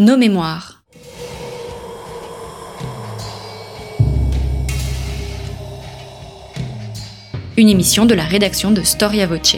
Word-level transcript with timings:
Nos 0.00 0.16
mémoires. 0.16 0.82
Une 7.56 7.68
émission 7.68 8.04
de 8.04 8.14
la 8.14 8.24
rédaction 8.24 8.72
de 8.72 8.82
Storia 8.82 9.28
Voce. 9.28 9.54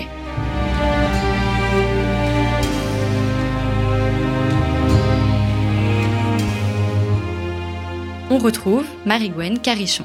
On 8.28 8.36
retrouve 8.36 8.84
Marie-Gwen 9.06 9.58
Carichon. 9.58 10.04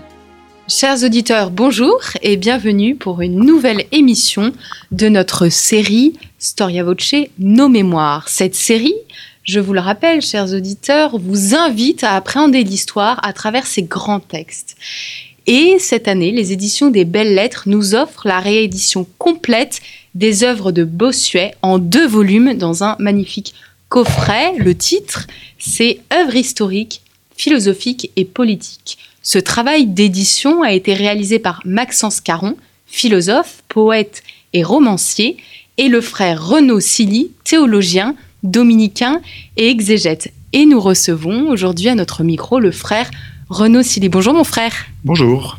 Chers 0.70 1.04
auditeurs, 1.04 1.52
bonjour 1.52 2.00
et 2.22 2.38
bienvenue 2.38 2.96
pour 2.96 3.20
une 3.20 3.44
nouvelle 3.44 3.84
émission 3.92 4.54
de 4.92 5.10
notre 5.10 5.50
série 5.50 6.14
Storia 6.40 6.86
Voce 6.86 7.16
Nos 7.38 7.68
Mémoires. 7.68 8.30
Cette 8.30 8.56
série 8.56 8.96
je 9.44 9.60
vous 9.60 9.74
le 9.74 9.80
rappelle, 9.80 10.22
chers 10.22 10.54
auditeurs, 10.54 11.18
vous 11.18 11.56
invite 11.56 12.04
à 12.04 12.16
appréhender 12.16 12.64
l'histoire 12.64 13.20
à 13.24 13.34
travers 13.34 13.66
ces 13.66 13.84
grands 13.84 14.20
textes. 14.20 14.76
Et 15.48 15.78
cette 15.80 16.08
année, 16.08 16.32
les 16.32 16.52
éditions 16.52 16.92
des 16.92 17.06
Belles 17.06 17.34
Lettres 17.34 17.64
nous 17.66 17.96
offrent 17.96 18.28
la 18.28 18.40
réédition 18.40 19.08
complète 19.18 19.82
des 20.14 20.44
œuvres 20.44 20.72
de 20.72 20.84
Bossuet 20.84 21.56
en 21.64 21.80
deux 21.80 22.08
volumes 22.08 22.54
dans 22.54 22.84
un 22.84 22.96
magnifique 23.00 23.56
coffret. 23.90 24.54
Le 24.58 24.76
titre, 24.76 25.26
c'est 25.58 26.00
Œuvres 26.14 26.36
historiques, 26.36 27.02
philosophiques 27.36 28.12
et 28.16 28.26
politiques. 28.26 29.00
Ce 29.24 29.40
travail 29.40 29.88
d'édition 29.88 30.62
a 30.62 30.74
été 30.74 30.94
réalisé 30.94 31.40
par 31.40 31.62
Maxence 31.66 32.22
Caron, 32.22 32.56
philosophe, 32.86 33.64
poète 33.68 34.22
et 34.54 34.64
romancier, 34.64 35.38
et 35.78 35.88
le 35.88 36.02
frère 36.02 36.46
Renaud 36.46 36.80
Silly, 36.80 37.32
théologien, 37.44 38.16
dominicain 38.44 39.22
et 39.58 39.70
exégète. 39.70 40.34
Et 40.54 40.66
nous 40.66 40.80
recevons 40.80 41.50
aujourd'hui 41.50 41.90
à 41.90 41.96
notre 41.96 42.24
micro 42.24 42.60
le 42.60 42.72
frère 42.72 43.10
Renaud 43.50 43.84
Silly. 43.84 44.10
Bonjour 44.10 44.34
mon 44.34 44.44
frère. 44.44 44.74
Bonjour. 45.04 45.58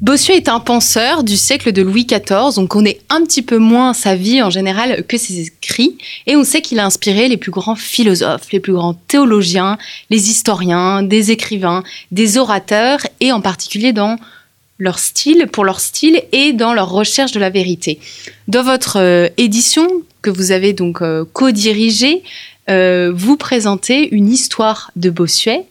Bossuet 0.00 0.36
est 0.36 0.48
un 0.48 0.60
penseur 0.60 1.24
du 1.24 1.36
siècle 1.36 1.72
de 1.72 1.82
Louis 1.82 2.06
XIV, 2.06 2.56
on 2.56 2.68
connaît 2.68 3.00
un 3.08 3.24
petit 3.24 3.42
peu 3.42 3.58
moins 3.58 3.92
sa 3.94 4.14
vie 4.14 4.40
en 4.40 4.48
général 4.48 5.02
que 5.08 5.18
ses 5.18 5.40
écrits, 5.40 5.98
et 6.28 6.36
on 6.36 6.44
sait 6.44 6.60
qu'il 6.60 6.78
a 6.78 6.86
inspiré 6.86 7.26
les 7.26 7.36
plus 7.36 7.50
grands 7.50 7.74
philosophes, 7.74 8.52
les 8.52 8.60
plus 8.60 8.74
grands 8.74 8.94
théologiens, 8.94 9.76
les 10.10 10.30
historiens, 10.30 11.02
des 11.02 11.32
écrivains, 11.32 11.82
des 12.12 12.38
orateurs, 12.38 13.00
et 13.18 13.32
en 13.32 13.40
particulier 13.40 13.92
dans 13.92 14.18
leur 14.78 15.00
style, 15.00 15.48
pour 15.50 15.64
leur 15.64 15.80
style 15.80 16.22
et 16.30 16.52
dans 16.52 16.74
leur 16.74 16.90
recherche 16.90 17.32
de 17.32 17.40
la 17.40 17.50
vérité. 17.50 17.98
Dans 18.46 18.62
votre 18.62 19.00
euh, 19.00 19.28
édition, 19.36 19.88
que 20.22 20.30
vous 20.30 20.52
avez 20.52 20.72
donc 20.72 21.02
euh, 21.02 21.24
co-dirigé, 21.32 22.22
euh, 22.70 23.12
vous 23.14 23.36
présentez 23.36 24.14
une 24.14 24.28
histoire 24.28 24.90
de 24.96 25.10
Bossuet. 25.10 25.64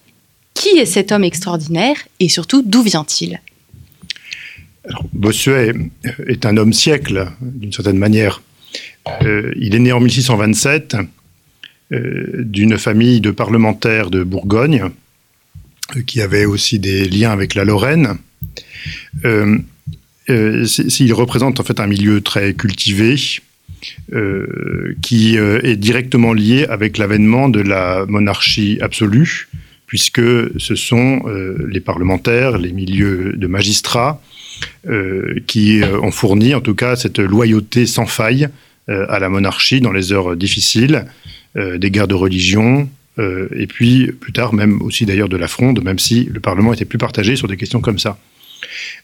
Qui 0.53 0.69
est 0.79 0.87
cet 0.87 1.11
homme 1.11 1.23
extraordinaire 1.23 1.97
et 2.19 2.29
surtout 2.29 2.63
d'où 2.65 2.81
vient-il? 2.81 3.39
Bossuet 5.13 5.73
est 6.25 6.45
un 6.47 6.57
homme 6.57 6.73
siècle, 6.73 7.27
d'une 7.41 7.71
certaine 7.71 7.99
manière. 7.99 8.41
il 9.21 9.75
est 9.75 9.79
né 9.79 9.91
en 9.91 9.99
1627 9.99 10.97
d'une 11.91 12.77
famille 12.79 13.21
de 13.21 13.29
parlementaires 13.29 14.09
de 14.09 14.23
Bourgogne 14.23 14.89
qui 16.05 16.21
avait 16.21 16.45
aussi 16.45 16.79
des 16.79 17.07
liens 17.07 17.31
avec 17.31 17.55
la 17.55 17.63
Lorraine. 17.63 18.17
Euh, 19.25 19.57
il 20.29 21.13
représente 21.13 21.59
en 21.59 21.63
fait 21.63 21.79
un 21.79 21.87
milieu 21.87 22.21
très 22.21 22.53
cultivé, 22.53 23.15
euh, 24.13 24.95
qui 25.01 25.37
euh, 25.37 25.59
est 25.63 25.75
directement 25.75 26.33
lié 26.33 26.65
avec 26.65 26.97
l'avènement 26.97 27.49
de 27.49 27.59
la 27.59 28.05
monarchie 28.07 28.77
absolue, 28.81 29.49
puisque 29.85 30.21
ce 30.57 30.75
sont 30.75 31.23
euh, 31.25 31.57
les 31.69 31.79
parlementaires, 31.79 32.57
les 32.57 32.71
milieux 32.71 33.33
de 33.35 33.47
magistrats, 33.47 34.21
qui 35.45 35.81
ont 36.01 36.09
fourni 36.09 36.55
en 36.55 36.61
tout 36.61 36.73
cas 36.73 36.95
cette 36.95 37.19
loyauté 37.19 37.85
sans 37.85 38.07
faille 38.07 38.47
à 38.87 39.19
la 39.19 39.29
monarchie 39.29 39.81
dans 39.81 39.91
les 39.91 40.11
heures 40.13 40.35
difficiles, 40.35 41.05
des 41.55 41.91
guerres 41.91 42.07
de 42.07 42.15
religion, 42.15 42.89
et 43.19 43.67
puis 43.67 44.11
plus 44.13 44.33
tard 44.33 44.55
même 44.55 44.81
aussi 44.81 45.05
d'ailleurs 45.05 45.29
de 45.29 45.37
la 45.37 45.47
fronde, 45.47 45.83
même 45.83 45.99
si 45.99 46.27
le 46.33 46.39
Parlement 46.39 46.73
était 46.73 46.85
plus 46.85 46.97
partagé 46.97 47.35
sur 47.35 47.47
des 47.47 47.55
questions 47.55 47.81
comme 47.81 47.99
ça. 47.99 48.17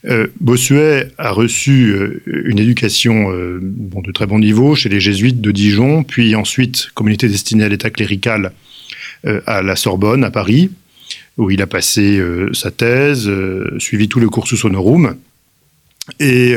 Euh, 0.06 0.28
Bossuet 0.40 1.10
a 1.18 1.32
reçu 1.32 1.92
euh, 1.92 2.22
une 2.26 2.60
éducation 2.60 3.32
euh, 3.32 3.60
de 3.62 4.12
très 4.12 4.26
bon 4.26 4.40
niveau 4.40 4.76
chez 4.76 4.90
les 4.90 5.00
jésuites 5.00 5.42
de 5.42 5.52
Dijon, 5.52 6.04
puis 6.04 6.36
ensuite 6.36 6.90
communauté 6.94 7.28
destinée 7.28 7.64
à 7.64 7.70
l'état 7.70 7.90
clérical 7.90 8.52
à 9.48 9.62
la 9.62 9.78
Sorbonne, 9.78 10.26
à 10.26 10.32
Paris, 10.32 10.70
où 11.38 11.50
il 11.50 11.62
a 11.62 11.68
passé 11.68 12.22
sa 12.52 12.72
thèse, 12.72 13.32
suivi 13.78 14.10
tout 14.10 14.20
le 14.20 14.28
cursus 14.28 14.66
honorum. 14.66 15.16
Et 16.20 16.56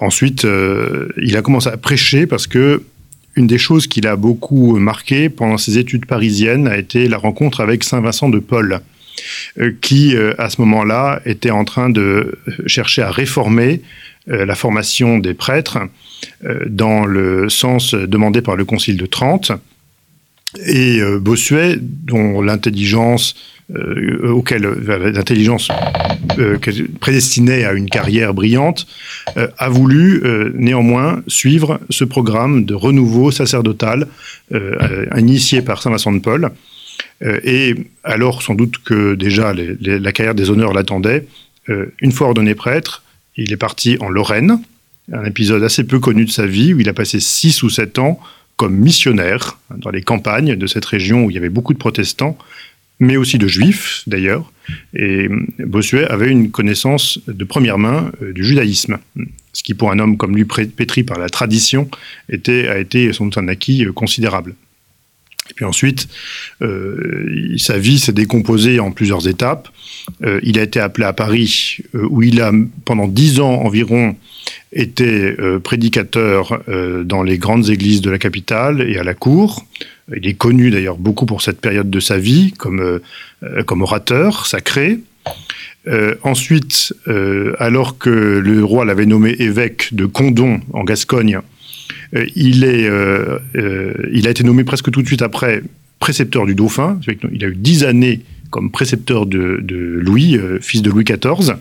ensuite, 0.00 0.46
il 1.20 1.36
a 1.36 1.42
commencé 1.42 1.68
à 1.68 1.76
prêcher 1.76 2.26
parce 2.26 2.46
que 2.46 2.82
une 3.36 3.46
des 3.46 3.58
choses 3.58 3.86
qu'il 3.86 4.06
a 4.06 4.16
beaucoup 4.16 4.78
marqué 4.78 5.28
pendant 5.28 5.58
ses 5.58 5.76
études 5.76 6.06
parisiennes 6.06 6.66
a 6.66 6.78
été 6.78 7.06
la 7.06 7.18
rencontre 7.18 7.60
avec 7.60 7.84
Saint 7.84 8.00
Vincent 8.00 8.30
de 8.30 8.38
Paul. 8.38 8.80
Euh, 9.58 9.72
qui, 9.80 10.16
euh, 10.16 10.34
à 10.38 10.50
ce 10.50 10.60
moment-là, 10.60 11.20
était 11.24 11.50
en 11.50 11.64
train 11.64 11.90
de 11.90 12.38
chercher 12.66 13.02
à 13.02 13.10
réformer 13.10 13.82
euh, 14.30 14.44
la 14.44 14.54
formation 14.54 15.18
des 15.18 15.34
prêtres 15.34 15.78
dans 16.66 17.04
le 17.04 17.48
sens 17.48 17.94
demandé 17.94 18.42
par 18.42 18.56
le 18.56 18.64
Concile 18.64 18.96
de 18.96 19.06
Trente. 19.06 19.52
Et 20.66 21.00
Bossuet, 21.20 21.76
dont 21.80 22.42
l'intelligence 22.42 23.36
auquel 24.24 24.62
l'intelligence 24.62 25.68
prédestinée 27.00 27.64
à 27.64 27.72
une 27.72 27.88
carrière 27.88 28.34
brillante, 28.34 28.88
a 29.36 29.68
voulu 29.68 30.22
néanmoins 30.54 31.22
suivre 31.28 31.78
ce 31.88 32.02
programme 32.02 32.64
de 32.64 32.74
renouveau 32.74 33.30
sacerdotal 33.30 34.08
initié 35.16 35.62
par 35.62 35.80
Saint 35.80 35.90
Vincent 35.90 36.12
de 36.12 36.18
Paul 36.18 36.50
et 37.22 37.74
alors, 38.04 38.42
sans 38.42 38.54
doute 38.54 38.78
que 38.84 39.14
déjà 39.14 39.52
la 39.52 40.12
carrière 40.12 40.34
des 40.34 40.50
honneurs 40.50 40.72
l'attendait, 40.72 41.26
euh, 41.68 41.86
une 42.00 42.12
fois 42.12 42.28
ordonné 42.28 42.54
prêtre, 42.54 43.02
il 43.36 43.52
est 43.52 43.56
parti 43.56 43.96
en 44.00 44.08
Lorraine, 44.08 44.60
un 45.12 45.24
épisode 45.24 45.62
assez 45.62 45.84
peu 45.84 46.00
connu 46.00 46.24
de 46.24 46.30
sa 46.30 46.46
vie, 46.46 46.74
où 46.74 46.80
il 46.80 46.88
a 46.88 46.94
passé 46.94 47.20
six 47.20 47.62
ou 47.62 47.70
sept 47.70 47.98
ans 47.98 48.20
comme 48.56 48.74
missionnaire 48.74 49.58
dans 49.76 49.90
les 49.90 50.02
campagnes 50.02 50.56
de 50.56 50.66
cette 50.66 50.84
région 50.84 51.24
où 51.24 51.30
il 51.30 51.34
y 51.34 51.38
avait 51.38 51.48
beaucoup 51.48 51.72
de 51.72 51.78
protestants, 51.78 52.36
mais 52.98 53.16
aussi 53.16 53.38
de 53.38 53.46
juifs 53.46 54.02
d'ailleurs. 54.06 54.52
Et 54.94 55.28
Bossuet 55.60 56.06
avait 56.08 56.30
une 56.30 56.50
connaissance 56.50 57.20
de 57.26 57.44
première 57.44 57.78
main 57.78 58.10
euh, 58.22 58.32
du 58.32 58.44
judaïsme, 58.44 58.98
ce 59.52 59.62
qui 59.62 59.74
pour 59.74 59.90
un 59.92 59.98
homme 59.98 60.16
comme 60.16 60.36
lui 60.36 60.44
pétri 60.44 61.04
par 61.04 61.18
la 61.18 61.28
tradition 61.28 61.88
était, 62.28 62.68
a 62.68 62.78
été 62.78 63.12
sans 63.12 63.26
doute 63.26 63.38
un 63.38 63.48
acquis 63.48 63.86
considérable. 63.94 64.54
Et 65.50 65.54
puis 65.54 65.64
ensuite, 65.64 66.08
euh, 66.62 67.54
sa 67.56 67.78
vie 67.78 67.98
s'est 67.98 68.12
décomposée 68.12 68.80
en 68.80 68.90
plusieurs 68.90 69.28
étapes. 69.28 69.68
Euh, 70.24 70.40
il 70.42 70.58
a 70.58 70.62
été 70.62 70.80
appelé 70.80 71.06
à 71.06 71.12
Paris, 71.12 71.78
euh, 71.94 72.06
où 72.10 72.22
il 72.22 72.40
a, 72.40 72.52
pendant 72.84 73.08
dix 73.08 73.40
ans 73.40 73.62
environ, 73.62 74.16
été 74.72 75.34
prédicateur 75.62 76.62
dans 77.04 77.22
les 77.22 77.38
grandes 77.38 77.70
églises 77.70 78.02
de 78.02 78.10
la 78.10 78.18
capitale 78.18 78.82
et 78.82 78.98
à 78.98 79.02
la 79.02 79.14
cour. 79.14 79.64
Il 80.14 80.26
est 80.26 80.34
connu 80.34 80.70
d'ailleurs 80.70 80.98
beaucoup 80.98 81.24
pour 81.24 81.40
cette 81.40 81.60
période 81.60 81.88
de 81.88 82.00
sa 82.00 82.18
vie 82.18 82.52
comme, 82.52 83.00
comme 83.66 83.82
orateur 83.82 84.46
sacré. 84.46 84.98
ensuite, 86.22 86.94
alors 87.58 87.96
que 87.96 88.10
le 88.10 88.62
roi 88.62 88.84
l'avait 88.84 89.06
nommé 89.06 89.36
évêque 89.38 89.94
de 89.94 90.04
Condon 90.04 90.60
en 90.74 90.84
Gascogne, 90.84 91.40
il, 92.12 92.64
est, 92.64 92.88
euh, 92.88 93.38
euh, 93.56 93.94
il 94.12 94.26
a 94.26 94.30
été 94.30 94.44
nommé 94.44 94.64
presque 94.64 94.90
tout 94.90 95.02
de 95.02 95.06
suite 95.06 95.22
après 95.22 95.62
précepteur 95.98 96.46
du 96.46 96.54
dauphin. 96.54 97.00
Il 97.32 97.44
a 97.44 97.48
eu 97.48 97.54
dix 97.56 97.84
années 97.84 98.20
comme 98.50 98.70
précepteur 98.70 99.26
de, 99.26 99.62
Louis, 100.00 100.38
fils 100.60 100.80
de 100.80 100.90
Louis 100.90 101.04
XIV. 101.04 101.56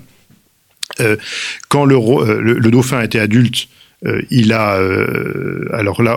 quand 1.68 1.86
le, 1.86 2.72
dauphin 2.72 3.02
était 3.02 3.20
adulte, 3.20 3.68
il 4.30 4.54
a 4.54 4.80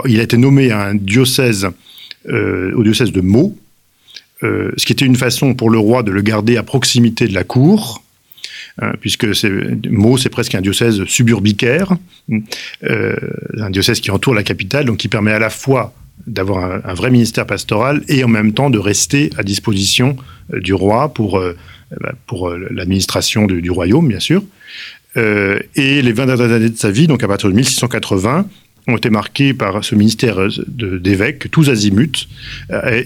été 0.06 0.36
nommé 0.36 0.72
au 0.72 0.94
diocèse 0.94 1.66
de 2.24 3.20
Meaux, 3.20 3.58
ce 4.42 4.86
qui 4.86 4.92
était 4.92 5.06
une 5.06 5.16
façon 5.16 5.54
pour 5.54 5.70
le 5.70 5.78
roi 5.78 6.04
de 6.04 6.12
le 6.12 6.22
garder 6.22 6.56
à 6.56 6.62
proximité 6.62 7.26
de 7.26 7.34
la 7.34 7.42
cour. 7.42 8.04
Hein, 8.82 8.92
puisque 8.98 9.34
c'est, 9.34 9.50
Meaux, 9.90 10.16
c'est 10.16 10.30
presque 10.30 10.54
un 10.54 10.62
diocèse 10.62 11.04
suburbicaire, 11.04 11.96
euh, 12.84 13.14
un 13.58 13.68
diocèse 13.68 14.00
qui 14.00 14.10
entoure 14.10 14.34
la 14.34 14.42
capitale, 14.42 14.86
donc 14.86 14.96
qui 14.96 15.08
permet 15.08 15.32
à 15.32 15.38
la 15.38 15.50
fois 15.50 15.92
d'avoir 16.26 16.80
un, 16.86 16.94
vrai 16.94 17.10
ministère 17.10 17.46
pastoral 17.46 18.02
et 18.08 18.24
en 18.24 18.28
même 18.28 18.52
temps 18.52 18.70
de 18.70 18.78
rester 18.78 19.30
à 19.36 19.42
disposition 19.42 20.16
euh, 20.54 20.60
du 20.60 20.72
roi 20.72 21.12
pour, 21.12 21.38
euh, 21.38 21.56
bah, 22.00 22.14
pour 22.26 22.50
l'administration 22.50 23.46
du, 23.46 23.70
royaume, 23.70 24.08
bien 24.08 24.20
sûr. 24.20 24.42
et 25.16 26.02
les 26.02 26.12
20 26.12 26.26
dernières 26.26 26.52
années 26.52 26.70
de 26.70 26.76
sa 26.76 26.90
vie, 26.90 27.06
donc 27.06 27.22
à 27.22 27.28
partir 27.28 27.50
de 27.50 27.54
1680, 27.54 28.46
ont 28.88 28.96
été 28.96 29.10
marqués 29.10 29.54
par 29.54 29.84
ce 29.84 29.94
ministère 29.94 30.38
d'évêque, 30.68 31.50
tous 31.50 31.70
azimuts, 31.70 32.28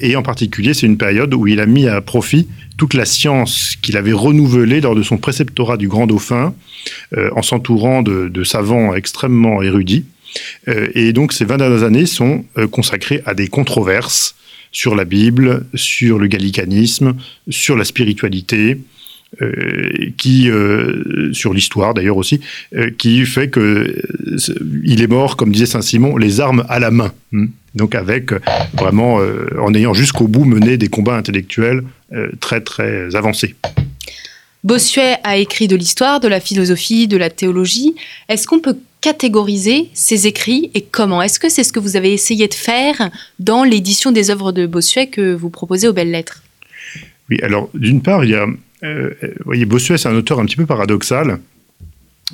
et 0.00 0.16
en 0.16 0.22
particulier, 0.22 0.74
c'est 0.74 0.86
une 0.86 0.96
période 0.96 1.34
où 1.34 1.46
il 1.46 1.60
a 1.60 1.66
mis 1.66 1.86
à 1.86 2.00
profit 2.00 2.48
toute 2.76 2.94
la 2.94 3.04
science 3.04 3.76
qu'il 3.82 3.96
avait 3.96 4.12
renouvelée 4.12 4.80
lors 4.80 4.94
de 4.94 5.02
son 5.02 5.18
préceptorat 5.18 5.76
du 5.76 5.88
Grand 5.88 6.06
Dauphin, 6.06 6.54
en 7.16 7.42
s'entourant 7.42 8.02
de, 8.02 8.44
savants 8.44 8.94
extrêmement 8.94 9.62
érudits. 9.62 10.04
et 10.66 11.12
donc, 11.12 11.32
ces 11.32 11.44
20 11.44 11.58
dernières 11.58 11.82
années 11.82 12.06
sont 12.06 12.44
consacrées 12.70 13.22
à 13.26 13.34
des 13.34 13.48
controverses 13.48 14.36
sur 14.74 14.94
la 14.94 15.04
Bible, 15.04 15.64
sur 15.74 16.18
le 16.18 16.26
gallicanisme, 16.26 17.14
sur 17.48 17.76
la 17.76 17.84
spiritualité, 17.84 18.72
euh, 18.72 18.93
qui 20.16 20.50
euh, 20.50 21.32
sur 21.32 21.52
l'histoire 21.52 21.94
d'ailleurs 21.94 22.16
aussi, 22.16 22.40
euh, 22.74 22.90
qui 22.96 23.24
fait 23.26 23.48
que 23.48 23.94
il 24.84 25.02
est 25.02 25.06
mort, 25.06 25.36
comme 25.36 25.52
disait 25.52 25.66
Saint 25.66 25.82
Simon, 25.82 26.16
les 26.16 26.40
armes 26.40 26.64
à 26.68 26.78
la 26.78 26.90
main. 26.90 27.12
Hmm. 27.32 27.46
Donc 27.74 27.94
avec 27.94 28.30
vraiment, 28.74 29.18
en 29.60 29.74
ayant 29.74 29.94
jusqu'au 29.94 30.28
bout 30.28 30.44
mené 30.44 30.76
des 30.76 30.86
combats 30.86 31.16
intellectuels 31.16 31.82
très 32.38 32.60
très 32.60 33.16
avancés. 33.16 33.56
Bossuet 34.62 35.16
a 35.24 35.36
écrit 35.36 35.66
de 35.66 35.74
l'histoire, 35.74 36.20
de 36.20 36.28
la 36.28 36.38
philosophie, 36.38 37.08
de 37.08 37.16
la 37.16 37.30
théologie. 37.30 37.96
Est-ce 38.28 38.46
qu'on 38.46 38.60
peut 38.60 38.78
catégoriser 39.00 39.90
ses 39.92 40.26
écrits 40.26 40.70
et 40.74 40.80
comment? 40.80 41.20
Est-ce 41.20 41.38
que 41.38 41.50
c'est 41.50 41.64
ce 41.64 41.72
que 41.72 41.78
vous 41.78 41.96
avez 41.96 42.14
essayé 42.14 42.48
de 42.48 42.54
faire 42.54 43.10
dans 43.38 43.62
l'édition 43.62 44.12
des 44.12 44.30
œuvres 44.30 44.52
de 44.52 44.66
Bossuet 44.66 45.08
que 45.08 45.34
vous 45.34 45.50
proposez 45.50 45.88
aux 45.88 45.92
belles 45.92 46.10
lettres? 46.10 46.42
Oui, 47.28 47.38
alors 47.42 47.68
d'une 47.74 48.00
part, 48.00 48.24
il 48.24 48.30
y 48.30 48.34
a, 48.34 48.46
euh, 48.84 49.10
voyez, 49.44 49.64
Bossuet, 49.64 49.98
c'est 49.98 50.08
un 50.08 50.14
auteur 50.14 50.38
un 50.40 50.46
petit 50.46 50.56
peu 50.56 50.66
paradoxal. 50.66 51.38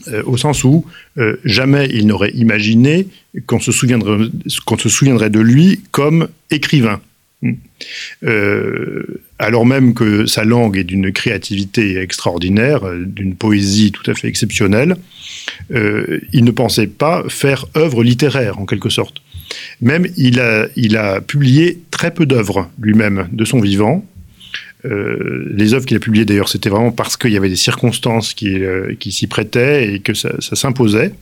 Euh, 0.07 0.23
au 0.25 0.37
sens 0.37 0.63
où 0.63 0.87
euh, 1.19 1.37
jamais 1.45 1.89
il 1.93 2.07
n'aurait 2.07 2.31
imaginé 2.31 3.09
qu'on 3.47 3.59
se, 3.59 3.73
souviendrait, 3.73 5.31
de 5.31 5.41
lui 5.41 5.81
comme 5.91 6.29
écrivain. 6.51 7.01
Euh, 8.23 9.03
alors 9.39 9.67
même 9.67 9.95
que 9.95 10.27
sa 10.27 10.45
langue 10.45 10.77
est 10.77 10.85
d'une 10.85 11.11
créativité 11.11 11.99
extraordinaire, 11.99 12.83
d'une 13.05 13.35
poésie 13.35 13.91
tout 13.91 14.09
à 14.09 14.15
fait 14.15 14.29
exceptionnelle, 14.29 14.97
euh, 15.73 16.21
il 16.33 16.45
ne 16.45 16.53
pensait 16.53 16.87
pas 16.87 17.25
faire 17.29 17.67
œuvre 17.77 18.05
littéraire 18.05 18.61
en 18.61 18.67
quelque 18.67 18.91
sorte. 18.91 19.23
Même 19.81 20.07
il 20.17 20.39
a, 20.39 20.69
il 20.77 20.97
a 20.97 21.21
publié 21.21 21.81
très 21.91 22.15
peu 22.15 22.27
d'œuvres 22.27 22.71
lui-même 22.81 23.29
de 23.33 23.45
son 23.45 23.61
vivant. 23.61 24.07
Euh, 24.85 25.45
les 25.51 25.75
œuvres 25.75 25.87
qu'il 25.87 25.97
a 25.97 26.01
publiées 26.01 26.25
d'ailleurs, 26.25 26.49
c'était 26.49 26.71
vraiment 26.71 26.93
parce 26.93 27.17
qu'il 27.17 27.33
y 27.33 27.37
avait 27.37 27.49
des 27.49 27.57
circonstances 27.57 28.35
qui, 28.35 28.61
qui 28.99 29.13
s'y 29.13 29.27
prêtaient 29.27 29.95
et 29.95 30.01
que 30.01 30.15
ça, 30.15 30.31
s'imposait 30.41 31.13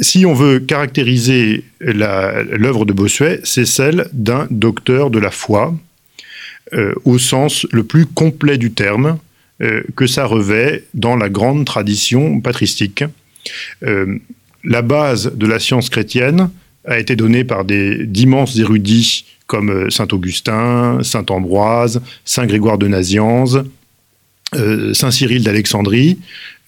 si 0.00 0.26
on 0.26 0.34
veut 0.34 0.60
caractériser 0.60 1.64
l'œuvre 1.80 2.84
de 2.84 2.92
Bossuet, 2.92 3.40
c'est 3.44 3.64
celle 3.64 4.08
d'un 4.12 4.46
docteur 4.50 5.10
de 5.10 5.18
la 5.18 5.30
foi, 5.30 5.74
euh, 6.74 6.92
au 7.04 7.18
sens 7.18 7.66
le 7.70 7.84
plus 7.84 8.06
complet 8.06 8.58
du 8.58 8.72
terme, 8.72 9.18
euh, 9.62 9.82
que 9.94 10.06
ça 10.06 10.26
revêt 10.26 10.84
dans 10.94 11.16
la 11.16 11.28
grande 11.28 11.64
tradition 11.64 12.40
patristique. 12.40 13.04
Euh, 13.84 14.18
la 14.64 14.82
base 14.82 15.32
de 15.34 15.46
la 15.46 15.58
science 15.58 15.88
chrétienne 15.88 16.50
a 16.84 16.98
été 16.98 17.16
donnée 17.16 17.44
par 17.44 17.64
d'immenses 17.64 18.58
érudits 18.58 19.24
comme 19.46 19.90
Saint 19.90 20.08
Augustin, 20.12 20.98
Saint 21.02 21.26
Ambroise, 21.28 22.02
Saint 22.24 22.46
Grégoire 22.46 22.78
de 22.78 22.88
Nazianze, 22.88 23.64
Saint 24.92 25.10
Cyril 25.10 25.44
d'Alexandrie, 25.44 26.18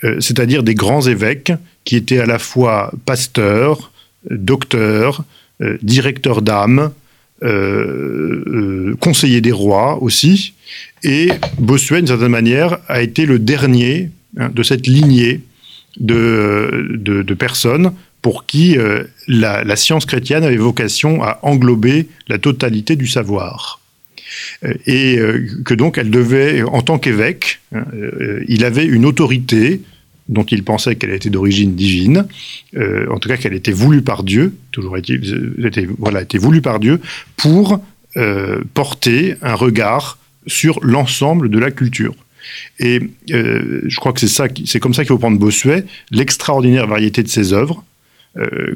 c'est-à-dire 0.03 0.63
des 0.63 0.75
grands 0.75 1.03
évêques 1.03 1.53
qui 1.85 1.97
était 1.97 2.19
à 2.19 2.27
la 2.27 2.39
fois 2.39 2.93
pasteur, 3.07 3.93
docteur, 4.31 5.25
euh, 5.61 5.77
directeur 5.83 6.41
d'âme, 6.41 6.93
euh, 7.43 8.45
euh, 8.47 8.97
conseiller 9.01 9.41
des 9.41 9.53
rois 9.53 10.01
aussi. 10.03 10.55
Et 11.03 11.31
Bossuet, 11.59 11.99
d'une 11.99 12.07
certaine 12.07 12.29
manière, 12.29 12.79
a 12.87 13.03
été 13.03 13.27
le 13.27 13.41
dernier 13.41 14.11
hein, 14.37 14.51
de 14.55 14.63
cette 14.63 14.87
lignée 14.87 15.41
de, 15.99 17.25
personnes 17.37 17.93
pour 18.23 18.47
qui 18.47 18.77
la, 19.27 19.77
science 19.77 20.05
chrétienne 20.05 20.45
avait 20.45 20.57
vocation 20.57 21.23
à 21.23 21.39
englober 21.43 22.09
la 22.29 22.39
totalité 22.39 22.97
du 22.97 23.07
savoir. 23.07 23.81
Et 24.87 25.19
que 25.65 25.75
donc 25.75 25.99
elle 25.99 26.11
devait, 26.11 26.63
en 26.63 26.83
tant 26.83 26.99
qu'évêque, 26.99 27.61
hein, 27.75 27.85
il 28.49 28.65
avait 28.65 28.85
une 28.85 29.07
autorité 29.07 29.81
dont 30.29 30.45
il 30.45 30.63
pensait 30.63 30.97
qu'elle 30.97 31.13
était 31.13 31.31
d'origine 31.31 31.75
divine, 31.75 32.27
euh, 32.77 33.07
en 33.11 33.19
tout 33.19 33.29
cas 33.29 33.37
qu'elle 33.37 33.55
était 33.55 33.73
voulue 33.73 34.03
par 34.03 34.23
Dieu, 34.23 34.55
toujours 34.73 34.97
voilà, 35.99 36.23
était 36.23 36.39
voulue 36.39 36.61
par 36.61 36.81
Dieu, 36.81 37.01
pour 37.37 37.83
euh, 38.17 38.61
porter 38.75 39.37
un 39.43 39.55
regard 39.55 40.19
sur 40.47 40.81
l'ensemble 40.83 41.51
de 41.51 41.59
la 41.59 41.71
culture. 41.71 42.15
Et 42.79 43.01
euh, 43.31 43.83
je 43.87 43.97
crois 43.97 44.13
que 44.13 44.21
c'est 44.21 44.29
ça, 44.29 44.47
c'est 44.65 44.81
comme 44.81 44.95
ça 44.95 45.03
qu'il 45.03 45.09
faut 45.09 45.19
prendre 45.19 45.39
Bossuet, 45.39 45.85
l'extraordinaire 46.11 46.87
variété 46.87 47.23
de 47.23 47.29
ses 47.29 47.53
œuvres, 47.53 47.85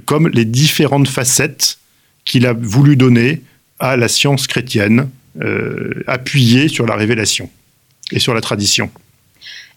comme 0.06 0.28
les 0.28 0.44
différentes 0.44 1.08
facettes 1.08 1.78
qu'il 2.24 2.46
a 2.46 2.52
voulu 2.52 2.96
donner 2.96 3.42
à 3.78 3.96
la 3.96 4.08
science 4.08 4.46
chrétienne, 4.46 5.08
appuyée 6.06 6.68
sur 6.68 6.86
la 6.86 6.96
révélation 6.96 7.48
et 8.10 8.18
sur 8.18 8.34
la 8.34 8.40
tradition. 8.40 8.90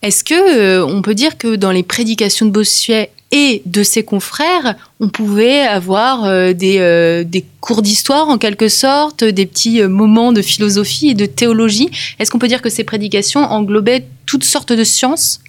Est-ce 0.01 0.24
que 0.24 0.36
euh, 0.36 0.86
on 0.86 1.01
peut 1.01 1.16
dire 1.16 1.38
que 1.38 1.56
dans 1.56 1.72
les 1.72 1.83
prédications 1.83 2.45
de 2.45 2.51
Bossuet 2.51 3.10
et 3.31 3.63
de 3.66 3.81
ses 3.81 4.04
confrères, 4.04 4.75
on 5.00 5.10
pouvait 5.10 5.62
avoir 5.62 6.25
euh, 6.25 6.54
euh, 6.62 7.24
des, 7.24 7.45
cours 7.60 7.81
d'histoire 7.81 8.30
en 8.30 8.38
quelque 8.38 8.69
sorte, 8.69 9.24
des 9.24 9.45
petits 9.45 9.81
moments 9.81 10.31
de 10.31 10.44
philosophie 10.44 11.10
et 11.10 11.13
de 11.16 11.25
théologie? 11.25 11.89
Est-ce 12.19 12.30
qu'on 12.30 12.39
peut 12.39 12.48
dire 12.48 12.62
que 12.62 12.69
ces 12.69 12.83
prédications 12.83 13.42
englobaient 13.42 14.06
toutes 14.27 14.44
sortes 14.44 14.74
de 14.74 14.83
sciences? 14.83 15.42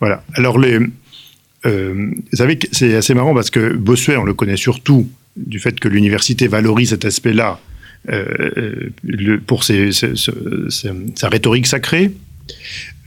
Voilà. 0.00 0.24
Alors 0.34 0.58
les, 0.58 0.80
vous 1.64 2.36
savez, 2.36 2.58
c'est 2.72 2.94
assez 2.94 3.14
marrant 3.14 3.34
parce 3.34 3.50
que 3.50 3.74
Bossuet, 3.74 4.16
on 4.16 4.24
le 4.24 4.34
connaît 4.34 4.56
surtout 4.56 5.08
du 5.36 5.58
fait 5.58 5.78
que 5.78 5.88
l'université 5.88 6.48
valorise 6.48 6.90
cet 6.90 7.04
aspect-là 7.04 7.60
pour 9.46 9.64
sa 9.64 11.28
rhétorique 11.28 11.66
sacrée. 11.66 12.10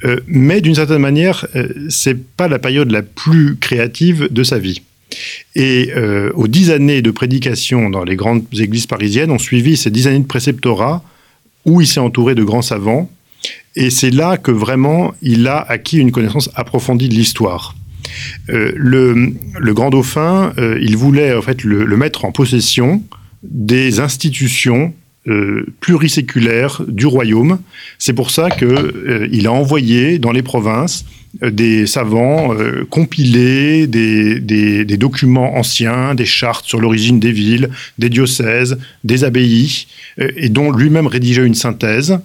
Euh, 0.04 0.20
mais 0.28 0.62
d'une 0.62 0.76
certaine 0.76 1.00
manière, 1.00 1.48
euh, 1.56 1.68
c'est 1.90 2.18
pas 2.36 2.48
la 2.48 2.60
période 2.60 2.92
la 2.92 3.02
plus 3.02 3.58
créative 3.58 4.28
de 4.32 4.44
sa 4.44 4.60
vie. 4.60 4.82
Et 5.56 5.92
euh, 5.96 6.32
aux 6.34 6.48
dix 6.48 6.72
années 6.72 7.02
de 7.02 7.12
prédication 7.12 7.90
dans 7.90 8.04
les 8.04 8.16
grandes 8.16 8.44
églises 8.54 8.88
parisiennes, 8.88 9.32
ont 9.32 9.40
suivi 9.40 9.78
ces 9.78 9.90
dix 9.90 10.08
années 10.08 10.20
de 10.20 10.26
préceptorat 10.26 11.04
où 11.64 11.82
il 11.82 11.88
s'est 11.88 12.00
entouré 12.00 12.36
de 12.36 12.44
grands 12.44 12.62
savants. 12.62 13.10
Et 13.76 13.90
c'est 13.90 14.12
là 14.12 14.38
que 14.38 14.52
vraiment 14.52 15.14
il 15.22 15.48
a 15.48 15.60
acquis 15.60 15.98
une 15.98 16.12
connaissance 16.12 16.50
approfondie 16.56 17.10
de 17.10 17.14
l'histoire. 17.14 17.76
Le, 18.48 19.34
grand 19.74 19.90
dauphin, 19.90 20.54
il 20.80 20.98
voulait 20.98 21.34
en 21.34 21.42
fait 21.42 21.64
le, 21.64 21.98
mettre 21.98 22.26
en 22.26 22.32
possession 22.32 23.04
des 23.44 24.00
institutions 24.00 24.94
euh, 25.28 25.66
pluriséculaire 25.80 26.84
du 26.88 27.08
royaume. 27.08 27.58
C'est 27.98 28.14
pour 28.14 28.30
ça 28.30 28.52
qu'il 28.52 28.68
euh, 28.68 29.46
a 29.46 29.50
envoyé 29.50 30.20
dans 30.20 30.32
les 30.32 30.44
provinces 30.44 31.04
euh, 31.42 31.50
des 31.50 31.88
savants 31.88 32.54
compiler 32.92 33.88
des, 33.88 34.40
des, 34.40 34.98
documents 34.98 35.58
anciens, 35.58 36.14
des 36.14 36.26
chartes 36.26 36.66
sur 36.68 36.80
l'origine 36.80 37.20
des 37.20 37.32
villes, 37.32 37.72
des 37.98 38.10
diocèses, 38.10 38.78
des 39.04 39.24
abbayes, 39.24 39.88
et 40.20 40.50
dont 40.50 40.72
lui-même 40.72 41.08
rédigeait 41.08 41.44
une 41.44 41.56
synthèse, 41.56 42.20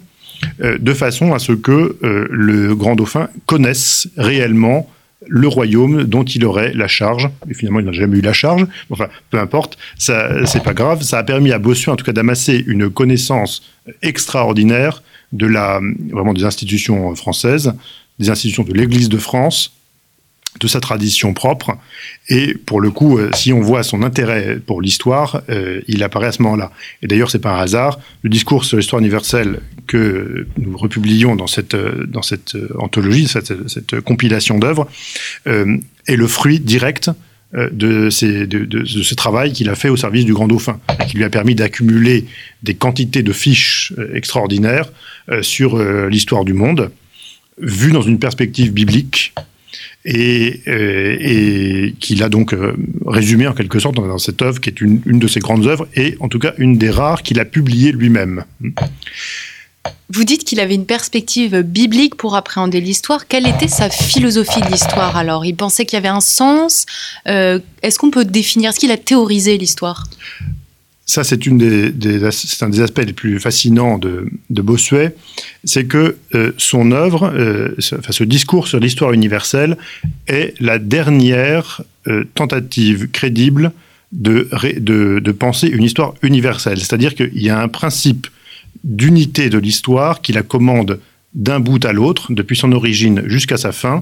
de 0.59 0.93
façon 0.93 1.33
à 1.33 1.39
ce 1.39 1.53
que 1.53 1.97
le 2.01 2.75
grand 2.75 2.95
dauphin 2.95 3.29
connaisse 3.47 4.09
réellement 4.15 4.87
le 5.27 5.47
royaume 5.47 6.03
dont 6.03 6.23
il 6.23 6.45
aurait 6.45 6.73
la 6.73 6.87
charge. 6.87 7.29
Et 7.49 7.53
finalement, 7.53 7.79
il 7.79 7.85
n'a 7.85 7.91
jamais 7.91 8.17
eu 8.17 8.21
la 8.21 8.33
charge. 8.33 8.65
Enfin, 8.89 9.07
peu 9.29 9.39
importe, 9.39 9.77
ça, 9.97 10.45
c'est 10.45 10.63
pas 10.63 10.73
grave. 10.73 11.01
Ça 11.03 11.19
a 11.19 11.23
permis 11.23 11.51
à 11.51 11.59
Bossuet, 11.59 11.91
en 11.91 11.95
tout 11.95 12.05
cas, 12.05 12.13
d'amasser 12.13 12.63
une 12.67 12.89
connaissance 12.89 13.63
extraordinaire 14.01 15.03
de 15.31 15.45
la, 15.45 15.79
vraiment 16.11 16.33
des 16.33 16.43
institutions 16.43 17.15
françaises, 17.15 17.73
des 18.19 18.29
institutions 18.29 18.63
de 18.63 18.73
l'Église 18.73 19.09
de 19.09 19.17
France, 19.17 19.73
de 20.59 20.67
sa 20.67 20.79
tradition 20.79 21.33
propre. 21.33 21.77
Et 22.29 22.53
pour 22.53 22.81
le 22.81 22.91
coup, 22.91 23.17
euh, 23.17 23.29
si 23.33 23.53
on 23.53 23.61
voit 23.61 23.83
son 23.83 24.03
intérêt 24.03 24.59
pour 24.65 24.81
l'histoire, 24.81 25.41
euh, 25.49 25.81
il 25.87 26.03
apparaît 26.03 26.27
à 26.27 26.31
ce 26.31 26.41
moment-là. 26.41 26.71
Et 27.01 27.07
d'ailleurs, 27.07 27.31
c'est 27.31 27.39
pas 27.39 27.51
un 27.51 27.61
hasard. 27.61 27.99
Le 28.21 28.29
discours 28.29 28.65
sur 28.65 28.77
l'histoire 28.77 28.99
universelle 28.99 29.61
que 29.87 30.47
nous 30.57 30.77
republions 30.77 31.35
dans 31.35 31.47
cette, 31.47 31.73
euh, 31.73 32.05
dans 32.05 32.21
cette 32.21 32.57
anthologie, 32.77 33.27
cette, 33.27 33.99
compilation 34.01 34.57
d'œuvres, 34.57 34.87
est 35.45 36.15
le 36.15 36.27
fruit 36.27 36.59
direct 36.59 37.11
de, 37.53 38.09
de, 38.09 38.85
ce 38.85 39.15
travail 39.15 39.51
qu'il 39.51 39.69
a 39.69 39.75
fait 39.75 39.89
au 39.89 39.97
service 39.97 40.25
du 40.25 40.33
Grand 40.33 40.47
Dauphin, 40.47 40.79
qui 41.07 41.17
lui 41.17 41.23
a 41.23 41.29
permis 41.29 41.55
d'accumuler 41.55 42.25
des 42.63 42.75
quantités 42.75 43.23
de 43.23 43.33
fiches 43.33 43.93
extraordinaires 44.13 44.89
sur 45.41 45.77
l'histoire 46.07 46.45
du 46.45 46.53
monde, 46.53 46.91
vues 47.59 47.91
dans 47.91 48.01
une 48.01 48.19
perspective 48.19 48.71
biblique, 48.71 49.33
et, 50.05 50.61
euh, 50.67 51.17
et 51.19 51.95
qu'il 51.99 52.23
a 52.23 52.29
donc 52.29 52.53
euh, 52.53 52.73
résumé 53.05 53.47
en 53.47 53.53
quelque 53.53 53.79
sorte 53.79 53.95
dans, 53.95 54.17
cette 54.17 54.41
œuvre 54.41 54.59
qui 54.59 54.69
est 54.69 54.81
une, 54.81 55.01
de 55.05 55.27
ses 55.27 55.39
grandes 55.39 55.67
œuvres 55.67 55.87
et 55.95 56.15
en 56.19 56.27
tout 56.27 56.39
cas 56.39 56.53
une 56.57 56.77
des 56.77 56.89
rares 56.89 57.21
qu'il 57.23 57.39
a 57.39 57.45
publiées 57.45 57.91
lui-même. 57.91 58.43
Vous 60.13 60.25
dites 60.25 60.43
qu'il 60.43 60.59
avait 60.59 60.75
une 60.75 60.85
perspective 60.85 61.61
biblique 61.61 62.15
pour 62.15 62.35
appréhender 62.35 62.81
l'histoire. 62.81 63.27
Quelle 63.27 63.47
était 63.47 63.69
sa 63.69 63.89
philosophie 63.89 64.61
de 64.61 64.67
l'histoire 64.67 65.15
alors? 65.15 65.45
Il 65.45 65.55
pensait 65.55 65.85
qu'il 65.85 65.95
y 65.95 65.99
avait 65.99 66.09
un 66.09 66.19
sens. 66.19 66.85
Euh, 67.27 67.59
est-ce 67.81 67.97
qu'on 67.97 68.11
peut 68.11 68.25
définir 68.25 68.71
Est-ce 68.71 68.79
qu'il 68.79 68.91
a 68.91 68.97
théorisé 68.97 69.57
l'histoire? 69.57 70.07
Ça, 71.11 71.25
c'est 71.25 71.45
un 71.45 72.69
des 72.69 72.81
aspects 72.81 73.03
les 73.05 73.11
plus 73.11 73.37
fascinants 73.37 73.97
de, 73.97 74.29
Bossuet, 74.49 75.13
c'est 75.65 75.83
que 75.83 76.15
euh, 76.35 76.53
son 76.55 76.93
œuvre, 76.93 77.33
euh, 77.35 77.75
ce, 77.79 77.95
enfin, 77.95 78.13
ce 78.13 78.23
discours 78.23 78.69
sur 78.69 78.79
l'histoire 78.79 79.11
universelle, 79.11 79.77
est 80.27 80.53
la 80.61 80.79
dernière 80.79 81.81
euh, 82.07 82.23
tentative 82.33 83.09
crédible 83.11 83.73
de, 84.13 84.47
penser 85.37 85.67
une 85.67 85.83
histoire 85.83 86.13
universelle. 86.21 86.79
C'est-à-dire 86.79 87.13
qu'il 87.13 87.41
y 87.41 87.49
a 87.49 87.59
un 87.59 87.67
principe 87.67 88.27
d'unité 88.85 89.49
de 89.49 89.57
l'histoire 89.57 90.21
qui 90.21 90.31
la 90.31 90.43
commande 90.43 91.01
d'un 91.33 91.59
bout 91.59 91.83
à 91.83 91.91
l'autre, 91.91 92.31
depuis 92.31 92.55
son 92.55 92.71
origine 92.71 93.23
jusqu'à 93.25 93.57
sa 93.57 93.73
fin, 93.73 94.01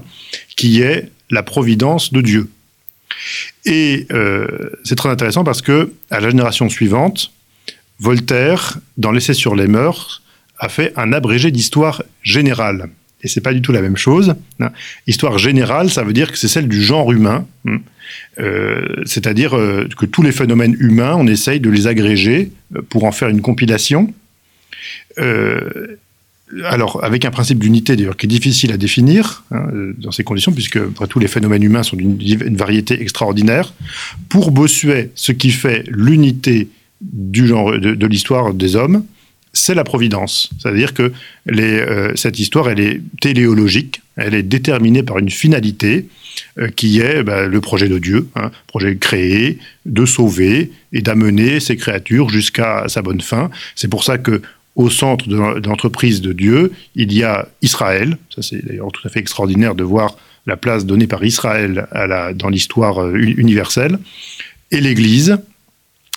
qui 0.56 0.80
est 0.80 1.10
la 1.28 1.42
providence 1.42 2.12
de 2.12 2.20
Dieu. 2.20 2.50
Et 3.64 4.06
euh, 4.12 4.70
c'est 4.84 4.96
très 4.96 5.08
intéressant 5.08 5.44
parce 5.44 5.62
que 5.62 5.92
à 6.10 6.20
la 6.20 6.30
génération 6.30 6.68
suivante, 6.68 7.32
Voltaire, 7.98 8.78
dans 8.96 9.12
l'essai 9.12 9.34
sur 9.34 9.54
les 9.54 9.66
mœurs, 9.66 10.22
a 10.58 10.68
fait 10.68 10.92
un 10.96 11.12
abrégé 11.12 11.50
d'histoire 11.50 12.02
générale. 12.22 12.88
Et 13.22 13.28
c'est 13.28 13.42
pas 13.42 13.52
du 13.52 13.60
tout 13.60 13.72
la 13.72 13.82
même 13.82 13.98
chose. 13.98 14.34
Hein. 14.60 14.70
Histoire 15.06 15.36
générale, 15.36 15.90
ça 15.90 16.02
veut 16.02 16.14
dire 16.14 16.32
que 16.32 16.38
c'est 16.38 16.48
celle 16.48 16.68
du 16.68 16.82
genre 16.82 17.12
humain. 17.12 17.46
Hein. 17.68 17.80
Euh, 18.38 19.02
C'est-à-dire 19.04 19.56
euh, 19.56 19.86
que 19.98 20.06
tous 20.06 20.22
les 20.22 20.32
phénomènes 20.32 20.76
humains, 20.80 21.14
on 21.16 21.26
essaye 21.26 21.60
de 21.60 21.68
les 21.68 21.86
agréger 21.86 22.50
pour 22.88 23.04
en 23.04 23.12
faire 23.12 23.28
une 23.28 23.42
compilation. 23.42 24.12
Alors, 26.64 27.04
avec 27.04 27.24
un 27.24 27.30
principe 27.30 27.58
d'unité 27.58 27.96
d'ailleurs 27.96 28.16
qui 28.16 28.26
est 28.26 28.28
difficile 28.28 28.72
à 28.72 28.76
définir 28.76 29.44
hein, 29.52 29.66
euh, 29.72 29.94
dans 29.98 30.10
ces 30.10 30.24
conditions, 30.24 30.52
puisque 30.52 30.76
après 30.76 31.06
tous 31.06 31.18
les 31.18 31.28
phénomènes 31.28 31.62
humains 31.62 31.82
sont 31.82 31.96
d'une 31.96 32.56
variété 32.56 33.00
extraordinaire. 33.00 33.72
Pour 34.28 34.50
Bossuet, 34.50 35.10
ce 35.14 35.32
qui 35.32 35.50
fait 35.50 35.84
l'unité 35.88 36.68
du 37.00 37.46
genre 37.46 37.78
de, 37.78 37.94
de 37.94 38.06
l'histoire 38.06 38.52
des 38.52 38.76
hommes, 38.76 39.04
c'est 39.52 39.74
la 39.74 39.84
providence. 39.84 40.50
C'est-à-dire 40.58 40.94
que 40.94 41.12
euh, 41.50 42.12
cette 42.14 42.38
histoire, 42.38 42.68
elle 42.68 42.80
est 42.80 43.00
téléologique, 43.20 44.02
elle 44.16 44.34
est 44.34 44.42
déterminée 44.42 45.02
par 45.02 45.18
une 45.18 45.30
finalité 45.30 46.08
euh, 46.58 46.68
qui 46.68 47.00
est 47.00 47.22
bah, 47.22 47.46
le 47.46 47.60
projet 47.60 47.88
de 47.88 47.98
Dieu, 47.98 48.28
hein, 48.36 48.50
projet 48.66 48.96
créé, 48.96 49.58
de 49.86 50.04
sauver 50.06 50.70
et 50.92 51.02
d'amener 51.02 51.60
ces 51.60 51.76
créatures 51.76 52.28
jusqu'à 52.28 52.84
sa 52.88 53.02
bonne 53.02 53.20
fin. 53.20 53.50
C'est 53.74 53.88
pour 53.88 54.04
ça 54.04 54.18
que 54.18 54.40
au 54.80 54.88
centre 54.88 55.28
de 55.28 55.36
l'entreprise 55.36 56.22
de 56.22 56.32
Dieu, 56.32 56.72
il 56.94 57.12
y 57.12 57.22
a 57.22 57.46
Israël. 57.60 58.16
Ça, 58.34 58.40
c'est 58.40 58.64
d'ailleurs 58.64 58.90
tout 58.92 59.06
à 59.06 59.10
fait 59.10 59.20
extraordinaire 59.20 59.74
de 59.74 59.84
voir 59.84 60.16
la 60.46 60.56
place 60.56 60.86
donnée 60.86 61.06
par 61.06 61.22
Israël 61.22 61.86
à 61.92 62.06
la, 62.06 62.32
dans 62.32 62.48
l'histoire 62.48 63.02
euh, 63.02 63.14
universelle. 63.14 63.98
Et 64.70 64.80
l'Église, 64.80 65.36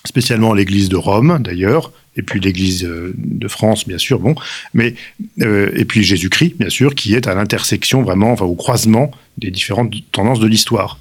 spécialement 0.06 0.54
l'Église 0.54 0.88
de 0.88 0.96
Rome, 0.96 1.40
d'ailleurs, 1.44 1.92
et 2.16 2.22
puis 2.22 2.40
l'Église 2.40 2.86
euh, 2.86 3.14
de 3.18 3.48
France, 3.50 3.86
bien 3.86 3.98
sûr, 3.98 4.20
bon, 4.20 4.34
mais 4.74 4.96
euh, 5.42 5.70
et 5.76 5.84
puis 5.84 6.02
Jésus-Christ, 6.04 6.56
bien 6.58 6.70
sûr, 6.70 6.96
qui 6.96 7.16
est 7.16 7.28
à 7.28 7.36
l'intersection 7.36 8.02
vraiment, 8.02 8.32
enfin 8.32 8.46
au 8.46 8.56
croisement 8.56 9.12
des 9.38 9.52
différentes 9.52 9.94
tendances 10.14 10.40
de 10.40 10.48
l'histoire. 10.48 11.00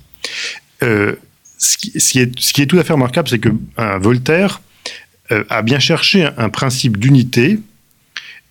Ce 0.81 1.77
qui 1.77 2.63
est 2.63 2.67
tout 2.67 2.79
à 2.79 2.83
fait 2.83 2.93
remarquable, 2.93 3.29
c'est 3.29 3.39
que 3.39 3.51
Voltaire 4.01 4.61
euh, 5.33 5.45
a 5.49 5.63
bien 5.63 5.79
cherché 5.79 6.29
un, 6.37 6.49
principe 6.51 6.99
d'unité, 6.99 7.59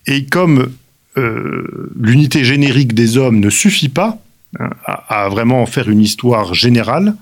et 0.07 0.25
comme 0.25 0.71
euh, 1.17 1.91
l'unité 1.99 2.43
générique 2.43 2.93
des 2.93 3.17
hommes 3.17 3.39
ne 3.39 3.49
suffit 3.49 3.89
pas 3.89 4.19
hein, 4.59 4.69
à, 4.85 5.29
vraiment 5.29 5.65
faire 5.65 5.89
une 5.89 6.01
histoire 6.01 6.53
générale, 6.55 7.15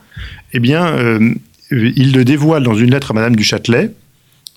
eh 0.53 0.59
bien, 0.59 0.87
euh, 0.87 1.33
il 1.71 2.13
le 2.13 2.23
dévoile 2.23 2.63
dans 2.63 2.75
une 2.75 2.91
lettre 2.91 3.11
à 3.11 3.13
Madame 3.13 3.35
du 3.35 3.43
Châtelet. 3.43 3.91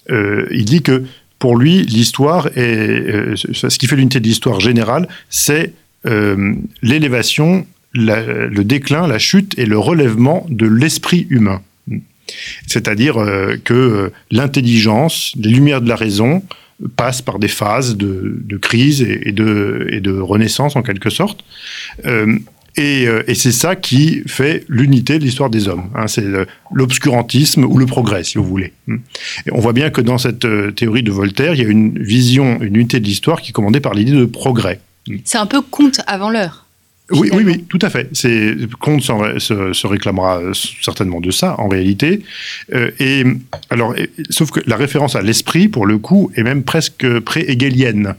Il 0.08 0.64
dit 0.64 0.82
que 0.82 1.04
pour 1.38 1.56
lui, 1.56 1.82
l'histoire 1.82 2.48
ce 2.54 3.78
qui 3.78 3.86
fait 3.86 3.96
l'unité 3.96 4.18
de 4.18 4.24
l'histoire 4.24 4.60
générale, 4.60 5.06
c'est 5.28 5.74
l'élévation, 6.82 7.66
le 7.92 8.62
déclin, 8.62 9.06
la 9.06 9.18
chute 9.18 9.58
et 9.58 9.66
le 9.66 9.78
relèvement 9.78 10.46
de 10.48 10.66
l'esprit 10.66 11.26
humain. 11.28 11.60
C'est-à-dire 12.66 13.18
euh, 13.18 13.56
que 13.62 13.74
euh, 13.74 14.12
l'intelligence, 14.30 15.32
les 15.36 15.50
lumières 15.50 15.80
de 15.80 15.88
la 15.88 15.96
raison 15.96 16.42
passent 16.96 17.22
par 17.22 17.38
des 17.38 17.48
phases 17.48 17.96
de, 17.96 18.56
crise 18.60 19.02
et, 19.02 19.30
de, 19.30 20.18
renaissance 20.20 20.74
en 20.74 20.82
quelque 20.82 21.10
sorte. 21.10 21.44
Euh, 22.06 22.38
et, 22.76 23.06
c'est 23.34 23.52
ça 23.52 23.76
qui 23.76 24.22
fait 24.26 24.64
l'unité 24.68 25.18
de 25.18 25.24
l'histoire 25.24 25.50
des 25.50 25.68
hommes. 25.68 25.90
Hein, 25.94 26.08
c'est 26.08 26.24
l'obscurantisme 26.72 27.64
ou 27.64 27.78
le 27.78 27.86
progrès, 27.86 28.24
si 28.24 28.38
vous 28.38 28.44
voulez. 28.44 28.72
On 29.52 29.60
voit 29.60 29.74
bien 29.74 29.90
que 29.90 30.00
dans 30.00 30.18
cette 30.18 30.46
théorie 30.74 31.04
de 31.04 31.12
Voltaire, 31.12 31.54
il 31.54 31.62
y 31.62 31.64
a 31.64 31.68
une 31.68 32.02
vision, 32.02 32.60
une 32.62 32.74
unité 32.74 32.98
de 32.98 33.04
l'histoire 33.04 33.42
qui 33.42 33.50
est 33.50 33.52
commandée 33.52 33.80
par 33.80 33.94
l'idée 33.94 34.12
de 34.12 34.24
progrès. 34.24 34.80
C'est 35.24 35.38
un 35.38 35.46
peu 35.46 35.60
conte 35.60 36.00
avant 36.06 36.30
l'heure. 36.30 36.61
Oui, 37.12 37.30
oui, 37.32 37.42
oui, 37.44 37.64
tout 37.68 37.78
à 37.82 37.90
fait. 37.90 38.08
C'est 38.12 38.56
Comte 38.80 39.02
se, 39.02 39.72
se, 39.72 39.86
réclamera 39.86 40.40
certainement 40.80 41.20
de 41.20 41.30
ça 41.30 41.54
en 41.58 41.68
réalité. 41.68 42.22
Euh, 42.74 42.90
et 42.98 43.24
alors, 43.70 43.96
et, 43.96 44.10
sauf 44.30 44.50
que 44.50 44.60
la 44.66 44.76
référence 44.76 45.16
à 45.16 45.22
l'esprit, 45.22 45.68
pour 45.68 45.86
le 45.86 45.98
coup, 45.98 46.30
est 46.36 46.42
même 46.42 46.62
presque 46.62 47.20
pré-hegelienne. 47.20 48.14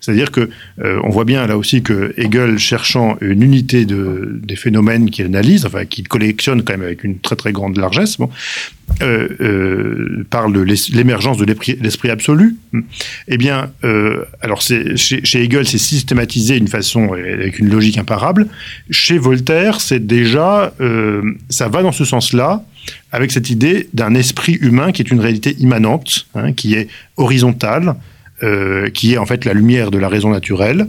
C'est-à-dire 0.00 0.30
que 0.30 0.50
euh, 0.80 1.00
on 1.04 1.08
voit 1.08 1.24
bien 1.24 1.46
là 1.46 1.56
aussi 1.56 1.82
que 1.82 2.12
Hegel, 2.16 2.58
cherchant 2.58 3.16
une 3.20 3.42
unité 3.42 3.84
de, 3.84 4.38
des 4.42 4.56
phénomènes 4.56 5.10
qu'il 5.10 5.24
analyse, 5.24 5.64
enfin 5.64 5.86
qu'il 5.86 6.06
collectionne 6.06 6.62
quand 6.62 6.74
même 6.74 6.82
avec 6.82 7.04
une 7.04 7.18
très 7.18 7.36
très 7.36 7.52
grande 7.52 7.76
largesse, 7.78 8.18
euh, 9.02 9.28
euh, 9.40 10.26
parle 10.30 10.52
de 10.52 10.60
l'émergence 10.94 11.38
de 11.38 11.44
l'esprit 11.44 12.10
absolu. 12.10 12.56
Eh 13.26 13.38
bien, 13.38 13.70
alors 14.40 14.60
chez, 14.60 14.94
Hegel, 15.34 15.66
c'est 15.66 15.78
systématisé 15.78 16.58
d'une 16.58 16.68
façon 16.68 17.12
avec 17.12 17.58
une 17.58 17.70
logique 17.70 17.98
imparable. 17.98 18.48
Chez 18.90 19.18
Voltaire, 19.18 19.80
c'est 19.80 20.06
déjà, 20.06 20.74
ça 21.48 21.68
va 21.68 21.82
dans 21.82 21.92
ce 21.92 22.04
sens-là, 22.04 22.64
avec 23.12 23.30
cette 23.30 23.50
idée 23.50 23.88
d'un 23.92 24.14
esprit 24.14 24.54
humain 24.54 24.92
qui 24.92 25.02
est 25.02 25.10
une 25.10 25.20
réalité 25.20 25.56
immanente, 25.58 26.26
hein, 26.34 26.52
qui 26.52 26.74
est 26.74 26.88
horizontale, 27.16 27.94
euh, 28.42 28.90
qui 28.90 29.14
est 29.14 29.18
en 29.18 29.26
fait 29.26 29.44
la 29.44 29.52
lumière 29.52 29.90
de 29.90 29.98
la 29.98 30.08
raison 30.08 30.30
naturelle, 30.30 30.88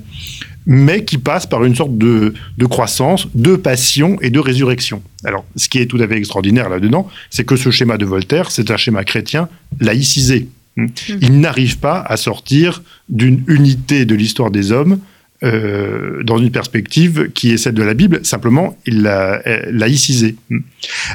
mais 0.65 1.03
qui 1.03 1.17
passe 1.17 1.47
par 1.47 1.63
une 1.65 1.75
sorte 1.75 1.97
de, 1.97 2.33
de, 2.57 2.65
croissance, 2.65 3.27
de 3.33 3.55
passion 3.55 4.17
et 4.21 4.29
de 4.29 4.39
résurrection. 4.39 5.01
Alors, 5.23 5.45
ce 5.55 5.67
qui 5.67 5.79
est 5.79 5.87
tout 5.87 5.97
à 5.99 6.07
fait 6.07 6.17
extraordinaire 6.17 6.69
là-dedans, 6.69 7.07
c'est 7.29 7.45
que 7.45 7.55
ce 7.55 7.71
schéma 7.71 7.97
de 7.97 8.05
Voltaire, 8.05 8.51
c'est 8.51 8.69
un 8.69 8.77
schéma 8.77 9.03
chrétien 9.03 9.49
laïcisé. 9.79 10.47
Mmh. 10.75 10.87
Il 11.21 11.39
n'arrive 11.39 11.79
pas 11.79 12.01
à 12.01 12.17
sortir 12.17 12.83
d'une 13.09 13.43
unité 13.47 14.05
de 14.05 14.15
l'histoire 14.15 14.51
des 14.51 14.71
hommes 14.71 14.99
euh, 15.41 16.21
dans 16.23 16.37
une 16.37 16.51
perspective 16.51 17.31
qui 17.33 17.51
est 17.51 17.57
celle 17.57 17.73
de 17.73 17.83
la 17.83 17.93
Bible, 17.93 18.19
simplement 18.23 18.77
il 18.85 19.03
l'a 19.03 19.41
laïcisé. 19.71 20.35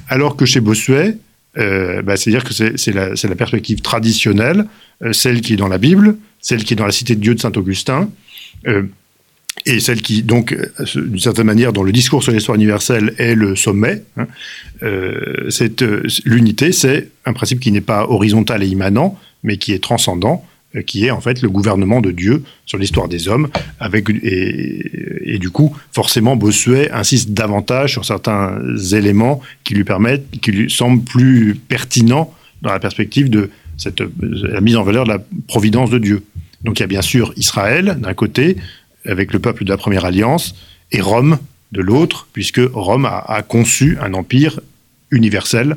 Alors 0.08 0.36
que 0.36 0.46
chez 0.46 0.60
Bossuet, 0.60 1.18
euh, 1.56 2.02
bah, 2.02 2.16
c'est-à-dire 2.16 2.44
que 2.44 2.52
c'est 2.52 2.92
la, 2.92 3.36
perspective 3.36 3.80
traditionnelle, 3.80 4.66
euh, 5.02 5.12
celle 5.12 5.40
qui 5.40 5.54
est 5.54 5.56
dans 5.56 5.68
la 5.68 5.78
Bible, 5.78 6.16
celle 6.40 6.64
qui 6.64 6.74
est 6.74 6.76
dans 6.76 6.86
la 6.86 6.92
cité 6.92 7.14
de 7.14 7.20
Dieu 7.20 7.34
de 7.34 7.40
Saint-Augustin, 7.40 8.10
euh, 8.66 8.82
et 9.66 9.78
celle 9.78 10.02
qui, 10.02 10.22
donc, 10.22 10.56
d'une 10.96 11.20
certaine 11.20 11.46
manière, 11.46 11.72
dans 11.72 11.84
le 11.84 11.92
discours 11.92 12.22
sur 12.22 12.32
l'histoire 12.32 12.56
universelle, 12.56 13.14
est 13.18 13.36
le 13.36 13.54
sommet. 13.54 14.02
Hein. 14.16 14.26
L'unité, 16.24 16.72
c'est 16.72 17.08
un 17.24 17.32
principe 17.32 17.60
qui 17.60 17.70
n'est 17.70 17.80
pas 17.80 18.04
horizontal 18.08 18.64
et 18.64 18.66
immanent, 18.66 19.18
mais 19.44 19.56
qui 19.56 19.72
est 19.72 19.82
transcendant, 19.82 20.44
qui 20.82 21.06
est 21.06 21.10
en 21.10 21.20
fait 21.20 21.42
le 21.42 21.48
gouvernement 21.48 22.00
de 22.00 22.10
Dieu 22.10 22.42
sur 22.66 22.78
l'histoire 22.78 23.08
des 23.08 23.28
hommes. 23.28 23.48
Avec, 23.78 24.08
et, 24.10 25.38
du 25.38 25.50
coup, 25.50 25.76
forcément, 25.92 26.36
Bossuet 26.36 26.90
insiste 26.90 27.30
davantage 27.30 27.92
sur 27.92 28.04
certains 28.04 28.60
éléments 28.92 29.40
qui 29.62 29.74
lui 29.74 29.84
permettent, 29.84 30.28
qui 30.42 30.52
lui 30.52 30.70
semblent 30.70 31.04
plus 31.04 31.54
pertinents 31.54 32.34
dans 32.62 32.70
la 32.70 32.80
perspective 32.80 33.30
de 33.30 33.50
cette, 33.76 34.02
la 34.20 34.60
mise 34.60 34.76
en 34.76 34.82
valeur 34.82 35.04
de 35.04 35.10
la 35.10 35.18
providence 35.46 35.90
de 35.90 35.98
Dieu. 35.98 36.22
Donc 36.62 36.78
il 36.78 36.82
y 36.82 36.84
a 36.84 36.88
bien 36.88 37.02
sûr 37.02 37.32
Israël 37.36 37.98
d'un 38.00 38.14
côté, 38.14 38.56
avec 39.06 39.32
le 39.32 39.38
peuple 39.38 39.64
de 39.64 39.70
la 39.70 39.76
première 39.76 40.04
alliance, 40.04 40.54
et 40.92 41.00
Rome 41.00 41.38
de 41.72 41.80
l'autre, 41.82 42.28
puisque 42.32 42.60
Rome 42.72 43.06
a, 43.06 43.42
conçu 43.42 43.98
un 44.00 44.14
empire 44.14 44.60
universel. 45.10 45.76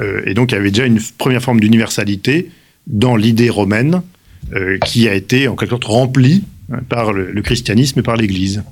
Euh, 0.00 0.22
et 0.24 0.34
donc 0.34 0.52
il 0.52 0.54
y 0.54 0.58
avait 0.58 0.70
déjà 0.70 0.86
une 0.86 1.00
première 1.18 1.42
forme 1.42 1.60
d'universalité 1.60 2.50
dans 2.86 3.16
l'idée 3.16 3.50
romaine 3.50 3.96
euh, 3.96 4.00
qui 4.84 5.08
a 5.08 5.14
été 5.14 5.48
en 5.48 5.56
quelque 5.56 5.70
sorte 5.70 5.84
remplie 5.84 6.44
hein, 6.72 6.78
par 6.88 7.12
le, 7.12 7.42
christianisme 7.42 7.98
et 7.98 8.02
par 8.02 8.16
l'Église. 8.16 8.62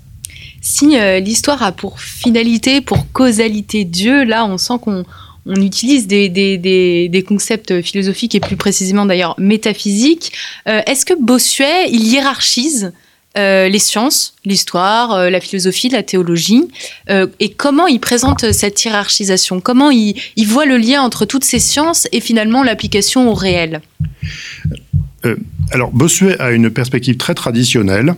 si 0.61 0.97
l'histoire 1.21 1.62
a 1.62 1.73
pour 1.73 2.00
finalité, 2.00 2.80
pour 2.80 3.11
causalité 3.12 3.85
Dieu, 3.85 4.25
là 4.25 4.44
on 4.47 4.56
sent 4.56 4.75
qu'on 4.80 5.04
on 5.47 5.56
utilise 5.56 6.06
des, 6.06 7.25
concepts 7.26 7.83
philosophiques 7.83 8.35
et 8.35 8.40
plus 8.40 8.56
précisément 8.56 9.04
d'ailleurs 9.04 9.35
métaphysiques. 9.38 10.33
Est-ce 10.66 11.04
que 11.04 11.14
Bossuet, 11.21 11.88
il 11.90 12.06
hiérarchise 12.06 12.92
euh, 13.37 13.68
les 13.68 13.80
sciences, 13.80 14.37
l'histoire, 14.44 15.11
euh, 15.12 15.28
la 15.28 15.40
philosophie, 15.40 15.88
la 15.88 16.04
théologie, 16.04 16.68
euh, 17.11 17.26
et 17.40 17.50
comment 17.50 17.88
il 17.88 17.99
présente 17.99 18.52
cette 18.52 18.85
hiérarchisation, 18.85 19.61
comment 19.61 19.90
il, 19.90 20.14
voit 20.47 20.66
le 20.66 20.76
lien 20.76 21.02
entre 21.02 21.25
toutes 21.25 21.42
ces 21.42 21.59
sciences 21.59 22.06
et 22.12 22.21
finalement 22.21 22.62
l'application 22.62 23.28
au 23.28 23.35
réel? 23.35 23.80
Alors 25.71 25.90
Bossuet 25.93 26.40
a 26.40 26.52
une 26.52 26.71
perspective 26.71 27.16
très 27.16 27.35
traditionnelle, 27.35 28.14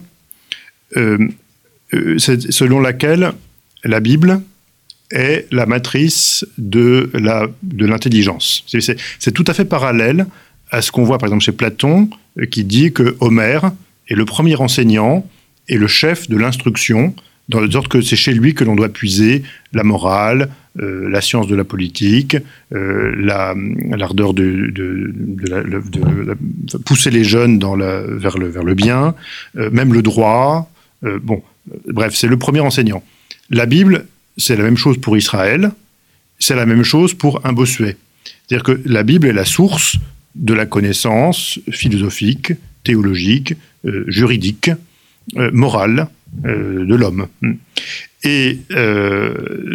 selon 1.93 2.81
laquelle 2.81 3.33
la 3.85 4.01
Bible 4.01 4.41
est 5.11 5.47
la 5.53 5.67
matrice 5.67 6.45
de 6.59 7.11
l'intelligence. 7.79 8.65
De 8.73 8.81
c'est 8.81 9.33
tout 9.33 9.45
à 9.47 9.55
fait 9.55 9.65
parallèle 9.65 10.27
à 10.71 10.83
ce 10.83 10.91
qu'on 10.91 11.05
voit 11.05 11.19
par 11.19 11.29
exemple 11.29 11.45
chez 11.45 11.53
Platon, 11.53 12.11
qui 12.51 12.65
dit 12.65 12.93
que 12.93 13.17
Homère 13.21 13.71
est 14.09 14.15
le 14.15 14.25
premier 14.25 14.57
enseignant 14.57 15.29
et 15.69 15.79
le 15.79 15.87
chef 15.87 16.29
de 16.29 16.37
l'instruction, 16.37 17.15
dans 17.49 17.61
le 17.61 17.71
sorte 17.71 17.89
que 17.89 18.01
c'est 18.01 18.17
chez 18.17 18.33
lui 18.35 18.55
que 18.55 18.65
l'on 18.65 18.75
doit 18.75 18.89
puiser 18.89 19.43
la 19.73 19.85
morale, 19.85 20.49
euh, 20.81 21.09
la 21.09 21.21
science 21.21 21.47
de 21.47 21.55
la 21.55 21.65
politique, 21.65 22.37
euh, 22.75 23.13
l'ardeur 23.17 24.35
de, 24.35 24.73
pousser 26.85 27.11
les 27.11 27.25
jeunes 27.25 27.59
vers, 27.59 28.39
le, 28.39 28.75
bien, 28.75 29.15
euh, 29.57 29.71
même 29.71 29.93
le 29.93 30.03
droit. 30.03 30.71
bon, 31.03 31.43
bref, 31.89 32.15
c'est 32.15 32.29
le 32.29 32.37
premier 32.37 32.61
enseignant. 32.61 33.03
La 33.51 33.67
Bible, 33.67 34.07
c'est 34.37 34.57
la 34.57 34.65
même 34.65 34.77
chose 34.77 34.99
pour 34.99 35.17
Israël, 35.17 35.71
c'est 36.39 36.57
la 36.57 36.67
même 36.67 36.83
chose 36.83 37.15
pour 37.15 37.47
un 37.47 37.53
Bossuet. 37.53 37.97
C'est-à-dire 38.47 38.65
que 38.65 38.81
la 38.85 39.03
Bible 39.03 39.27
est 39.29 39.33
la 39.33 39.45
source 39.45 39.97
de 40.35 40.53
la 40.53 40.67
connaissance 40.67 41.59
philosophique, 41.71 42.53
théologique, 42.85 43.55
euh, 43.85 44.05
juridique, 44.07 44.71
euh, 45.37 45.51
morale 45.53 46.01
euh, 46.01 46.07
de 46.45 46.95
l'homme. 46.95 47.27
Et 48.25 48.59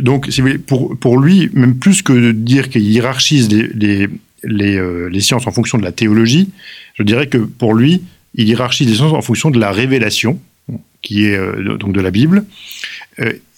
donc, 0.02 0.30
pour, 0.68 0.98
pour 0.98 1.20
lui, 1.20 1.50
même 1.54 1.76
plus 1.78 2.02
que 2.02 2.14
de 2.14 2.32
dire 2.32 2.70
qu'il 2.70 2.84
hiérarchise 2.84 3.50
les, 3.50 4.08
les, 4.44 4.82
les, 5.10 5.22
sciences 5.22 5.48
en 5.48 5.52
fonction 5.52 5.78
de 5.78 5.84
la 5.84 5.92
théologie, 5.92 6.50
je 6.96 7.04
dirais 7.04 7.28
que 7.28 7.38
pour 7.38 7.74
lui, 7.74 8.04
il 8.36 8.48
hiérarchise 8.48 8.88
les 8.88 8.96
sciences 8.96 9.14
en 9.14 9.22
fonction 9.22 9.52
de 9.52 9.60
la 9.60 9.72
révélation, 9.72 10.40
qui 11.02 11.26
est 11.26 11.40
donc 11.80 11.94
de 11.94 12.02
la 12.02 12.12
Bible, 12.12 12.46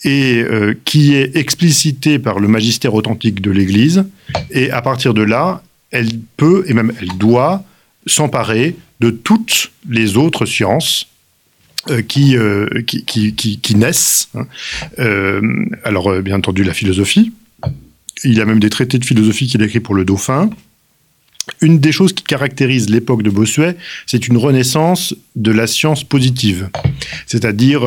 et 0.04 0.46
qui 0.86 1.16
est 1.16 1.36
explicitée 1.36 2.20
par 2.20 2.40
le 2.40 2.48
magistère 2.48 2.94
authentique 2.94 3.42
de 3.42 3.52
l'Église. 3.52 4.06
Et 4.52 4.72
à 4.72 4.82
partir 4.82 5.14
de 5.14 5.24
là, 5.24 5.64
elle 5.94 6.20
peut, 6.38 6.66
et 6.68 6.74
même 6.74 6.92
elle 7.00 7.18
doit, 7.18 7.64
s'emparer 8.06 8.76
de 9.00 9.12
toutes 9.12 9.72
les 9.90 10.18
autres 10.18 10.46
sciences 10.46 11.08
euh, 11.90 12.02
euh, 12.02 12.82
qui, 12.82 13.06
qui, 13.06 13.34
qui, 13.34 13.76
naissent. 13.76 14.30
Hein. 14.36 14.48
Euh, 15.00 15.66
alors, 15.84 16.22
bien 16.22 16.38
entendu, 16.38 16.64
la 16.64 16.74
philosophie. 16.74 17.34
Il 18.24 18.34
y 18.34 18.42
a 18.42 18.46
même 18.46 18.60
des 18.60 18.70
traités 18.70 19.00
de 19.00 19.06
philosophie 19.06 19.48
qu'il 19.48 19.62
écrit 19.62 19.80
pour 19.80 19.96
le 19.96 20.06
dauphin. 20.06 20.50
Une 21.62 21.80
des 21.80 21.92
choses 21.92 22.14
qui 22.14 22.24
caractérise 22.24 22.90
l'époque 22.90 23.24
de 23.24 23.30
Bossuet, 23.30 23.76
c'est 24.06 24.28
une 24.28 24.38
renaissance 24.38 25.14
de 25.36 25.52
la 25.52 25.68
science 25.68 26.04
positive. 26.04 26.70
C'est-à-dire, 27.28 27.82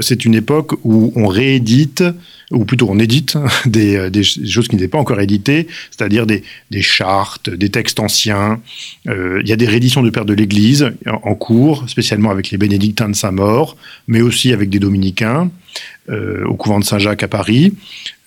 c'est 0.00 0.24
une 0.24 0.34
époque 0.34 0.72
où 0.82 1.12
on 1.14 1.28
réédite 1.28 2.02
ou 2.50 2.64
plutôt 2.64 2.88
on 2.90 2.98
édite 2.98 3.36
des, 3.66 3.96
euh, 3.96 4.10
des 4.10 4.22
choses 4.22 4.68
qui 4.68 4.76
n'étaient 4.76 4.88
pas 4.88 4.98
encore 4.98 5.20
éditées, 5.20 5.66
c'est-à-dire 5.90 6.26
des, 6.26 6.42
chartes, 6.80 7.50
des 7.50 7.70
textes 7.70 8.00
anciens. 8.00 8.60
Euh, 9.08 9.40
il 9.42 9.48
y 9.48 9.52
a 9.52 9.56
des 9.56 9.66
rééditions 9.66 10.02
de 10.02 10.10
Père 10.10 10.24
de 10.24 10.34
l'Église 10.34 10.92
en 11.06 11.34
cours, 11.34 11.88
spécialement 11.88 12.30
avec 12.30 12.50
les 12.50 12.58
bénédictins 12.58 13.08
de 13.08 13.14
Saint-Maur, 13.14 13.76
mais 14.08 14.20
aussi 14.20 14.52
avec 14.52 14.70
des 14.70 14.78
dominicains. 14.78 15.50
Euh, 16.10 16.44
au 16.44 16.52
couvent 16.52 16.78
de 16.78 16.84
Saint-Jacques 16.84 17.22
à 17.22 17.28
Paris. 17.28 17.72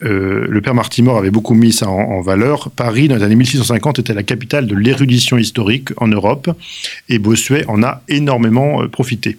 Euh, 0.02 0.48
le 0.50 0.62
père 0.62 0.74
Martimor 0.74 1.20
avait 1.20 1.30
beaucoup 1.30 1.54
mis 1.54 1.72
ça 1.72 1.88
en, 1.88 2.22
valeur. 2.22 2.72
Paris, 2.72 3.08
dans 3.08 3.18
les 3.18 3.22
années 3.22 3.36
1650, 3.36 4.00
était 4.00 4.16
la 4.16 4.24
capitale 4.24 4.66
de 4.66 4.74
l'érudition 4.74 5.38
historique 5.38 5.90
en 5.98 6.08
Europe, 6.08 6.50
et 7.08 7.20
Bossuet 7.20 7.66
en 7.68 7.84
a 7.84 8.02
énormément 8.08 8.82
euh, 8.82 8.88
profité. 8.88 9.38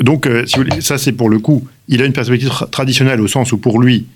Donc, 0.00 0.28
si 0.46 0.58
ça 0.80 0.98
c'est 0.98 1.12
pour 1.12 1.28
le 1.28 1.38
coup, 1.38 1.68
il 1.86 2.02
a 2.02 2.04
une 2.04 2.12
perspective 2.12 2.50
traditionnelle 2.72 3.20
au 3.20 3.28
sens 3.28 3.52
où 3.52 3.58
pour 3.58 3.80
lui, 3.80 4.06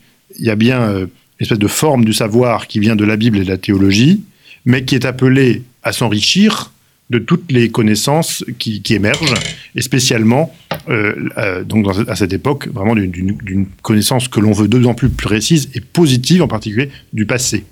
il 0.40 0.47
y 0.47 0.51
a 0.51 0.57
bien 0.57 0.92
une 0.92 1.09
espèce 1.38 1.61
de 1.61 1.68
forme 1.68 2.05
du 2.05 2.12
savoir 2.12 2.66
qui 2.66 2.81
vient 2.81 2.97
de 2.97 3.05
la 3.05 3.16
Bible 3.16 3.38
et 3.38 3.45
de 3.45 3.49
la 3.49 3.59
théologie, 3.59 4.25
mais 4.64 4.85
qui 4.85 4.97
est 4.97 5.05
appelée 5.05 5.62
à 5.85 5.92
s'enrichir 5.92 6.73
de 7.10 7.18
toutes 7.18 7.52
les 7.52 7.70
connaissances 7.70 8.44
qui, 8.58 8.82
émergent, 8.90 9.34
et 9.74 9.82
spécialement, 9.82 10.54
euh, 10.88 11.62
donc 11.64 11.86
à 12.08 12.16
cette 12.16 12.32
époque, 12.32 12.68
vraiment 12.68 12.94
d'une 12.94 13.66
connaissance 13.82 14.28
que 14.28 14.40
l'on 14.40 14.52
veut 14.52 14.68
de 14.68 14.78
plus 14.78 14.86
en 14.86 14.94
plus 14.94 15.10
précise 15.10 15.68
et 15.74 15.80
positive, 15.80 16.42
en 16.42 16.48
particulier 16.48 16.90
du 17.12 17.26
passé. 17.26 17.64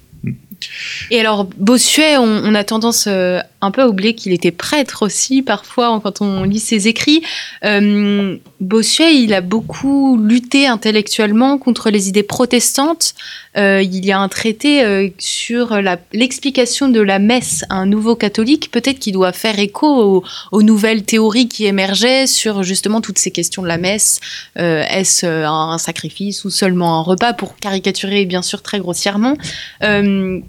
Et 1.11 1.19
alors, 1.19 1.49
Bossuet, 1.57 2.19
on, 2.19 2.55
a 2.55 2.65
tendance 2.65 3.07
euh, 3.07 3.41
un 3.63 3.71
peu 3.71 3.83
à 3.83 3.89
oublier 3.89 4.15
qu'il 4.15 4.33
était 4.33 4.51
prêtre 4.51 5.05
aussi, 5.05 5.43
parfois, 5.43 6.01
quand 6.03 6.21
on 6.21 6.45
lit 6.45 6.61
ses 6.61 6.89
écrits. 6.89 7.23
Euh, 7.65 8.37
Bossuet, 8.61 9.17
il 9.17 9.35
a 9.35 9.41
beaucoup 9.41 10.19
lutté 10.19 10.67
intellectuellement 10.67 11.59
contre 11.59 11.91
les 11.91 12.09
idées 12.09 12.23
protestantes. 12.23 13.15
Euh, 13.57 13.83
il 13.83 14.05
y 14.05 14.13
a 14.13 14.19
un 14.19 14.29
traité 14.29 15.13
sur 15.19 15.81
l'explication 16.13 16.89
de 16.89 17.01
la 17.01 17.19
messe 17.19 17.65
à 17.69 17.77
un 17.77 17.87
nouveau 17.87 18.15
catholique, 18.17 18.71
peut-être 18.71 18.99
qui 18.99 19.13
doit 19.13 19.33
faire 19.33 19.59
écho 19.59 20.23
aux, 20.53 20.63
nouvelles 20.63 21.03
théories 21.03 21.49
qui 21.49 21.67
émergeaient 21.67 22.27
sur 22.27 22.63
justement 22.63 23.01
toutes 23.01 23.19
ces 23.19 23.31
questions 23.31 23.63
de 23.63 23.69
la 23.69 23.79
messe. 23.79 24.21
Est-ce 24.57 25.27
un 25.27 25.79
sacrifice 25.79 26.45
ou 26.45 26.51
seulement 26.51 26.99
un 26.99 27.03
repas, 27.03 27.33
pour 27.33 27.57
caricaturer 27.57 28.25
bien 28.25 28.43
sûr 28.43 28.63
très 28.63 28.79
grossièrement 28.79 29.37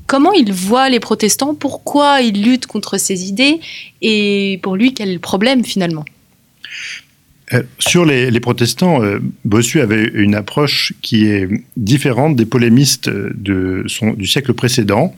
comment 0.07 0.33
il 0.33 0.53
voit 0.53 0.89
les 0.89 0.99
protestants, 0.99 1.55
pourquoi 1.55 2.21
il 2.21 2.43
lutte 2.43 2.67
contre 2.67 2.97
ces 3.01 3.27
idées 3.27 3.59
et 4.01 4.59
pour 4.63 4.75
lui, 4.75 4.93
quel 4.93 5.19
problème 5.19 5.65
finalement? 5.65 6.05
Euh, 7.53 7.63
sur 7.79 8.05
les, 8.05 8.39
protestants, 8.39 9.03
euh, 9.03 9.19
Bossuet 9.43 9.81
avait 9.81 10.09
une 10.13 10.35
approche 10.35 10.93
qui 11.01 11.25
est 11.25 11.49
différente 11.75 12.35
des 12.35 12.45
polémistes 12.45 13.09
son, 13.87 14.13
du 14.13 14.25
siècle 14.25 14.53
précédent, 14.53 15.15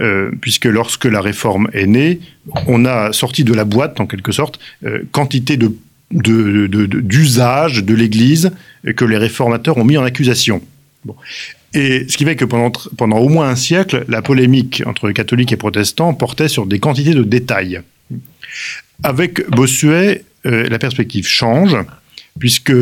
euh, 0.00 0.30
puisque 0.40 0.66
lorsque 0.66 1.06
la 1.06 1.20
réforme 1.20 1.68
est 1.72 1.86
née, 1.86 2.20
on 2.66 2.84
a 2.84 3.12
sorti 3.12 3.44
de 3.44 3.54
la 3.54 3.64
boîte, 3.64 4.00
en 4.00 4.06
quelque 4.06 4.32
sorte, 4.32 4.58
quantité 5.10 5.56
de 5.56 5.72
d'usage 6.14 7.84
de, 7.84 7.94
l'Église 7.94 8.50
que 8.96 9.06
les 9.06 9.16
réformateurs 9.16 9.78
ont 9.78 9.84
mis 9.84 9.96
en 9.96 10.04
accusation. 10.04 10.60
Et 11.74 12.06
ce 12.08 12.16
qui 12.16 12.24
fait 12.24 12.36
que 12.36 12.44
pendant, 12.44 12.70
pendant 12.96 13.18
au 13.18 13.28
moins 13.28 13.48
un 13.48 13.56
siècle, 13.56 14.04
la 14.08 14.20
polémique 14.20 14.82
entre 14.86 15.10
catholiques 15.10 15.52
et 15.52 15.56
protestants 15.56 16.12
portait 16.12 16.48
sur 16.48 16.66
des 16.66 16.78
quantités 16.78 17.14
de 17.14 17.22
détails. 17.22 17.80
Avec 19.02 19.48
Bossuet, 19.50 20.24
euh, 20.44 20.68
la 20.68 20.78
perspective 20.78 21.26
change, 21.26 21.76
puisque 22.38 22.72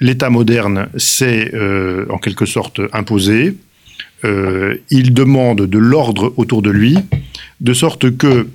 l'État 0.00 0.30
moderne 0.30 0.88
s'est 0.96 1.50
euh, 1.54 2.06
en 2.10 2.18
quelque 2.18 2.46
sorte 2.46 2.80
imposé. 2.92 3.56
Euh, 4.24 4.76
il 4.90 5.14
demande 5.14 5.66
de 5.66 5.78
l'ordre 5.78 6.32
autour 6.36 6.62
de 6.62 6.70
lui, 6.70 6.96
de 7.60 7.72
sorte 7.72 8.16
que 8.16 8.48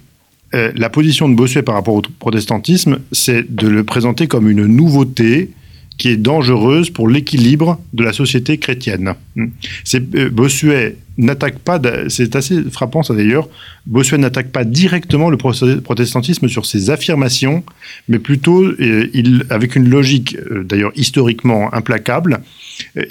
la 0.75 0.91
position 0.91 1.27
de 1.27 1.33
Bossuet 1.33 1.63
par 1.63 1.73
rapport 1.73 1.95
au 1.95 2.03
protestantisme, 2.19 2.99
c'est 3.11 3.55
de 3.55 3.67
le 3.67 3.83
présenter 3.83 4.27
comme 4.27 4.47
une 4.47 4.67
nouveauté 4.67 5.49
qui 5.97 6.09
est 6.09 6.17
dangereuse 6.17 6.89
pour 6.89 7.07
l'équilibre 7.07 7.79
de 7.93 8.03
la 8.03 8.13
société 8.13 8.57
chrétienne. 8.57 9.13
C'est, 9.83 10.15
euh, 10.15 10.29
Bossuet 10.29 10.97
n'attaque 11.17 11.59
pas, 11.59 11.79
c'est 12.09 12.35
assez 12.35 12.63
frappant 12.71 13.03
ça 13.03 13.13
d'ailleurs, 13.13 13.47
Bossuet 13.85 14.17
n'attaque 14.17 14.51
pas 14.51 14.63
directement 14.63 15.29
le 15.29 15.37
protestantisme 15.37 16.47
sur 16.47 16.65
ses 16.65 16.89
affirmations, 16.89 17.63
mais 18.07 18.17
plutôt, 18.17 18.63
euh, 18.63 19.09
avec 19.49 19.75
une 19.75 19.87
logique 19.87 20.35
euh, 20.51 20.63
d'ailleurs 20.63 20.91
historiquement 20.95 21.73
implacable, 21.73 22.39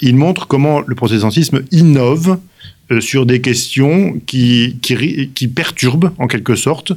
il 0.01 0.17
montre 0.17 0.47
comment 0.47 0.81
le 0.85 0.95
protestantisme 0.95 1.63
innove 1.71 2.37
sur 2.99 3.25
des 3.25 3.39
questions 3.39 4.19
qui, 4.25 4.77
qui, 4.81 5.47
perturbent 5.47 6.11
en 6.17 6.27
quelque 6.27 6.55
sorte 6.55 6.91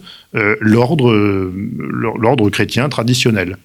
l'ordre, 0.61 1.15
l'ordre 1.15 2.51
chrétien 2.51 2.89
traditionnel. 2.89 3.57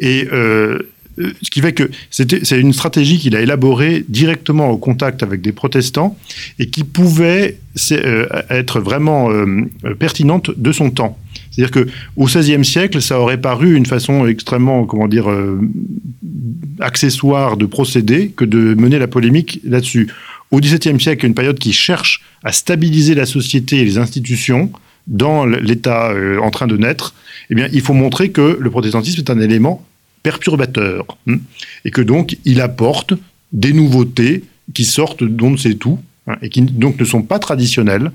Et 0.00 0.26
euh, 0.32 0.78
ce 1.18 1.50
qui 1.50 1.60
fait 1.60 1.72
que 1.72 1.90
c'est 2.10 2.58
une 2.58 2.72
stratégie 2.72 3.18
qu'il 3.18 3.36
a 3.36 3.40
élaborée 3.40 4.04
directement 4.08 4.70
au 4.70 4.78
contact 4.78 5.22
avec 5.22 5.40
des 5.40 5.52
protestants 5.52 6.16
et 6.58 6.68
qui 6.68 6.84
pouvait 6.84 7.58
euh, 7.92 8.26
être 8.50 8.80
vraiment 8.80 9.30
euh, 9.30 9.68
pertinente 9.98 10.50
de 10.56 10.72
son 10.72 10.90
temps. 10.90 11.18
C'est-à-dire 11.50 11.70
que 11.70 11.88
au 12.16 12.26
XVIe 12.26 12.64
siècle, 12.64 13.02
ça 13.02 13.20
aurait 13.20 13.40
paru 13.40 13.74
une 13.76 13.86
façon 13.86 14.26
extrêmement, 14.26 14.84
comment 14.84 15.08
dire, 15.08 15.26
accessoire 16.80 17.56
de 17.56 17.66
procéder 17.66 18.32
que 18.34 18.44
de 18.44 18.74
mener 18.74 18.98
la 18.98 19.06
polémique 19.06 19.60
là-dessus. 19.64 20.08
Au 20.50 20.60
XVIIe 20.60 21.00
siècle, 21.00 21.24
une 21.24 21.34
période 21.34 21.58
qui 21.58 21.72
cherche 21.72 22.22
à 22.44 22.52
stabiliser 22.52 23.14
la 23.14 23.26
société 23.26 23.78
et 23.78 23.84
les 23.84 23.98
institutions 23.98 24.70
dans 25.06 25.46
l'état 25.46 26.10
euh, 26.10 26.38
en 26.38 26.50
train 26.50 26.66
de 26.66 26.76
naître, 26.76 27.14
eh 27.50 27.54
bien, 27.54 27.68
il 27.72 27.80
faut 27.80 27.94
montrer 27.94 28.30
que 28.30 28.56
le 28.60 28.70
protestantisme 28.70 29.20
est 29.20 29.30
un 29.30 29.40
élément 29.40 29.84
perturbateur 30.22 31.04
hein, 31.26 31.38
et 31.84 31.90
que 31.90 32.00
donc 32.00 32.36
il 32.44 32.60
apporte 32.60 33.14
des 33.52 33.72
nouveautés 33.72 34.44
qui 34.74 34.84
sortent 34.84 35.24
d'on 35.24 35.50
ne 35.50 35.56
sait 35.56 35.74
tout 35.74 35.98
hein, 36.26 36.36
et 36.42 36.48
qui 36.48 36.62
donc 36.62 36.98
ne 36.98 37.04
sont 37.04 37.22
pas 37.22 37.38
traditionnelles 37.38 38.12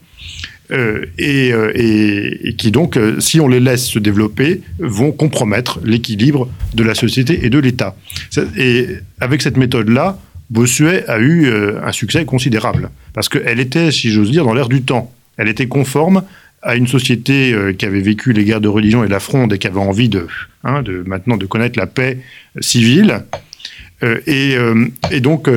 euh, 0.72 1.06
euh, 1.22 1.72
et, 1.76 2.50
et, 2.50 2.56
qui 2.56 2.72
donc, 2.72 2.98
euh, 2.98 3.20
si 3.20 3.40
on 3.40 3.48
les 3.48 3.62
laisse 3.62 3.86
se 3.86 4.00
développer, 4.00 4.62
vont 4.80 5.12
compromettre 5.12 5.80
l'équilibre 5.84 6.50
de 6.74 6.84
la 6.84 6.94
société 6.94 7.46
et 7.46 7.50
de 7.50 7.60
l'État. 7.60 7.96
Et 8.58 8.88
avec 9.22 9.42
cette 9.42 9.56
méthode-là, 9.56 10.20
Bossuet 10.50 11.06
a 11.08 11.20
eu 11.20 11.52
un 11.84 11.92
succès 11.92 12.24
considérable 12.26 12.90
parce 13.14 13.28
qu'elle 13.28 13.60
était, 13.60 13.92
si 13.92 14.12
j'ose 14.12 14.32
dire, 14.32 14.46
dans 14.46 14.54
l'air 14.54 14.70
du 14.70 14.82
temps. 14.82 15.14
Elle 15.38 15.50
était 15.50 15.68
conforme 15.68 16.24
à 16.68 16.76
une 16.76 16.88
société 16.88 17.56
qui 17.78 17.86
avait 17.86 18.02
vécu 18.02 18.34
les 18.34 18.44
guerres 18.44 18.62
de 18.62 18.68
religion 18.68 19.04
et 19.04 19.08
la 19.08 19.20
fronde 19.20 19.54
et 19.54 19.58
qui 19.58 19.68
avait 19.68 19.80
envie 19.80 20.10
hein, 20.64 20.84
de 20.84 21.04
maintenant 21.08 21.38
de 21.38 21.46
connaître 21.46 21.80
la 21.80 21.88
paix 21.88 22.20
civile. 22.60 23.24
et, 24.04 24.56
et, 25.12 25.20
donc 25.22 25.48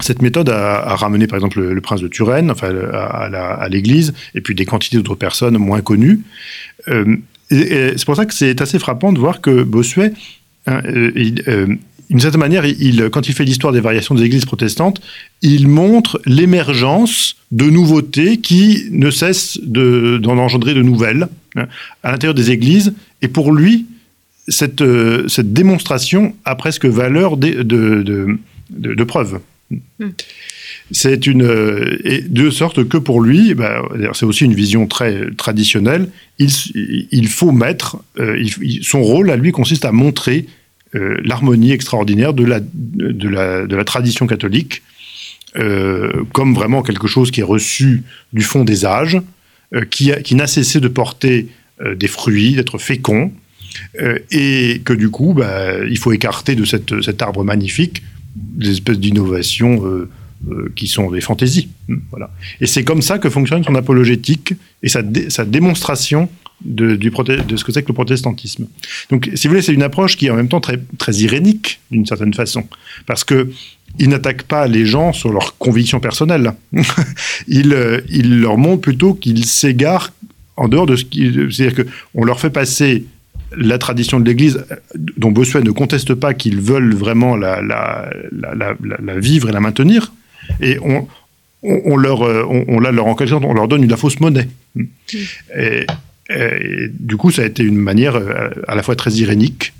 cette 0.00 0.22
méthode 0.22 0.48
a, 0.48 0.94
ramené 0.96 1.26
par 1.26 1.36
exemple 1.36 1.60
le, 1.60 1.80
prince 1.80 2.00
de 2.00 2.08
Turenne 2.08 2.50
enfin, 2.50 2.74
à, 2.92 3.68
l'Église 3.68 4.14
et 4.34 4.40
puis 4.40 4.54
des 4.54 4.64
quantités 4.64 4.96
d'autres 4.96 5.14
personnes 5.14 5.58
moins 5.58 5.80
connues. 5.80 6.20
Euh, 6.88 7.16
c'est 7.50 8.04
pour 8.04 8.16
ça 8.16 8.26
que 8.26 8.34
c'est 8.34 8.60
assez 8.60 8.78
frappant 8.78 9.12
de 9.12 9.18
voir 9.18 9.40
que 9.40 9.62
Bossuet, 9.62 10.12
hein, 10.66 10.80
euh, 10.86 11.10
euh, 11.48 11.74
d'une 12.10 12.20
certaine 12.20 12.40
manière, 12.40 12.66
il, 12.66 13.08
quand 13.10 13.28
il 13.28 13.34
fait 13.34 13.44
l'histoire 13.44 13.72
des 13.72 13.80
variations 13.80 14.14
des 14.14 14.24
églises 14.24 14.44
protestantes, 14.44 15.00
il 15.42 15.68
montre 15.68 16.20
l'émergence 16.26 17.36
de 17.52 17.70
nouveautés 17.70 18.38
qui 18.38 18.86
ne 18.90 19.10
cessent 19.10 19.58
d'en 19.62 20.36
engendrer 20.36 20.74
de 20.74 20.82
nouvelles 20.82 21.28
hein, 21.54 21.66
à 22.02 22.10
l'intérieur 22.10 22.34
des 22.34 22.50
églises. 22.50 22.94
Et 23.22 23.28
pour 23.28 23.52
lui, 23.52 23.86
cette, 24.48 24.82
cette 25.28 25.52
démonstration 25.52 26.34
a 26.44 26.56
presque 26.56 26.84
valeur 26.86 27.36
de, 27.36 27.62
de, 27.62 28.38
de 28.70 29.04
preuve. 29.04 29.40
Hmm. 29.70 30.08
C'est 30.90 31.28
une 31.28 31.44
euh, 31.44 31.98
et 32.02 32.22
de 32.22 32.50
sorte 32.50 32.88
que 32.88 32.96
pour 32.96 33.20
lui, 33.20 33.54
bah, 33.54 33.82
c'est 34.12 34.26
aussi 34.26 34.44
une 34.44 34.54
vision 34.54 34.88
très 34.88 35.30
traditionnelle. 35.36 36.08
Il, 36.38 36.50
il 37.12 37.28
faut 37.28 37.52
mettre 37.52 37.98
euh, 38.18 38.44
son 38.82 39.00
rôle 39.02 39.30
à 39.30 39.36
lui 39.36 39.52
consiste 39.52 39.84
à 39.84 39.92
montrer 39.92 40.46
euh, 40.46 40.59
l'harmonie 40.92 41.72
extraordinaire 41.72 42.34
de 42.34 42.44
la, 42.44 42.60
de 42.60 43.28
la, 43.28 43.66
de 43.66 43.76
la 43.76 43.84
tradition 43.84 44.26
catholique 44.26 44.82
comme 46.32 46.54
vraiment 46.54 46.82
quelque 46.82 47.06
chose 47.06 47.30
qui 47.30 47.40
est 47.40 47.44
reçu 47.44 48.02
du 48.32 48.42
fond 48.42 48.64
des 48.64 48.84
âges, 48.84 49.20
qui, 49.90 50.10
qui 50.24 50.34
n'a 50.34 50.46
cessé 50.46 50.80
de 50.80 50.88
porter 50.88 51.48
des 51.96 52.08
fruits, 52.08 52.54
d'être 52.54 52.78
fécond, 52.78 53.32
et 54.30 54.80
que 54.84 54.92
du 54.92 55.10
coup, 55.10 55.34
bah, 55.34 55.84
il 55.88 55.98
faut 55.98 56.12
écarter 56.12 56.54
de 56.54 56.64
cette, 56.64 57.02
cet 57.02 57.22
arbre 57.22 57.44
magnifique 57.44 58.02
des 58.34 58.70
espèces 58.70 58.98
d'innovations 58.98 59.84
euh, 59.84 60.08
euh, 60.50 60.72
qui 60.76 60.86
sont 60.86 61.10
des 61.10 61.20
fantaisies. 61.20 61.68
Voilà. 62.10 62.30
Et 62.60 62.66
c'est 62.66 62.84
comme 62.84 63.02
ça 63.02 63.18
que 63.18 63.28
fonctionne 63.28 63.64
son 63.64 63.74
apologétique 63.74 64.54
et 64.82 64.88
sa, 64.88 65.02
sa 65.28 65.44
démonstration 65.44 66.28
de, 66.62 66.98
ce 67.56 67.64
que 67.64 67.72
c'est 67.72 67.82
que 67.82 67.88
le 67.88 67.94
protestantisme. 67.94 68.66
Donc, 69.10 69.30
si 69.34 69.46
vous 69.46 69.52
voulez, 69.52 69.62
c'est 69.62 69.72
une 69.72 69.82
approche 69.82 70.16
qui 70.16 70.26
est 70.26 70.30
en 70.30 70.36
même 70.36 70.48
temps 70.48 70.60
très, 70.60 70.78
irénique, 71.12 71.80
d'une 71.90 72.06
certaine 72.06 72.34
façon, 72.34 72.66
parce 73.06 73.24
que 73.24 73.50
il 73.98 74.08
n'attaque 74.08 74.44
pas 74.44 74.68
les 74.68 74.86
gens 74.86 75.12
sur 75.12 75.32
leurs 75.32 75.58
convictions 75.58 75.98
personnelles. 75.98 76.52
il, 77.48 77.72
euh, 77.72 78.00
leur 78.08 78.56
montre 78.56 78.82
plutôt 78.82 79.14
qu'ils 79.14 79.44
s'égarent 79.44 80.12
en 80.56 80.68
dehors 80.68 80.86
de 80.86 80.94
ce 80.94 81.04
qui... 81.04 81.32
C'est-à-dire 81.50 81.84
qu'on 81.84 82.24
leur 82.24 82.38
fait 82.38 82.50
passer 82.50 83.04
la 83.56 83.78
tradition 83.78 84.20
de 84.20 84.26
l'Église, 84.26 84.64
dont 84.94 85.32
Bossuet 85.32 85.62
ne 85.62 85.72
conteste 85.72 86.14
pas 86.14 86.34
qu'ils 86.34 86.60
veulent 86.60 86.94
vraiment 86.94 87.34
la, 87.34 88.08
vivre 89.16 89.48
et 89.48 89.52
la 89.52 89.58
maintenir, 89.58 90.12
et 90.60 90.78
on, 90.82 91.08
on, 91.64 91.96
leur, 91.96 92.20
on, 92.20 92.78
leur, 92.78 93.06
en 93.06 93.16
on 93.42 93.54
leur 93.54 93.66
donne 93.66 93.82
une 93.82 93.90
la 93.90 93.96
fausse 93.96 94.20
monnaie. 94.20 94.48
Et, 95.56 95.84
du 96.98 97.16
coup, 97.16 97.30
ça 97.30 97.42
a 97.42 97.46
été 97.46 97.62
une 97.62 97.76
manière 97.76 98.16
euh, 98.16 98.50
à 98.68 98.74
la 98.74 98.82
fois 98.82 98.96
très 98.96 99.12
irénique, 99.12 99.72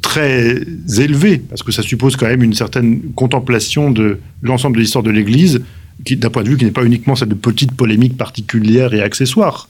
très 0.00 0.60
élevée, 0.98 1.38
parce 1.38 1.62
que 1.62 1.72
ça 1.72 1.82
suppose 1.82 2.16
quand 2.16 2.26
même 2.26 2.42
une 2.42 2.54
certaine 2.54 3.00
contemplation 3.14 3.90
de 3.90 4.18
l'ensemble 4.42 4.76
de 4.76 4.82
l'histoire 4.82 5.04
de 5.04 5.10
l'Église, 5.10 5.62
d'un 6.00 6.30
point 6.30 6.42
de 6.42 6.48
vue 6.48 6.56
qui 6.56 6.64
n'est 6.64 6.72
pas 6.72 6.84
uniquement 6.84 7.14
cette 7.14 7.34
petite 7.34 7.72
polémique 7.72 8.16
particulière 8.16 8.92
et 8.94 9.00
accessoire, 9.00 9.68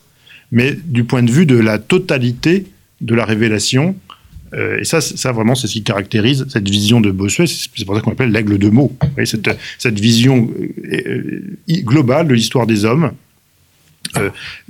mais 0.50 0.76
du 0.84 1.04
point 1.04 1.22
de 1.22 1.30
vue 1.30 1.46
de 1.46 1.56
la 1.56 1.78
totalité 1.78 2.66
de 3.00 3.14
la 3.14 3.24
révélation. 3.24 3.94
Euh, 4.54 4.80
et 4.80 4.84
ça, 4.84 5.00
ça 5.00 5.32
vraiment, 5.32 5.54
c'est 5.54 5.66
ce 5.66 5.72
qui 5.72 5.82
caractérise 5.82 6.46
cette 6.48 6.68
vision 6.68 7.00
de 7.00 7.10
Bossuet. 7.10 7.46
C'est 7.46 7.84
pour 7.84 7.96
ça 7.96 8.02
qu'on 8.02 8.12
appelle 8.12 8.30
l'aigle 8.30 8.58
de 8.58 8.68
mots. 8.68 8.96
cette, 9.24 9.98
vision 9.98 10.50
euh, 10.92 11.56
globale 11.68 12.28
de 12.28 12.34
l'histoire 12.34 12.66
des 12.66 12.84
hommes, 12.84 13.04
euh, 13.04 13.10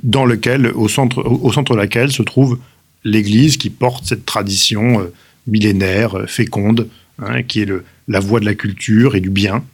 dans 0.03 0.25
lequel, 0.25 0.67
au 0.69 0.89
centre, 0.89 1.23
au 1.25 1.53
centre 1.53 1.73
de 1.73 1.79
laquelle 1.79 2.13
se 2.13 2.23
trouve 2.23 2.59
l'Église 3.05 3.57
qui 3.57 3.71
porte 3.71 4.05
cette 4.07 4.25
tradition 4.25 5.07
millénaire, 5.47 6.25
féconde, 6.27 6.89
hein, 7.19 7.43
qui 7.43 7.63
est 7.63 7.69
la 8.09 8.21
voie 8.21 8.41
de 8.41 8.45
la 8.45 8.55
culture 8.55 9.17
et 9.17 9.21
du 9.21 9.31
bien, 9.31 9.65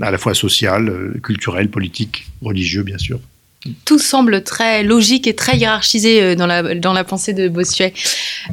à 0.00 0.10
la 0.10 0.18
fois 0.18 0.34
social, 0.34 1.12
culturel, 1.22 1.68
politique, 1.68 2.26
religieux, 2.40 2.82
bien 2.82 2.98
sûr 2.98 3.20
tout 3.84 3.98
semble 3.98 4.42
très 4.42 4.82
logique 4.82 5.26
et 5.26 5.34
très 5.34 5.56
hiérarchisé 5.56 6.22
euh, 6.22 6.34
dans 6.34 6.46
la, 6.46 6.74
dans 6.74 6.92
la 6.92 7.04
pensée 7.04 7.32
de 7.32 7.48
Bossuet. 7.48 7.92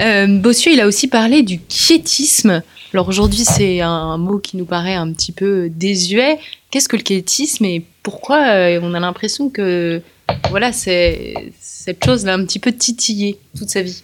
Euh, 0.01 0.27
Bossuet, 0.27 0.73
il 0.73 0.82
a 0.82 0.88
aussi 0.88 1.08
parlé 1.08 1.43
du 1.43 1.60
quiétisme. 1.60 2.62
Alors 2.93 3.08
aujourd'hui, 3.08 3.43
c'est 3.43 3.82
un 3.82 4.17
mot 4.17 4.39
qui 4.39 4.58
nous 4.58 4.65
paraît 4.65 4.95
un 4.95 5.12
petit 5.13 5.32
peu 5.32 5.69
désuet. 5.69 6.38
Qu'est-ce 6.71 6.88
que 6.88 6.97
le 6.97 7.03
quiétisme 7.03 7.65
et 7.65 7.84
pourquoi 8.03 8.47
euh, 8.47 8.79
on 8.82 8.93
a 8.93 8.99
l'impression 8.99 9.49
que 9.49 10.01
voilà, 10.49 10.71
cette 10.71 12.05
chose 12.05 12.25
l'a 12.25 12.36
un 12.36 12.45
petit 12.45 12.60
peu 12.60 12.71
titillé 12.71 13.39
toute 13.58 13.69
sa 13.69 13.82
vie 13.82 14.03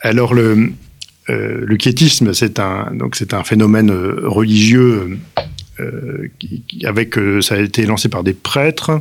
Alors 0.00 0.34
le, 0.34 0.72
le 1.26 1.76
quiétisme, 1.76 2.32
c'est 2.32 2.60
un, 2.60 2.94
donc 2.94 3.16
c'est 3.16 3.34
un 3.34 3.42
phénomène 3.42 3.90
religieux 3.90 5.18
euh, 5.80 6.28
avec, 6.84 7.16
euh, 7.18 7.40
ça 7.40 7.54
a 7.54 7.60
été 7.60 7.86
lancé 7.86 8.08
par 8.08 8.24
des 8.24 8.34
prêtres, 8.34 9.00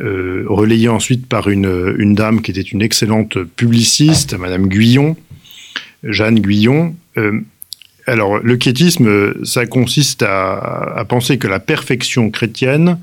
euh, 0.00 0.44
relayé 0.48 0.88
ensuite 0.88 1.26
par 1.26 1.48
une, 1.48 2.14
dame 2.14 2.40
qui 2.40 2.52
était 2.52 2.60
une 2.60 2.82
excellente 2.82 3.42
publiciste, 3.42 4.34
Madame 4.34 4.68
Guyon, 4.68 5.16
Jeanne 6.04 6.38
Guyon. 6.40 6.94
Alors, 8.08 8.38
le 8.38 8.56
quiétisme, 8.56 9.44
ça 9.44 9.66
consiste 9.66 10.22
à, 10.22 10.58
à, 10.96 11.04
penser 11.04 11.38
que 11.38 11.46
la 11.46 11.60
perfection 11.60 12.30
chrétienne 12.30 12.98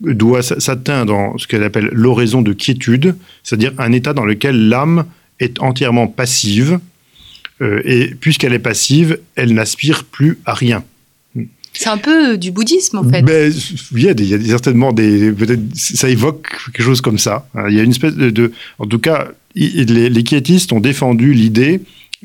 doit 0.00 0.42
s'atteindre 0.42 1.12
dans 1.12 1.38
ce 1.38 1.46
qu'elle 1.46 1.62
appelle 1.62 1.88
l'oraison 1.92 2.42
de 2.42 2.52
quiétude, 2.52 3.16
c'est-à-dire 3.42 3.72
un 3.78 3.92
état 3.92 4.12
dans 4.12 4.24
lequel 4.24 4.68
l'âme 4.68 5.06
est 5.40 5.60
entièrement 5.60 6.06
passive, 6.06 6.78
et 7.62 8.14
puisqu'elle 8.20 8.52
est 8.52 8.58
passive, 8.58 9.18
elle 9.34 9.54
n'aspire 9.54 10.04
plus 10.04 10.38
à 10.44 10.52
rien. 10.52 10.84
C'est 11.78 11.88
un 11.88 11.98
peu 11.98 12.38
du 12.38 12.50
bouddhisme, 12.50 12.98
en 12.98 13.04
fait. 13.04 13.22
Ben, 13.22 13.52
il, 13.92 14.02
y 14.02 14.08
a 14.08 14.12
il 14.12 14.26
y 14.26 14.34
a 14.34 14.48
certainement 14.48 14.92
des. 14.92 15.32
Ça 15.74 16.08
évoque 16.08 16.48
quelque 16.72 16.82
chose 16.82 17.00
comme 17.00 17.18
ça. 17.18 17.48
Il 17.68 17.74
y 17.74 17.80
a 17.80 17.82
une 17.82 17.90
espèce 17.90 18.14
de. 18.14 18.52
en 18.78 18.86
tout 18.86 18.98
cas, 18.98 19.28
les, 19.54 20.08
les 20.08 20.22
quiétistes 20.22 20.72
ont 20.72 20.80
défendu 20.80 21.34
l'idée 21.34 21.80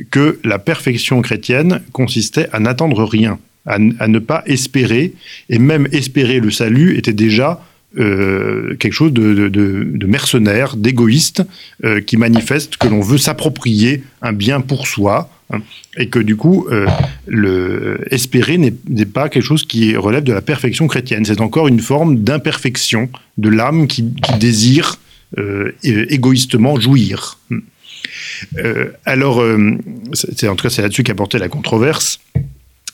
que 0.09 0.39
la 0.43 0.59
perfection 0.59 1.21
chrétienne 1.21 1.81
consistait 1.91 2.47
à 2.51 2.59
n'attendre 2.59 3.03
rien, 3.03 3.39
à, 3.65 3.77
ne 3.79 4.19
pas 4.19 4.43
espérer, 4.45 5.13
et 5.49 5.59
même 5.59 5.87
espérer 5.91 6.39
le 6.39 6.51
salut 6.51 6.97
était 6.97 7.13
déjà 7.13 7.63
euh, 7.99 8.75
quelque 8.77 8.93
chose 8.93 9.13
de, 9.13 10.05
mercenaire, 10.05 10.75
d'égoïste, 10.75 11.43
euh, 11.83 12.01
qui 12.01 12.17
manifeste 12.17 12.77
que 12.77 12.87
l'on 12.87 13.01
veut 13.01 13.17
s'approprier 13.17 14.03
un 14.21 14.33
bien 14.33 14.61
pour 14.61 14.87
soi, 14.87 15.29
Hein. 15.53 15.61
et 15.97 16.07
que 16.07 16.19
du 16.19 16.35
coup, 16.35 16.67
euh, 16.71 17.97
espérer 18.09 18.57
n'est 18.57 19.05
pas 19.05 19.29
quelque 19.29 19.43
chose 19.43 19.65
qui 19.65 19.95
relève 19.95 20.23
de 20.23 20.33
la 20.33 20.41
perfection 20.41 20.87
chrétienne. 20.87 21.25
C'est 21.25 21.41
encore 21.41 21.67
une 21.67 21.79
forme 21.79 22.17
d'imperfection 22.19 23.09
de 23.37 23.49
l'âme 23.49 23.87
qui, 23.87 24.03
désire 24.39 24.97
euh, 25.37 25.71
égoïstement 25.83 26.79
jouir. 26.79 27.39
Euh, 28.57 28.91
alors, 29.05 29.43
c'est 30.13 30.47
en 30.47 30.55
tout 30.55 30.63
cas 30.63 30.69
c'est 30.69 30.81
là-dessus 30.81 31.03
qu'a 31.03 31.15
porté 31.15 31.37
la 31.37 31.49
controverse, 31.49 32.19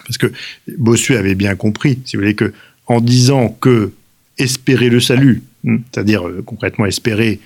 parce 0.06 0.18
que 0.18 0.32
Bossuet 0.78 1.18
avait 1.18 1.36
bien 1.36 1.56
compris, 1.56 2.00
si 2.06 2.16
vous 2.16 2.22
voulez, 2.22 2.36
que 2.36 2.54
en 2.88 3.02
disant 3.02 3.50
que 3.50 3.92
espérer 4.38 4.90
le 4.90 5.00
salut, 5.00 5.44
hein, 5.68 5.80
c'est-à-dire 5.92 6.24
concrètement 6.46 6.86
espérer 6.86 7.40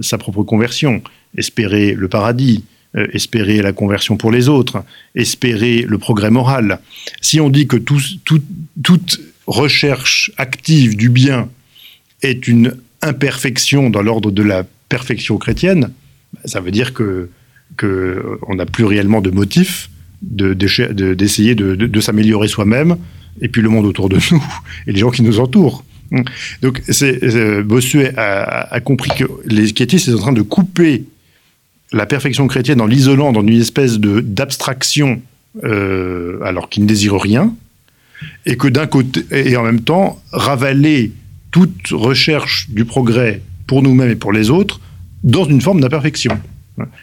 sa 0.00 0.16
propre 0.16 0.44
conversion, 0.44 1.02
espérer 1.36 1.94
le 1.94 2.06
paradis, 2.06 2.62
euh, 2.96 3.06
espérer 3.12 3.60
la 3.60 3.72
conversion 3.72 4.16
pour 4.16 4.32
les 4.32 4.48
autres, 4.48 4.82
espérer 5.14 5.82
le 5.82 5.98
progrès 5.98 6.30
moral. 6.30 6.80
Si 7.20 7.40
on 7.40 7.50
dit 7.50 7.66
que 7.66 7.76
toute 7.76 9.20
recherche 9.46 10.30
active 10.38 10.96
du 10.96 11.10
bien 11.10 11.50
est 12.22 12.48
une 12.48 12.74
imperfection 13.02 13.90
dans 13.90 14.00
l'ordre 14.00 14.30
de 14.30 14.42
la 14.42 14.64
perfection 14.88 15.36
chrétienne, 15.36 15.92
ça 16.44 16.60
veut 16.60 16.70
dire 16.70 16.94
que 16.94 17.28
qu'on 17.78 18.54
n'a 18.54 18.66
plus 18.66 18.84
réellement 18.84 19.20
de 19.20 19.30
motif 19.30 19.90
d'essayer 20.22 21.54
de, 21.54 21.74
de, 21.74 22.00
s'améliorer 22.00 22.48
soi-même 22.48 22.96
et 23.42 23.48
puis 23.48 23.60
le 23.60 23.68
monde 23.68 23.84
autour 23.84 24.08
de 24.08 24.18
nous 24.30 24.44
et 24.86 24.92
les 24.92 25.00
gens 25.00 25.10
qui 25.10 25.22
nous 25.22 25.40
entourent. 25.40 25.84
Donc, 26.62 26.82
Bossuet 27.64 28.12
a, 28.16 28.80
compris 28.80 29.10
que 29.16 29.24
les 29.44 29.72
quiétistes 29.72 30.10
sont 30.10 30.16
en 30.16 30.20
train 30.20 30.32
de 30.32 30.42
couper 30.42 31.04
la 31.92 32.06
perfection 32.06 32.46
chrétienne 32.46 32.80
en 32.80 32.86
l'isolant 32.86 33.32
dans 33.32 33.42
une 33.42 33.60
espèce 33.60 33.98
d'abstraction 33.98 35.20
euh, 35.64 36.38
alors 36.44 36.68
qu'il 36.68 36.82
ne 36.82 36.88
désire 36.88 37.20
rien, 37.20 37.54
et 38.44 38.56
que 38.56 38.68
d'un 38.68 38.86
côté, 38.86 39.24
et 39.30 39.56
en 39.56 39.62
même 39.62 39.80
temps, 39.80 40.20
ravaler 40.32 41.12
toute 41.50 41.88
recherche 41.90 42.68
du 42.70 42.84
progrès 42.84 43.42
pour 43.66 43.82
nous-mêmes 43.82 44.10
et 44.10 44.16
pour 44.16 44.32
les 44.32 44.50
autres 44.50 44.80
dans 45.26 45.44
une 45.44 45.60
forme 45.60 45.80
d'imperfection. 45.80 46.38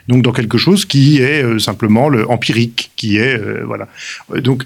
Donc 0.07 0.23
dans 0.23 0.31
quelque 0.31 0.57
chose 0.57 0.85
qui 0.85 1.19
est 1.19 1.43
euh, 1.43 1.59
simplement 1.59 2.09
le 2.09 2.29
empirique, 2.29 2.91
qui 2.95 3.17
est 3.17 3.37
euh, 3.37 3.63
voilà. 3.65 3.87
Donc 4.41 4.63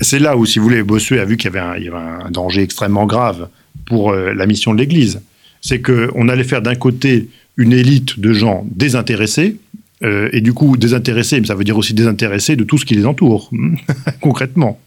c'est 0.00 0.18
là 0.18 0.36
où, 0.36 0.46
si 0.46 0.58
vous 0.58 0.64
voulez, 0.64 0.82
Bossuet 0.82 1.20
a 1.20 1.24
vu 1.24 1.36
qu'il 1.36 1.52
y, 1.52 1.56
avait 1.56 1.60
un 1.60 2.30
danger 2.30 2.62
extrêmement 2.62 3.06
grave 3.06 3.48
pour 3.84 4.10
euh, 4.10 4.32
la 4.32 4.46
mission 4.46 4.72
de 4.72 4.78
l'Église. 4.78 5.20
C'est 5.60 5.80
qu'on 5.80 6.28
allait 6.28 6.44
faire 6.44 6.62
d'un 6.62 6.74
côté 6.74 7.28
une 7.56 7.72
élite 7.72 8.18
de 8.18 8.32
gens 8.32 8.66
désintéressés, 8.70 9.56
et 10.02 10.42
du 10.42 10.52
coup 10.52 10.76
désintéressés, 10.76 11.40
mais 11.40 11.46
ça 11.46 11.54
veut 11.54 11.64
dire 11.64 11.78
aussi 11.78 11.94
désintéressés 11.94 12.56
de 12.56 12.64
tout 12.64 12.76
ce 12.76 12.84
qui 12.84 12.94
les 12.94 13.06
entoure, 13.06 13.50
concrètement. 14.20 14.78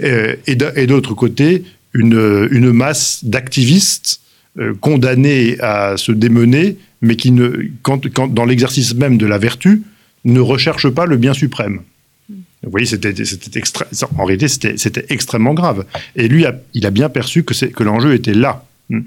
et 0.00 0.86
d'autre 0.86 1.12
côté, 1.12 1.64
une 1.92 2.72
masse 2.72 3.22
d'activistes 3.22 4.22
condamnés 4.80 5.60
à 5.60 5.98
se 5.98 6.10
démener 6.10 6.78
mais 7.00 7.16
qui, 7.16 7.30
ne, 7.30 7.70
dans 8.30 8.44
l'exercice 8.44 8.94
même 8.94 9.18
de 9.18 9.26
la 9.26 9.38
vertu, 9.38 9.82
ne 10.24 10.40
recherche 10.40 10.88
pas 10.88 11.06
le 11.06 11.16
bien 11.16 11.34
suprême. 11.34 11.80
Vous 12.28 12.70
voyez, 12.70 12.86
c'était, 12.86 13.14
en 14.18 14.24
réalité, 14.24 14.48
c'était, 14.48 15.06
extrêmement 15.08 15.54
grave. 15.54 15.84
Et 16.16 16.26
lui, 16.26 16.44
il 16.74 16.86
a 16.86 16.90
bien 16.90 17.08
perçu 17.08 17.44
que, 17.44 17.54
que 17.66 17.84
l'enjeu 17.84 18.14
était 18.14 18.34
là. 18.34 18.64
Hmm. 18.90 19.02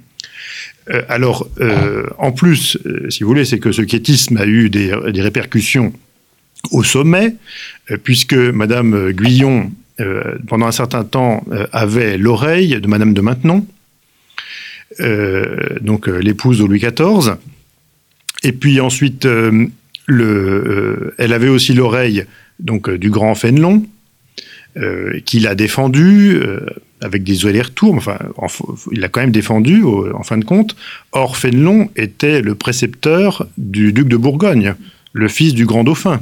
Euh, 0.90 1.02
alors, 1.10 1.48
euh, 1.60 2.06
en 2.18 2.32
plus, 2.32 2.78
euh, 2.86 3.10
si 3.10 3.24
vous 3.24 3.30
voulez, 3.30 3.46
c'est 3.46 3.60
que 3.60 3.72
ce 3.72 3.82
quiétisme 3.82 4.38
a 4.38 4.46
eu 4.46 4.70
des, 4.70 4.94
répercussions 4.94 5.94
au 6.72 6.84
sommet, 6.84 7.36
puisque 8.04 8.34
Madame 8.34 9.12
Guyon, 9.12 9.72
pendant 10.48 10.66
un 10.66 10.74
certain 10.74 11.06
temps, 11.06 11.46
avait 11.72 12.18
l'oreille 12.18 12.82
de 12.82 12.88
Madame 12.88 13.14
de 13.14 13.22
Maintenon, 13.22 13.66
donc 15.80 16.08
l'épouse 16.08 16.60
de 16.60 16.66
Louis 16.66 16.80
XIV, 16.80 17.38
et 18.44 18.52
puis 18.52 18.80
ensuite, 18.80 19.26
euh, 19.26 19.68
euh, 20.10 21.14
elle 21.18 21.34
avait 21.34 21.50
aussi 21.50 21.74
l'oreille 21.74 22.26
euh, 22.70 22.98
du 22.98 23.10
grand 23.10 23.36
Fénelon, 23.36 23.86
qu'il 25.26 25.48
a 25.48 25.56
défendu 25.56 26.40
avec 27.02 27.24
des 27.24 27.46
allers-retours. 27.46 27.96
Enfin, 27.96 28.18
il 28.92 29.02
l'a 29.02 29.10
quand 29.10 29.20
même 29.20 29.32
défendu 29.32 29.84
en 29.84 30.24
fin 30.24 30.38
de 30.38 30.46
compte. 30.46 30.76
Or, 31.12 31.36
Fénelon 31.36 31.90
était 31.98 32.42
le 32.42 32.56
précepteur 32.56 33.48
du 33.58 33.92
duc 33.92 34.08
de 34.08 34.16
Bourgogne, 34.16 34.76
le 35.12 35.28
fils 35.28 35.54
du 35.54 35.66
grand 35.66 35.84
dauphin. 35.84 36.22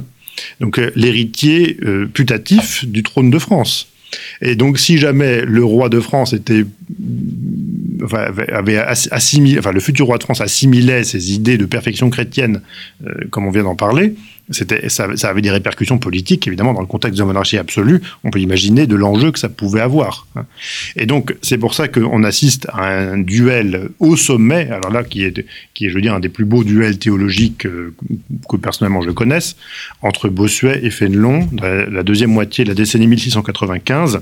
Donc, 0.60 0.80
l'héritier 0.96 1.76
putatif 2.12 2.84
du 2.84 3.04
trône 3.04 3.30
de 3.30 3.38
France. 3.38 3.92
Et 4.40 4.54
donc, 4.54 4.78
si 4.78 4.98
jamais 4.98 5.42
le 5.42 5.64
roi 5.64 5.88
de 5.88 6.00
France 6.00 6.32
était 6.32 6.64
avait 8.52 8.76
assimilé, 8.78 9.58
enfin, 9.58 9.72
le 9.72 9.80
futur 9.80 10.06
roi 10.06 10.18
de 10.18 10.22
France 10.22 10.40
assimilait 10.40 11.04
ces 11.04 11.32
idées 11.32 11.58
de 11.58 11.66
perfection 11.66 12.10
chrétienne, 12.10 12.62
euh, 13.06 13.12
comme 13.30 13.46
on 13.46 13.50
vient 13.50 13.64
d'en 13.64 13.76
parler, 13.76 14.14
c'était, 14.50 14.88
ça, 14.88 15.08
avait 15.24 15.42
des 15.42 15.50
répercussions 15.50 15.98
politiques, 15.98 16.46
évidemment, 16.46 16.74
dans 16.74 16.80
le 16.80 16.86
contexte 16.86 17.18
de 17.18 17.24
monarchie 17.24 17.58
absolue. 17.58 18.00
On 18.24 18.30
peut 18.30 18.40
imaginer 18.40 18.86
de 18.86 18.96
l'enjeu 18.96 19.32
que 19.32 19.38
ça 19.38 19.48
pouvait 19.48 19.80
avoir. 19.80 20.26
Hein. 20.36 20.46
Et 20.96 21.06
donc, 21.06 21.36
c'est 21.42 21.58
pour 21.58 21.74
ça 21.74 21.88
qu'on 21.88 22.24
assiste 22.24 22.66
à 22.72 22.88
un 22.88 23.18
duel 23.18 23.90
au 23.98 24.16
sommet, 24.16 24.70
alors 24.70 24.90
là, 24.90 25.04
qui 25.04 25.24
est, 25.24 25.44
qui 25.74 25.86
est, 25.86 25.90
je 25.90 25.94
veux 25.94 26.00
dire, 26.00 26.14
un 26.14 26.20
des 26.20 26.28
plus 26.28 26.44
beaux 26.44 26.64
duels 26.64 26.98
théologiques 26.98 27.66
euh, 27.66 27.94
que, 28.48 28.56
personnellement 28.56 29.02
je 29.02 29.10
connaisse, 29.10 29.56
entre 30.02 30.28
Bossuet 30.28 30.80
et 30.82 30.90
Fénelon, 30.90 31.48
la 31.60 32.02
deuxième 32.02 32.30
moitié 32.30 32.64
de 32.64 32.70
la 32.70 32.74
décennie 32.74 33.06
1695. 33.06 34.20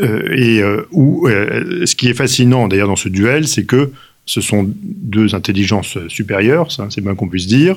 Euh, 0.00 0.28
et 0.32 0.62
euh, 0.62 0.86
où, 0.92 1.28
euh, 1.28 1.84
ce 1.86 1.94
qui 1.94 2.08
est 2.08 2.14
fascinant 2.14 2.68
d'ailleurs 2.68 2.88
dans 2.88 2.96
ce 2.96 3.08
duel, 3.08 3.46
c'est 3.48 3.64
que 3.64 3.90
ce 4.30 4.40
sont 4.40 4.70
deux 4.76 5.34
intelligences 5.34 5.98
supérieures, 6.06 6.68
c'est 6.70 7.00
bien 7.00 7.16
qu'on 7.16 7.26
puisse 7.26 7.48
dire, 7.48 7.76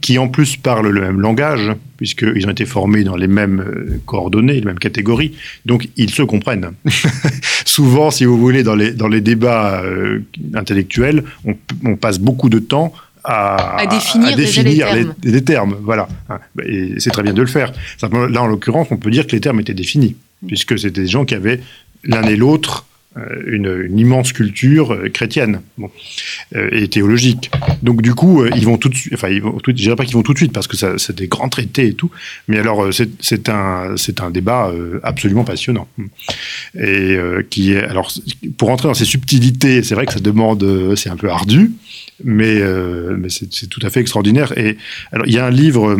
qui 0.00 0.16
en 0.16 0.28
plus 0.28 0.56
parlent 0.56 0.88
le 0.88 1.02
même 1.02 1.20
langage, 1.20 1.72
puisqu'ils 1.98 2.46
ont 2.46 2.50
été 2.50 2.64
formés 2.64 3.04
dans 3.04 3.16
les 3.16 3.26
mêmes 3.26 4.00
coordonnées, 4.06 4.54
les 4.54 4.62
mêmes 4.62 4.78
catégories, 4.78 5.34
donc 5.66 5.90
ils 5.98 6.08
se 6.08 6.22
comprennent. 6.22 6.70
Souvent, 7.66 8.10
si 8.10 8.24
vous 8.24 8.38
voulez, 8.38 8.62
dans 8.62 8.74
les, 8.74 8.92
dans 8.92 9.08
les 9.08 9.20
débats 9.20 9.82
intellectuels, 10.54 11.22
on, 11.84 11.96
passe 11.96 12.18
beaucoup 12.18 12.48
de 12.48 12.60
temps 12.60 12.94
à, 13.22 13.84
définir, 13.90 14.88
les, 15.22 15.44
termes. 15.44 15.76
Voilà, 15.82 16.08
et 16.64 16.94
c'est 16.96 17.10
très 17.10 17.22
bien 17.22 17.34
de 17.34 17.42
le 17.42 17.46
faire. 17.46 17.74
Là, 18.00 18.42
en 18.42 18.46
l'occurrence, 18.46 18.88
on 18.90 18.96
peut 18.96 19.10
dire 19.10 19.26
que 19.26 19.32
les 19.32 19.40
termes 19.42 19.60
étaient 19.60 19.74
définis 19.74 20.16
puisque 20.46 20.78
c'était 20.78 21.02
des 21.02 21.08
gens 21.08 21.24
qui 21.24 21.34
avaient 21.34 21.60
l'un 22.04 22.22
et 22.22 22.36
l'autre 22.36 22.86
euh, 23.16 23.42
une, 23.46 23.98
immense 23.98 24.34
culture 24.34 24.92
euh, 24.92 25.08
chrétienne 25.08 25.62
euh, 26.54 26.68
et 26.72 26.88
théologique. 26.88 27.50
Donc 27.82 28.02
du 28.02 28.14
coup, 28.14 28.44
ils 28.54 28.66
vont 28.66 28.76
tout 28.76 28.90
de 28.90 28.94
suite, 28.94 29.14
enfin, 29.14 29.28
ils 29.28 29.40
vont 29.40 29.58
tout, 29.60 29.72
dirais 29.72 29.96
pas 29.96 30.04
qu'ils 30.04 30.14
vont 30.14 30.22
tout 30.22 30.34
de 30.34 30.38
suite 30.38 30.52
parce 30.52 30.66
que 30.66 30.76
c'est 30.98 31.16
des 31.16 31.26
grands 31.26 31.48
traités 31.48 31.86
et 31.86 31.94
tout, 31.94 32.10
mais 32.48 32.58
alors 32.58 32.90
c'est 33.20 33.48
un, 33.48 33.94
un 34.20 34.30
débat 34.30 34.70
absolument 35.02 35.44
passionnant 35.44 35.88
et 36.78 37.16
qui 37.50 37.72
est, 37.72 37.82
alors 37.82 38.12
pour 38.58 38.68
entrer 38.68 38.88
dans 38.88 38.94
ces 38.94 39.06
subtilités, 39.06 39.82
c'est 39.82 39.94
vrai 39.94 40.04
que 40.04 40.12
ça 40.12 40.20
demande, 40.20 40.94
c'est 40.96 41.08
un 41.08 41.16
peu 41.16 41.30
ardu, 41.30 41.72
mais, 42.22 42.60
mais 43.16 43.28
c'est 43.30 43.68
tout 43.68 43.80
à 43.82 43.90
fait 43.90 44.00
extraordinaire. 44.00 44.56
Et 44.58 44.76
alors 45.12 45.26
il 45.26 45.32
y 45.32 45.38
a 45.38 45.46
un 45.46 45.50
livre 45.50 45.96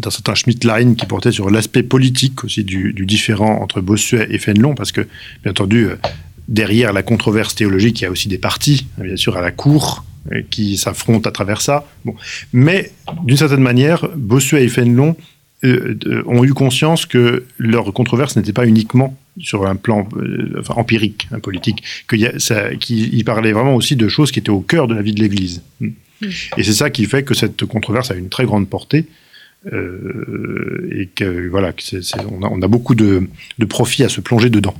d'un 0.00 0.10
certain 0.10 0.34
Schmittlein 0.34 0.94
qui 0.94 1.06
portait 1.06 1.32
sur 1.32 1.50
l'aspect 1.50 1.82
politique 1.82 2.44
aussi 2.44 2.64
du, 2.64 2.92
différent 3.06 3.60
entre 3.60 3.80
Bossuet 3.80 4.26
et 4.30 4.38
Fénelon, 4.38 4.74
parce 4.74 4.92
que, 4.92 5.02
bien 5.42 5.52
entendu, 5.52 5.86
euh, 5.86 5.96
derrière 6.48 6.92
la 6.92 7.02
controverse 7.02 7.54
théologique, 7.54 8.00
il 8.00 8.04
y 8.04 8.06
a 8.06 8.10
aussi 8.10 8.28
des 8.28 8.38
partis, 8.38 8.86
hein, 8.98 9.04
bien 9.04 9.16
sûr, 9.16 9.36
à 9.36 9.40
la 9.40 9.50
cour, 9.50 10.04
euh, 10.32 10.42
qui 10.50 10.76
s'affrontent 10.76 11.28
à 11.28 11.32
travers 11.32 11.60
ça. 11.60 11.86
Bon. 12.04 12.14
Mais, 12.52 12.90
d'une 13.24 13.36
certaine 13.36 13.62
manière, 13.62 14.08
Bossuet 14.16 14.64
et 14.64 14.68
Fénelon 14.68 15.16
euh, 15.64 16.22
ont 16.26 16.44
eu 16.44 16.54
conscience 16.54 17.06
que 17.06 17.44
leur 17.58 17.92
controverse 17.92 18.36
n'était 18.36 18.52
pas 18.52 18.66
uniquement 18.66 19.16
sur 19.38 19.66
un 19.66 19.76
plan 19.76 20.08
empirique, 20.70 21.28
un 21.32 21.38
politique, 21.38 21.82
qu'ils 22.08 23.24
parlaient 23.24 23.52
vraiment 23.52 23.74
aussi 23.74 23.96
de 23.96 24.08
choses 24.08 24.32
qui 24.32 24.38
étaient 24.38 24.50
au 24.50 24.60
cœur 24.60 24.88
de 24.88 24.94
la 24.94 25.02
vie 25.02 25.14
de 25.14 25.20
l'Église. 25.20 25.62
Hmm. 25.80 25.90
Et 26.56 26.62
c'est 26.62 26.72
ça 26.72 26.90
qui 26.90 27.06
fait 27.06 27.22
que 27.22 27.34
cette 27.34 27.64
controverse 27.64 28.10
a 28.10 28.14
une 28.14 28.28
très 28.28 28.44
grande 28.44 28.68
portée. 28.68 29.06
Euh, 29.66 30.88
et 30.90 31.06
que 31.06 31.48
voilà, 31.48 31.72
on, 32.30 32.62
a, 32.62 32.68
beaucoup 32.68 32.94
de 32.94 33.28
profit 33.68 34.04
à 34.04 34.08
se 34.08 34.20
plonger 34.20 34.48
dedans. 34.48 34.74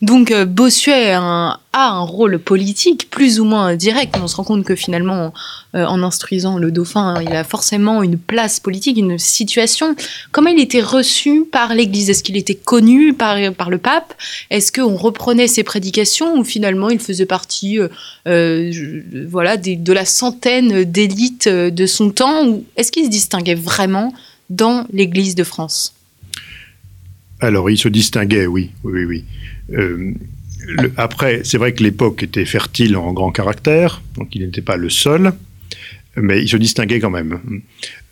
Donc 0.00 0.30
euh, 0.30 0.44
Bossuet 0.44 1.12
a 1.12 1.60
un, 1.72 2.00
rôle 2.00 2.38
politique 2.38 3.10
plus 3.10 3.40
ou 3.40 3.44
moins 3.44 3.74
direct. 3.74 4.16
On 4.22 4.28
se 4.28 4.36
rend 4.36 4.44
compte 4.44 4.64
que 4.64 4.74
finalement, 4.74 5.32
euh, 5.74 5.84
en 5.84 6.02
instruisant 6.02 6.58
le 6.58 6.70
dauphin, 6.70 7.20
il 7.20 7.32
a 7.32 7.44
forcément 7.44 8.02
une 8.02 8.18
place 8.18 8.60
politique, 8.60 8.96
une 8.96 9.18
situation. 9.18 9.96
Comment 10.30 10.50
il 10.50 10.60
était 10.60 10.80
reçu 10.80 11.44
par 11.50 11.74
l'Église? 11.74 12.10
Est-ce 12.10 12.22
qu'il 12.22 12.36
était 12.36 12.54
connu 12.54 13.12
par, 13.12 13.36
par 13.54 13.70
le 13.70 13.78
pape? 13.78 14.14
Est-ce 14.50 14.72
qu'on 14.72 14.96
reprenait 14.96 15.48
ses 15.48 15.64
prédications 15.64 16.38
ou 16.38 16.44
finalement 16.44 16.90
il 16.90 17.00
faisait 17.00 17.26
partie 17.26 17.78
euh, 18.26 18.72
voilà, 19.28 19.56
de 19.56 19.92
la 19.92 20.04
centaine 20.04 20.84
d'élites 20.84 21.48
de 21.48 21.86
son 21.86 22.10
temps? 22.10 22.46
Ou 22.46 22.64
est-ce 22.76 22.92
qu'il 22.92 23.04
se 23.04 23.10
distinguait 23.10 23.54
vraiment 23.54 24.12
dans 24.50 24.86
l'Église 24.92 25.34
de 25.34 25.44
France? 25.44 25.94
Alors, 27.40 27.70
il 27.70 27.78
se 27.78 27.88
distinguait, 27.88 28.46
oui, 28.46 28.70
oui, 28.82 29.04
oui. 29.04 29.24
Euh, 29.72 30.14
après, 30.96 31.42
c'est 31.44 31.58
vrai 31.58 31.72
que 31.72 31.82
l'époque 31.82 32.22
était 32.22 32.44
fertile 32.44 32.96
en 32.96 33.12
grand 33.12 33.30
caractère, 33.30 34.02
donc 34.16 34.34
il 34.34 34.42
n'était 34.42 34.62
pas 34.62 34.76
le 34.76 34.90
seul, 34.90 35.32
mais 36.16 36.42
il 36.42 36.48
se 36.48 36.56
distinguait 36.56 37.00
quand 37.00 37.10
même. 37.10 37.40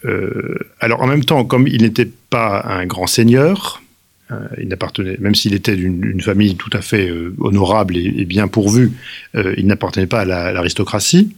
Euh, 0.05 0.57
alors, 0.81 1.03
en 1.03 1.07
même 1.07 1.25
temps, 1.25 1.45
comme 1.45 1.67
il 1.67 1.83
n'était 1.83 2.09
pas 2.31 2.65
un 2.67 2.87
grand 2.87 3.07
seigneur, 3.07 3.83
euh, 4.31 4.37
il 4.61 4.69
n'appartenait, 4.69 5.17
même 5.21 5.35
s'il 5.35 5.55
était 5.55 5.77
d'une 5.77 6.21
famille 6.21 6.57
tout 6.57 6.71
à 6.73 6.83
fait 6.83 7.11
honorable 7.39 7.97
et, 7.97 8.25
bien 8.25 8.49
pourvue, 8.49 8.93
il 9.35 9.67
n'appartenait 9.67 10.07
pas 10.07 10.21
à 10.21 10.53
l'aristocratie. 10.53 11.35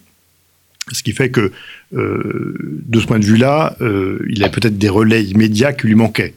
Ce 0.92 1.02
qui 1.02 1.12
fait 1.12 1.30
que, 1.30 1.52
euh, 1.94 2.54
de 2.86 3.00
ce 3.00 3.06
point 3.06 3.18
de 3.18 3.24
vue-là, 3.24 3.76
euh, 3.80 4.18
il 4.28 4.44
a 4.44 4.48
peut-être 4.48 4.78
des 4.78 4.88
relais 4.88 5.24
immédiats 5.24 5.72
qui 5.72 5.86
lui 5.86 5.94
manquaient. 5.94 6.34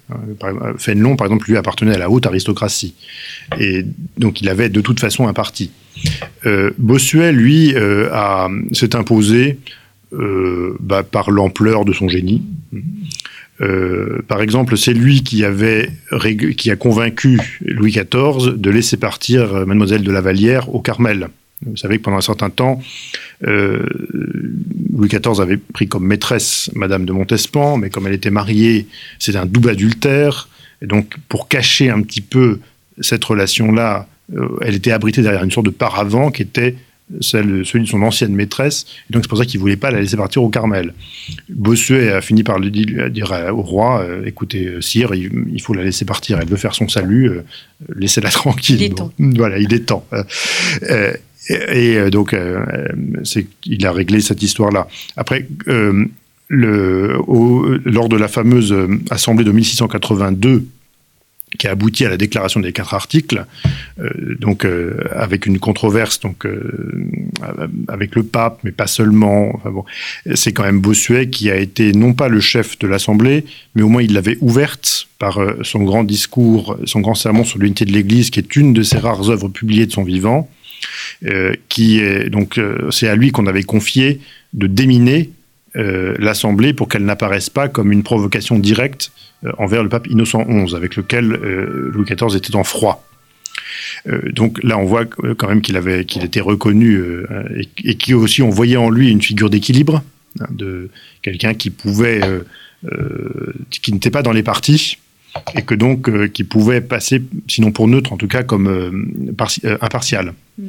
Fénelon, 0.78 1.16
par 1.16 1.28
exemple, 1.28 1.48
lui 1.48 1.58
appartenait 1.58 1.96
à 1.96 1.98
la 1.98 2.10
haute 2.10 2.26
aristocratie. 2.26 2.96
Et 3.60 3.86
donc, 4.18 4.42
il 4.42 4.50
avait 4.50 4.70
de 4.70 4.82
toute 4.82 5.00
façon 5.00 5.28
un 5.28 5.34
parti. 5.34 5.72
Euh, 6.46 6.72
Bossuet, 6.78 7.32
lui, 7.32 7.74
s'est 8.72 8.96
imposé 8.96 9.60
bah, 10.12 11.04
par 11.04 11.32
l'ampleur 11.32 11.86
de 11.86 11.94
son 11.94 12.10
génie. 12.10 12.44
par 14.28 14.42
exemple, 14.42 14.78
c'est 14.78 14.94
lui 14.94 15.24
qui, 15.24 15.44
qui 16.58 16.72
a 16.72 16.76
convaincu 16.76 17.60
Louis 17.66 17.92
XIV 17.92 18.58
de 18.58 18.70
laisser 18.70 18.98
partir 18.98 19.66
Mademoiselle 19.66 20.04
de 20.04 20.12
la 20.12 20.22
Vallière 20.22 20.74
au 20.74 20.82
Carmel. 20.82 21.30
Vous 21.66 21.78
savez 21.78 21.98
que 21.98 22.04
pendant 22.04 22.18
un 22.18 22.22
certain 22.22 22.50
temps, 22.50 22.82
euh, 23.48 23.86
Louis 24.94 25.08
XIV 25.08 25.40
avait 25.40 25.58
pris 25.58 25.88
comme 25.88 26.06
maîtresse 26.06 26.72
Madame 26.74 27.06
de 27.06 27.12
Montespan, 27.12 27.78
mais 27.78 27.90
comme 27.90 28.08
elle 28.08 28.14
était 28.14 28.32
mariée, 28.32 28.88
c'était 29.20 29.38
un 29.38 29.46
double 29.46 29.70
adultère. 29.70 30.50
Et 30.82 30.88
donc, 30.88 31.14
pour 31.30 31.48
cacher 31.48 31.90
un 31.90 32.02
petit 32.02 32.22
peu 32.22 32.60
cette 33.00 33.24
relation-là, 33.24 34.08
euh, 34.36 34.48
elle 34.62 34.76
était 34.76 34.92
abritée 34.92 35.22
derrière 35.22 35.44
une 35.44 35.52
sorte 35.52 35.68
de 35.68 35.72
paravent 35.72 36.32
qui 36.32 36.42
était 36.42 36.76
celle, 37.20 37.64
celui 37.66 37.84
de 37.84 37.90
son 37.90 38.02
ancienne 38.02 38.34
maîtresse. 38.34 38.88
Et 39.10 39.14
donc, 39.14 39.24
c'est 39.24 39.30
pour 39.30 39.38
ça 39.38 39.46
qu'il 39.46 39.60
ne 39.60 39.62
voulait 39.62 39.76
pas 39.76 39.92
la 39.92 40.00
laisser 40.00 40.18
partir 40.18 40.42
au 40.42 40.50
Carmel. 40.50 40.96
Bossuet 41.50 42.12
a 42.12 42.22
fini 42.22 42.42
par 42.42 42.58
lui 42.58 42.72
dire 42.72 43.52
au 43.54 43.62
roi 43.62 44.02
euh, 44.02 44.26
écoutez, 44.26 44.82
sire, 44.82 45.14
il, 45.14 45.62
faut 45.62 45.76
la 45.76 45.84
laisser 45.84 46.06
partir. 46.06 46.40
Elle 46.40 46.48
veut 46.48 46.58
faire 46.58 46.74
son 46.74 46.88
salut, 46.88 47.34
laissez-la 47.94 48.30
tranquille. 48.32 48.78
Il 48.82 48.84
est 48.84 48.96
temps. 48.96 49.12
voilà, 49.20 49.60
il 49.60 49.72
est 49.72 49.86
temps. 49.86 50.08
Et, 51.52 51.98
euh, 51.98 52.10
donc, 52.10 52.34
euh, 52.34 52.64
c'est, 53.24 53.48
il 53.66 53.86
a 53.86 53.92
réglé 53.92 54.22
cette 54.22 54.42
histoire-là. 54.42 54.88
Après, 55.18 55.48
euh, 55.68 56.06
lors 56.50 58.10
de 58.10 58.18
la 58.18 58.28
fameuse 58.28 58.76
assemblée 59.10 59.46
de 59.46 59.52
1682, 59.52 60.66
qui 61.58 61.68
a 61.68 61.72
abouti 61.72 62.06
à 62.06 62.10
la 62.10 62.18
déclaration 62.18 62.62
des 62.62 62.72
quatre 62.72 62.94
articles, 62.94 63.46
donc 64.40 64.66
avec 65.14 65.46
une 65.46 65.60
controverse, 65.60 66.20
donc 66.20 66.46
avec 67.88 68.16
le 68.16 68.24
pape, 68.24 68.60
mais 68.66 68.72
pas 68.72 68.88
seulement. 68.88 69.52
Enfin 69.56 69.72
bon, 69.72 69.86
c'est 70.36 70.52
quand 70.52 70.64
même 70.64 70.80
Bossuet 70.80 71.30
qui 71.30 71.50
a 71.50 71.56
été 71.56 71.94
non 71.94 72.14
pas 72.14 72.28
le 72.28 72.42
chef 72.42 72.78
de 72.80 72.88
l'Assemblée, 72.88 73.46
mais 73.76 73.82
au 73.82 73.90
moins 73.90 74.02
il 74.02 74.14
l'avait 74.14 74.38
ouverte 74.42 75.08
par 75.20 75.40
son 75.62 75.84
grand 75.84 76.04
discours, 76.04 76.78
son 76.84 77.00
grand 77.00 77.16
sermon 77.16 77.46
sur 77.46 77.60
l'unité 77.60 77.86
de 77.86 77.94
l'Église, 77.94 78.30
qui 78.30 78.40
est 78.40 78.56
une 78.58 78.74
de 78.74 78.84
ses 78.84 78.98
rares 78.98 79.30
œuvres 79.30 79.48
publiées 79.48 79.86
de 79.86 79.92
son 79.94 80.04
vivant. 80.04 80.50
Euh, 81.26 81.54
qui 81.70 82.02
donc 82.30 82.58
euh, 82.58 82.90
c'est 82.90 83.08
à 83.08 83.16
lui 83.16 83.32
qu'on 83.32 83.46
avait 83.46 83.64
confié 83.64 84.20
de 84.54 84.66
déminer 84.66 85.30
euh, 85.76 86.16
l'Assemblée 86.18 86.74
pour 86.74 86.90
qu'elle 86.90 87.06
n'apparaisse 87.06 87.50
pas 87.50 87.68
comme 87.68 87.92
une 87.92 88.02
provocation 88.02 88.58
directe 88.58 89.12
envers 89.58 89.84
le 89.84 89.90
pape 89.90 90.08
Innocent 90.08 90.46
XI, 90.46 90.76
avec 90.76 90.96
lequel 90.96 91.26
Louis 91.26 92.06
XIV 92.06 92.36
était 92.36 92.56
en 92.56 92.64
froid. 92.64 93.08
donc 94.34 94.62
là, 94.62 94.78
on 94.78 94.86
voit 94.86 95.06
quand 95.06 95.48
même 95.48 95.62
qu'il 95.62 95.78
avait, 95.78 96.06
qu'il 96.06 96.24
était 96.24 96.42
reconnu 96.42 97.04
et, 97.58 97.68
et 97.84 97.96
qui 97.96 98.14
aussi, 98.14 98.44
on 98.44 98.52
voyait 98.52 98.78
en 98.78 98.92
lui 98.92 99.10
une 99.10 99.22
figure 99.24 99.50
d'équilibre, 99.50 100.04
hein, 100.40 100.46
de 100.52 100.92
quelqu'un 101.24 101.56
qui 101.56 101.72
pouvait, 101.72 102.22
qui 103.72 103.92
n'était 103.92 104.12
pas 104.12 104.22
dans 104.22 104.32
les 104.32 104.44
partis, 104.44 105.00
et 105.56 105.62
que 105.62 105.76
donc 105.76 106.10
euh, 106.10 106.28
qui 106.28 106.44
pouvait 106.44 106.82
passer, 106.82 107.22
sinon 107.48 107.72
pour 107.72 107.88
neutre, 107.88 108.14
en 108.14 108.18
tout 108.18 108.28
cas 108.28 108.44
comme 108.44 108.68
euh, 108.68 108.92
euh, 109.66 109.78
impartial. 109.82 110.34
Mm. 110.58 110.68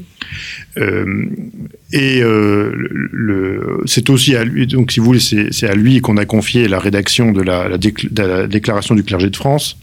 et 1.92 2.22
c'est 3.84 4.08
aussi 4.10 4.36
à 4.36 4.44
lui, 4.44 4.66
donc 4.66 4.92
si 4.92 5.00
vous 5.00 5.06
voulez, 5.06 5.20
c'est 5.20 5.68
à 5.68 5.74
lui 5.74 6.00
qu'on 6.00 6.16
a 6.16 6.24
confié 6.24 6.68
la 6.68 6.78
rédaction 6.78 7.32
de 7.32 7.42
la, 7.42 7.76
déclaration 8.46 8.94
du 8.94 9.02
clergé 9.02 9.28
de 9.28 9.36
France 9.36 9.76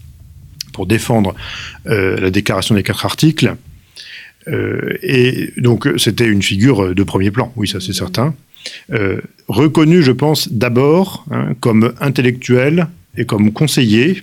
pour 0.72 0.86
défendre 0.86 1.34
la 1.84 2.30
déclaration 2.30 2.74
des 2.74 2.82
quatre 2.82 3.04
articles. 3.04 3.54
et 4.48 5.52
donc 5.58 5.86
c'était 5.98 6.26
une 6.26 6.42
figure 6.42 6.94
de 6.94 7.02
premier 7.02 7.30
plan, 7.30 7.52
oui, 7.56 7.68
ça 7.68 7.78
c'est 7.78 7.92
certain. 7.92 8.34
reconnu, 9.48 10.02
je 10.02 10.12
pense, 10.12 10.50
d'abord 10.50 11.26
hein, 11.30 11.54
comme 11.60 11.92
intellectuel 12.00 12.88
et 13.16 13.26
comme 13.26 13.52
conseiller, 13.52 14.22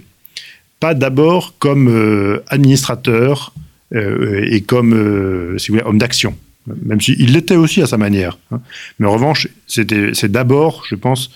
pas 0.79 0.93
d'abord 0.93 1.55
comme 1.59 1.87
euh, 1.89 2.43
administrateur 2.47 3.53
euh, 3.95 4.45
et 4.49 4.61
comme 4.61 4.93
euh, 4.93 5.57
homme 5.85 5.97
d'action, 5.97 6.35
même 6.83 7.01
s'il 7.01 7.33
l'était 7.33 7.55
aussi 7.55 7.81
à 7.81 7.87
sa 7.87 7.97
manière. 7.97 8.37
Hein. 8.51 8.61
Mais 8.99 9.07
en 9.07 9.13
revanche, 9.13 9.47
c'est 9.67 10.31
d'abord, 10.31 10.83
je 10.89 10.95
pense, 10.95 11.31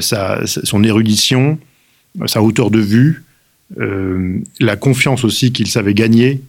son 0.00 0.84
érudition, 0.84 1.58
sa 2.26 2.42
hauteur 2.42 2.70
de 2.70 2.78
vue, 2.78 3.24
la 4.60 4.76
confiance 4.76 5.24
aussi 5.24 5.52
qu'il 5.52 5.66
savait 5.66 5.94
gagner 5.94 6.42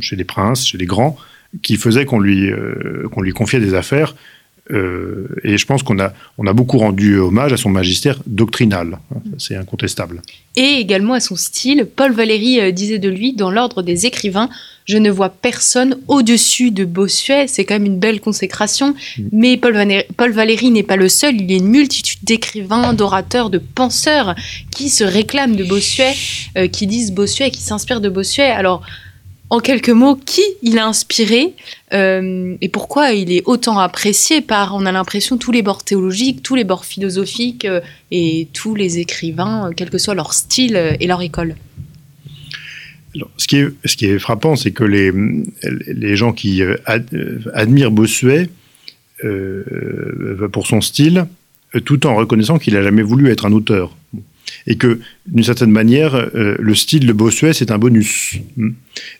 chez 0.00 0.16
les 0.16 0.24
princes, 0.24 0.66
chez 0.66 0.78
les 0.78 0.86
grands, 0.86 1.16
qui 1.62 1.76
faisait 1.76 2.04
qu'on 2.06 2.20
lui 2.20 2.52
confiait 3.34 3.60
des 3.60 3.74
affaires 3.74 4.14
euh, 4.70 5.28
et 5.44 5.56
je 5.56 5.66
pense 5.66 5.82
qu'on 5.82 5.98
a, 5.98 6.12
on 6.36 6.46
a 6.46 6.52
beaucoup 6.52 6.78
rendu 6.78 7.18
hommage 7.18 7.52
à 7.52 7.56
son 7.56 7.70
magistère 7.70 8.20
doctrinal. 8.26 8.98
C'est 9.38 9.56
incontestable. 9.56 10.22
Et 10.56 10.80
également 10.80 11.14
à 11.14 11.20
son 11.20 11.36
style. 11.36 11.86
Paul 11.94 12.12
Valéry 12.12 12.60
euh, 12.60 12.70
disait 12.70 12.98
de 12.98 13.08
lui, 13.08 13.32
dans 13.32 13.50
l'ordre 13.50 13.82
des 13.82 14.06
écrivains, 14.06 14.50
je 14.84 14.96
ne 14.96 15.10
vois 15.10 15.28
personne 15.28 15.98
au-dessus 16.08 16.70
de 16.70 16.84
Bossuet. 16.84 17.46
C'est 17.46 17.64
quand 17.64 17.74
même 17.74 17.86
une 17.86 17.98
belle 17.98 18.20
consécration. 18.20 18.94
Mm. 19.18 19.22
Mais 19.32 19.56
Paul, 19.56 20.32
Valéry 20.32 20.70
n'est 20.70 20.82
pas 20.82 20.96
le 20.96 21.08
seul. 21.08 21.40
Il 21.40 21.50
y 21.50 21.54
a 21.54 21.58
une 21.58 21.68
multitude 21.68 22.20
d'écrivains, 22.22 22.92
d'orateurs, 22.92 23.50
de 23.50 23.58
penseurs 23.58 24.34
qui 24.74 24.88
se 24.90 25.04
réclament 25.04 25.56
de 25.56 25.64
Bossuet, 25.64 26.14
euh, 26.56 26.68
qui 26.68 26.86
disent 26.86 27.12
Bossuet, 27.12 27.50
qui 27.50 27.62
s'inspirent 27.62 28.00
de 28.00 28.08
Bossuet. 28.08 28.50
Alors, 28.50 28.82
en 29.50 29.60
quelques 29.60 29.90
mots, 29.90 30.16
qui 30.16 30.42
il 30.62 30.78
a 30.78 30.86
inspiré 30.86 31.54
euh, 31.94 32.56
et 32.60 32.68
pourquoi 32.68 33.12
il 33.12 33.32
est 33.32 33.42
autant 33.46 33.78
apprécié 33.78 34.40
par, 34.40 34.74
on 34.74 34.84
a 34.84 34.92
l'impression, 34.92 35.38
tous 35.38 35.52
les 35.52 35.62
bords 35.62 35.84
théologiques, 35.84 36.42
tous 36.42 36.54
les 36.54 36.64
bords 36.64 36.84
philosophiques 36.84 37.64
euh, 37.64 37.80
et 38.10 38.48
tous 38.52 38.74
les 38.74 38.98
écrivains, 38.98 39.68
euh, 39.68 39.72
quel 39.74 39.90
que 39.90 39.98
soit 39.98 40.14
leur 40.14 40.34
style 40.34 40.96
et 41.00 41.06
leur 41.06 41.22
école. 41.22 41.54
Ce, 43.38 43.46
qui 43.46 43.56
est, 43.56 43.68
ce 43.84 43.96
qui 43.96 44.06
est 44.06 44.18
frappant, 44.18 44.54
c'est 44.54 44.70
que 44.70 44.84
les, 44.84 45.10
les 45.86 46.16
gens 46.16 46.32
qui 46.32 46.62
admirent 47.54 47.90
Bossuet 47.90 48.50
pour 50.52 50.66
son 50.66 50.80
style, 50.80 51.26
tout 51.84 52.06
en 52.06 52.14
reconnaissant 52.14 52.58
qu'il 52.58 52.74
n'a 52.74 52.82
jamais 52.82 53.02
voulu 53.02 53.30
être 53.30 53.46
un 53.46 53.52
auteur 53.52 53.96
et 54.66 54.76
que 54.76 55.00
d'une 55.26 55.44
certaine 55.44 55.70
manière, 55.70 56.14
euh, 56.14 56.56
le 56.58 56.74
style 56.74 57.06
de 57.06 57.12
Bossuet, 57.12 57.52
c'est 57.52 57.70
un 57.70 57.78
bonus. 57.78 58.36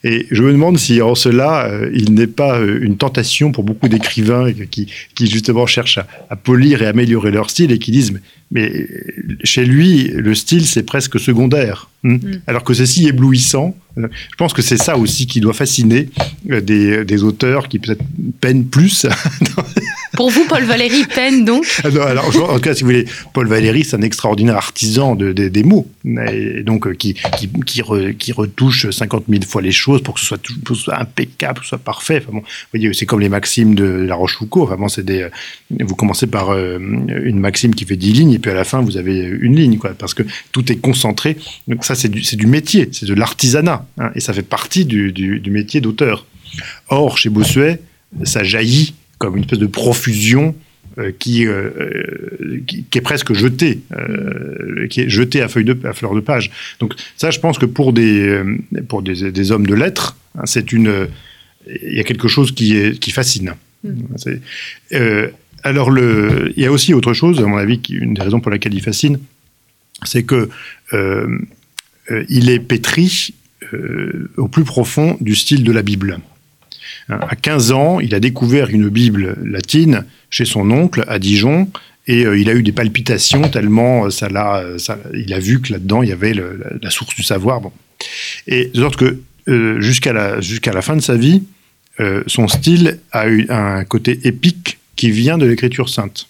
Et 0.03 0.25
je 0.31 0.43
me 0.43 0.51
demande 0.51 0.77
si 0.77 1.01
en 1.01 1.15
cela, 1.15 1.65
euh, 1.65 1.89
il 1.93 2.13
n'est 2.13 2.27
pas 2.27 2.59
euh, 2.59 2.79
une 2.81 2.97
tentation 2.97 3.51
pour 3.51 3.63
beaucoup 3.63 3.87
d'écrivains 3.87 4.51
qui, 4.69 4.91
qui, 5.15 5.27
justement 5.27 5.65
cherchent 5.65 5.99
à, 5.99 6.07
à, 6.29 6.35
polir 6.35 6.81
et 6.81 6.87
améliorer 6.87 7.31
leur 7.31 7.49
style 7.49 7.71
et 7.71 7.79
qui 7.79 7.91
disent, 7.91 8.19
mais, 8.51 8.87
chez 9.43 9.65
lui, 9.65 10.07
le 10.07 10.33
style, 10.33 10.65
c'est 10.65 10.83
presque 10.83 11.19
secondaire. 11.19 11.89
Hmm. 12.03 12.13
Mm. 12.13 12.41
Alors 12.47 12.63
que 12.63 12.73
c'est 12.73 12.85
si 12.85 13.07
éblouissant, 13.07 13.75
je 13.99 14.35
pense 14.37 14.53
que 14.53 14.61
c'est 14.61 14.77
ça 14.77 14.97
aussi 14.97 15.27
qui 15.27 15.39
doit 15.39 15.53
fasciner 15.53 16.09
des, 16.45 17.05
des 17.05 17.23
auteurs 17.23 17.67
qui 17.67 17.79
peut-être 17.79 18.03
peinent 18.39 18.65
plus 18.65 19.05
Pour 20.13 20.31
vous, 20.31 20.45
Paul 20.49 20.63
Valéry 20.63 21.05
peine 21.05 21.45
donc? 21.45 21.65
Ah 21.83 21.87
alors, 22.07 22.27
En 22.27 22.55
tout 22.55 22.59
cas, 22.59 22.73
si 22.73 22.81
vous 22.81 22.87
voulez, 22.87 23.05
Paul 23.33 23.47
Valéry, 23.47 23.83
c'est 23.83 23.95
un 23.95 24.01
extraordinaire 24.01 24.57
artisan 24.57 25.15
de, 25.15 25.31
des 25.31 25.63
mots, 25.63 25.87
et 26.05 26.63
donc 26.63 26.87
euh, 26.87 26.93
qui, 26.93 27.15
qui, 27.37 27.49
qui, 28.17 28.31
retouche 28.31 28.89
50 28.89 29.25
000 29.29 29.43
fois 29.43 29.61
les 29.61 29.71
choses 29.71 30.01
pour 30.01 30.15
que 30.15 30.19
ce 30.19 30.25
soit, 30.25 30.41
soit 30.73 30.99
impeccable, 30.99 31.59
que 31.59 31.65
ce 31.65 31.69
soit 31.69 31.77
parfait. 31.77 32.21
Enfin, 32.21 32.33
bon, 32.33 32.39
vous 32.39 32.45
voyez, 32.73 32.93
c'est 32.93 33.05
comme 33.05 33.19
les 33.19 33.29
maximes 33.29 33.75
de 33.75 33.85
La 33.85 34.15
Rochefoucauld. 34.15 34.69
Enfin, 34.71 34.87
c'est 34.89 35.05
des, 35.05 35.27
vous 35.79 35.95
commencez 35.95 36.27
par 36.27 36.49
euh, 36.49 36.79
une 36.79 37.39
maxime 37.39 37.75
qui 37.75 37.85
fait 37.85 37.95
10 37.95 38.13
lignes, 38.13 38.33
et 38.33 38.39
puis 38.39 38.51
à 38.51 38.55
la 38.55 38.63
fin, 38.63 38.81
vous 38.81 38.97
avez 38.97 39.19
une 39.19 39.55
ligne, 39.55 39.77
quoi, 39.77 39.91
parce 39.91 40.13
que 40.13 40.23
tout 40.51 40.71
est 40.71 40.77
concentré. 40.77 41.37
Donc 41.67 41.85
ça, 41.85 41.95
c'est 41.95 42.09
du, 42.09 42.21
du, 42.21 42.47
métier, 42.47 42.89
c'est 42.91 43.05
de 43.05 43.13
l'artisanat, 43.13 43.85
hein, 43.97 44.11
et 44.15 44.19
ça 44.19 44.33
fait 44.33 44.43
partie 44.43 44.85
du, 44.85 45.11
du, 45.11 45.39
du 45.39 45.51
métier 45.51 45.81
d'auteur. 45.81 46.25
Or, 46.89 47.17
chez 47.17 47.29
Bossuet, 47.29 47.79
ça 48.23 48.43
jaillit 48.43 48.93
comme 49.17 49.35
une 49.35 49.43
espèce 49.43 49.59
de 49.59 49.67
profusion 49.67 50.55
euh, 50.97 51.11
qui, 51.17 51.45
euh, 51.45 51.69
euh, 51.79 52.61
qui, 52.65 52.83
qui, 52.83 52.97
est 52.97 53.01
presque 53.01 53.33
jetée, 53.33 53.79
qui 54.89 55.01
est 55.01 55.09
jetée 55.09 55.41
à, 55.41 55.47
feuille 55.47 55.65
de, 55.65 55.77
à 55.83 55.93
fleur 55.93 56.15
de 56.15 56.19
page. 56.19 56.51
Donc 56.79 56.95
ça, 57.15 57.29
je 57.29 57.39
pense 57.39 57.57
que 57.59 57.65
pour 57.65 57.93
des, 57.93 58.41
pour 58.87 59.01
des, 59.01 59.31
des 59.31 59.51
hommes 59.51 59.67
de 59.67 59.75
lettres, 59.75 60.17
hein, 60.35 60.43
c'est 60.45 60.71
une, 60.71 61.07
il 61.67 61.93
y 61.93 61.99
a 61.99 62.03
quelque 62.03 62.27
chose 62.27 62.53
qui, 62.53 62.75
est, 62.75 62.99
qui 62.99 63.11
fascine. 63.11 63.53
Mm. 63.83 63.91
alors 65.63 65.89
le, 65.89 66.51
il 66.57 66.63
y 66.63 66.65
a 66.65 66.71
aussi 66.71 66.93
autre 66.93 67.13
chose, 67.13 67.39
à 67.39 67.45
mon 67.45 67.57
avis, 67.57 67.79
une 67.89 68.13
des 68.13 68.21
raisons 68.21 68.41
pour 68.41 68.51
laquelle 68.51 68.73
il 68.73 68.81
fascine, 68.81 69.19
c'est 70.03 70.23
que 70.23 70.49
il 72.29 72.49
est 72.49 72.59
pétri 72.59 73.35
au 74.37 74.47
plus 74.47 74.63
profond 74.63 75.17
du 75.21 75.35
style 75.35 75.63
de 75.63 75.71
la 75.71 75.81
Bible. 75.81 76.19
À 77.09 77.35
15 77.35 77.71
ans, 77.71 77.99
il 77.99 78.13
a 78.13 78.19
découvert 78.19 78.69
une 78.69 78.89
Bible 78.89 79.35
latine 79.43 80.05
chez 80.29 80.45
son 80.45 80.69
oncle 80.69 81.03
à 81.07 81.17
Dijon 81.17 81.69
et 82.07 82.25
euh, 82.25 82.37
il 82.37 82.49
a 82.49 82.53
eu 82.53 82.61
des 82.61 82.71
palpitations 82.71 83.49
tellement 83.49 84.05
euh, 84.05 84.77
il 85.13 85.33
a 85.33 85.39
vu 85.39 85.59
que 85.59 85.73
là-dedans 85.73 86.03
il 86.03 86.09
y 86.09 86.11
avait 86.11 86.33
la, 86.33 86.89
source 86.91 87.15
du 87.15 87.23
savoir. 87.23 87.61
Bon. 87.61 87.71
Et 88.47 88.65
de 88.67 88.79
sorte 88.79 88.95
que 88.97 89.19
jusqu'à 89.79 90.13
la, 90.13 90.39
jusqu'à 90.39 90.71
la 90.71 90.83
fin 90.83 90.95
de 90.95 91.01
sa 91.01 91.15
vie, 91.15 91.43
son 92.27 92.47
style 92.47 92.99
a 93.11 93.27
eu 93.27 93.47
un 93.49 93.83
côté 93.83 94.19
épique 94.23 94.77
qui 94.95 95.11
vient 95.11 95.37
de 95.37 95.45
l'écriture 95.45 95.89
sainte. 95.89 96.27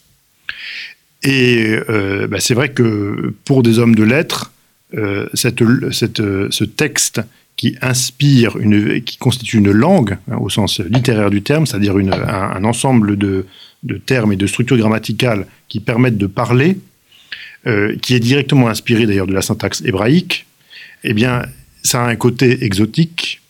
Et 1.24 1.76
bah, 2.30 2.40
c'est 2.40 2.54
vrai 2.54 2.70
que 2.70 3.36
pour 3.44 3.62
des 3.62 3.78
hommes 3.78 3.94
de 3.94 4.04
lettres, 4.04 4.54
cette, 5.34 5.64
cette, 5.92 6.18
ce 6.18 6.64
texte 6.64 7.22
qui 7.60 7.76
inspire, 7.82 8.56
une, 8.58 9.02
qui 9.02 9.18
constitue 9.18 9.58
une 9.58 9.72
langue, 9.72 10.18
hein, 10.32 10.38
au 10.38 10.50
sens 10.50 10.80
littéraire 10.80 11.30
du 11.30 11.42
terme, 11.42 11.66
c'est-à-dire 11.66 11.94
un, 11.98 12.64
ensemble 12.64 13.18
de, 13.18 13.46
termes 14.06 14.32
et 14.32 14.38
de 14.38 14.48
structures 14.48 14.78
grammaticales 14.78 15.46
qui 15.68 15.82
permettent 15.82 16.18
de 16.18 16.26
parler, 16.26 16.78
euh, 17.68 17.98
qui 18.02 18.16
est 18.16 18.22
directement 18.22 18.70
inspiré 18.70 19.06
d'ailleurs 19.06 19.28
de 19.28 19.34
la 19.34 19.42
syntaxe 19.42 19.82
hébraïque, 19.82 20.46
eh 21.04 21.14
bien, 21.14 21.42
ça 21.84 22.06
a 22.06 22.08
un 22.08 22.16
côté 22.16 22.64
exotique 22.64 23.42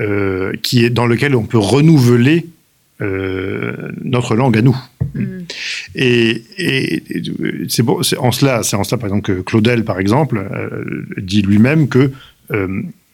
euh, 0.00 0.52
dans 0.90 1.06
lequel 1.06 1.36
on 1.36 1.44
peut 1.44 1.56
renouveler 1.56 2.46
euh, 3.00 3.92
notre 4.02 4.34
langue 4.34 4.58
à 4.58 4.62
nous. 4.62 4.76
Mm. 5.14 5.44
Et, 5.94 6.42
c'est 7.68 7.82
en 8.18 8.32
cela, 8.32 8.62
c'est 8.62 8.76
en 8.76 8.84
cela 8.84 8.98
par 8.98 9.08
exemple 9.08 9.22
que 9.22 9.40
Claudel, 9.42 9.84
par 9.84 9.98
exemple, 9.98 10.44
dit 11.18 11.42
lui-même 11.42 11.88
que 11.88 12.10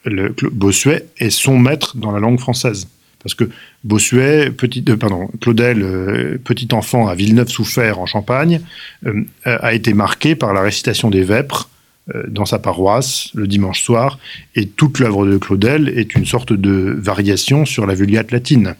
le, 0.05 0.35
Bossuet 0.51 1.05
est 1.17 1.29
son 1.29 1.57
maître 1.57 1.97
dans 1.97 2.11
la 2.11 2.19
langue 2.19 2.39
française. 2.39 2.87
Parce 3.23 3.35
que 3.35 3.49
Bossuet, 3.83 4.51
petit, 4.51 4.83
euh, 4.89 4.97
pardon, 4.97 5.29
Claudel, 5.39 5.81
euh, 5.81 6.37
petit 6.43 6.67
enfant 6.73 7.07
à 7.07 7.15
Villeneuve-sous-Fer 7.15 7.99
en 7.99 8.05
Champagne, 8.05 8.61
euh, 9.05 9.23
a 9.45 9.73
été 9.73 9.93
marqué 9.93 10.35
par 10.35 10.53
la 10.53 10.61
récitation 10.61 11.09
des 11.09 11.23
Vêpres 11.23 11.69
dans 12.27 12.45
sa 12.45 12.59
paroisse 12.59 13.29
le 13.33 13.47
dimanche 13.47 13.81
soir. 13.81 14.19
Et 14.55 14.67
toute 14.67 14.99
l'œuvre 14.99 15.25
de 15.25 15.37
Claudel 15.37 15.87
est 15.95 16.15
une 16.15 16.25
sorte 16.25 16.51
de 16.51 16.95
variation 16.97 17.65
sur 17.65 17.85
la 17.85 17.95
Vulgate 17.95 18.31
latine, 18.31 18.75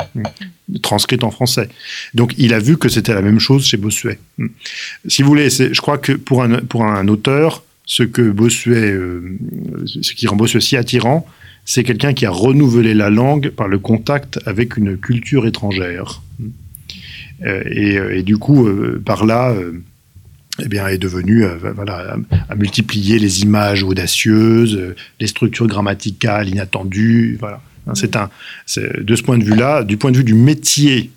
transcrite 0.82 1.24
en 1.24 1.32
français. 1.32 1.70
Donc 2.14 2.34
il 2.38 2.54
a 2.54 2.60
vu 2.60 2.78
que 2.78 2.90
c'était 2.90 3.14
la 3.14 3.22
même 3.22 3.40
chose 3.40 3.66
chez 3.66 3.78
Bossuet. 3.78 4.20
Si 5.08 5.22
vous 5.22 5.30
voulez, 5.30 5.50
je 5.50 5.80
crois 5.82 5.98
que 5.98 6.12
pour 6.12 6.44
un, 6.44 6.60
pour 6.60 6.84
un 6.84 7.08
auteur, 7.08 7.64
ce 7.86 8.04
que 8.04 8.30
Bossuet, 8.30 8.92
euh, 8.92 9.38
ce 9.86 10.14
qui 10.14 10.28
rend 10.28 10.36
Bossuet 10.36 10.62
si 10.62 10.78
attirant, 10.78 11.28
c'est 11.66 11.84
quelqu'un 11.84 12.14
qui 12.14 12.26
a 12.26 12.32
renouvelé 12.32 12.94
la 12.94 13.10
langue 13.10 13.50
par 13.50 13.68
le 13.68 13.80
contact 13.80 14.40
avec 14.46 14.78
une 14.78 14.98
culture 14.98 15.46
étrangère. 15.48 16.22
Euh, 17.46 17.64
euh, 17.66 18.18
et, 18.18 18.24
du 18.24 18.38
coup, 18.38 18.68
par 19.06 19.26
là, 19.26 19.54
eh 20.62 20.68
bien, 20.68 20.88
est 20.88 20.98
devenu 20.98 21.46
voilà, 21.76 22.16
à, 22.50 22.56
multiplier 22.56 23.18
les 23.20 23.42
images 23.42 23.84
audacieuses, 23.84 24.94
les 25.20 25.28
structures 25.28 25.68
grammaticales 25.68 26.48
inattendues. 26.50 27.38
Voilà. 27.40 27.62
Hein, 27.88 27.96
c'est 27.96 28.16
un, 28.16 28.30
de 28.78 29.16
ce 29.16 29.24
point 29.24 29.38
de 29.38 29.44
vue-là, 29.44 29.84
du 29.84 29.98
point 29.98 30.12
de 30.12 30.18
vue 30.18 30.24
du 30.24 30.36
métier 30.36 31.10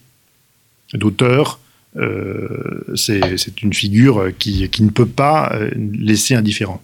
d'auteur, 0.95 1.61
euh, 1.97 2.81
c'est 2.95 3.63
une 3.63 3.73
figure 3.73 4.31
qui, 4.39 4.69
qui, 4.69 4.83
ne 4.83 4.91
peut 4.91 5.07
pas 5.07 5.53
euh, 5.55 5.71
laisser 5.77 6.35
indifférent. 6.35 6.83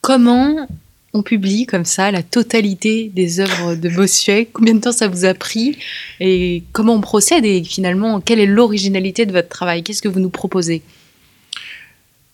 Comment 0.00 0.68
on 1.12 1.22
publie 1.22 1.66
comme 1.66 1.84
ça 1.84 2.10
la 2.10 2.22
totalité 2.22 3.10
des 3.14 3.40
œuvres 3.40 3.74
de 3.74 3.88
Bossuet? 3.88 4.48
Combien 4.52 4.74
de 4.74 4.80
temps 4.80 4.92
ça 4.92 5.08
vous 5.08 5.24
a 5.24 5.34
pris? 5.34 5.78
Et 6.20 6.64
comment 6.72 6.94
on 6.94 7.00
procède? 7.00 7.44
Et 7.44 7.62
finalement, 7.62 8.20
quelle 8.20 8.40
est 8.40 8.46
l'originalité 8.46 9.26
de 9.26 9.32
votre 9.32 9.48
travail? 9.48 9.82
Qu'est-ce 9.82 10.02
que 10.02 10.08
vous 10.08 10.20
nous 10.20 10.30
proposez? 10.30 10.82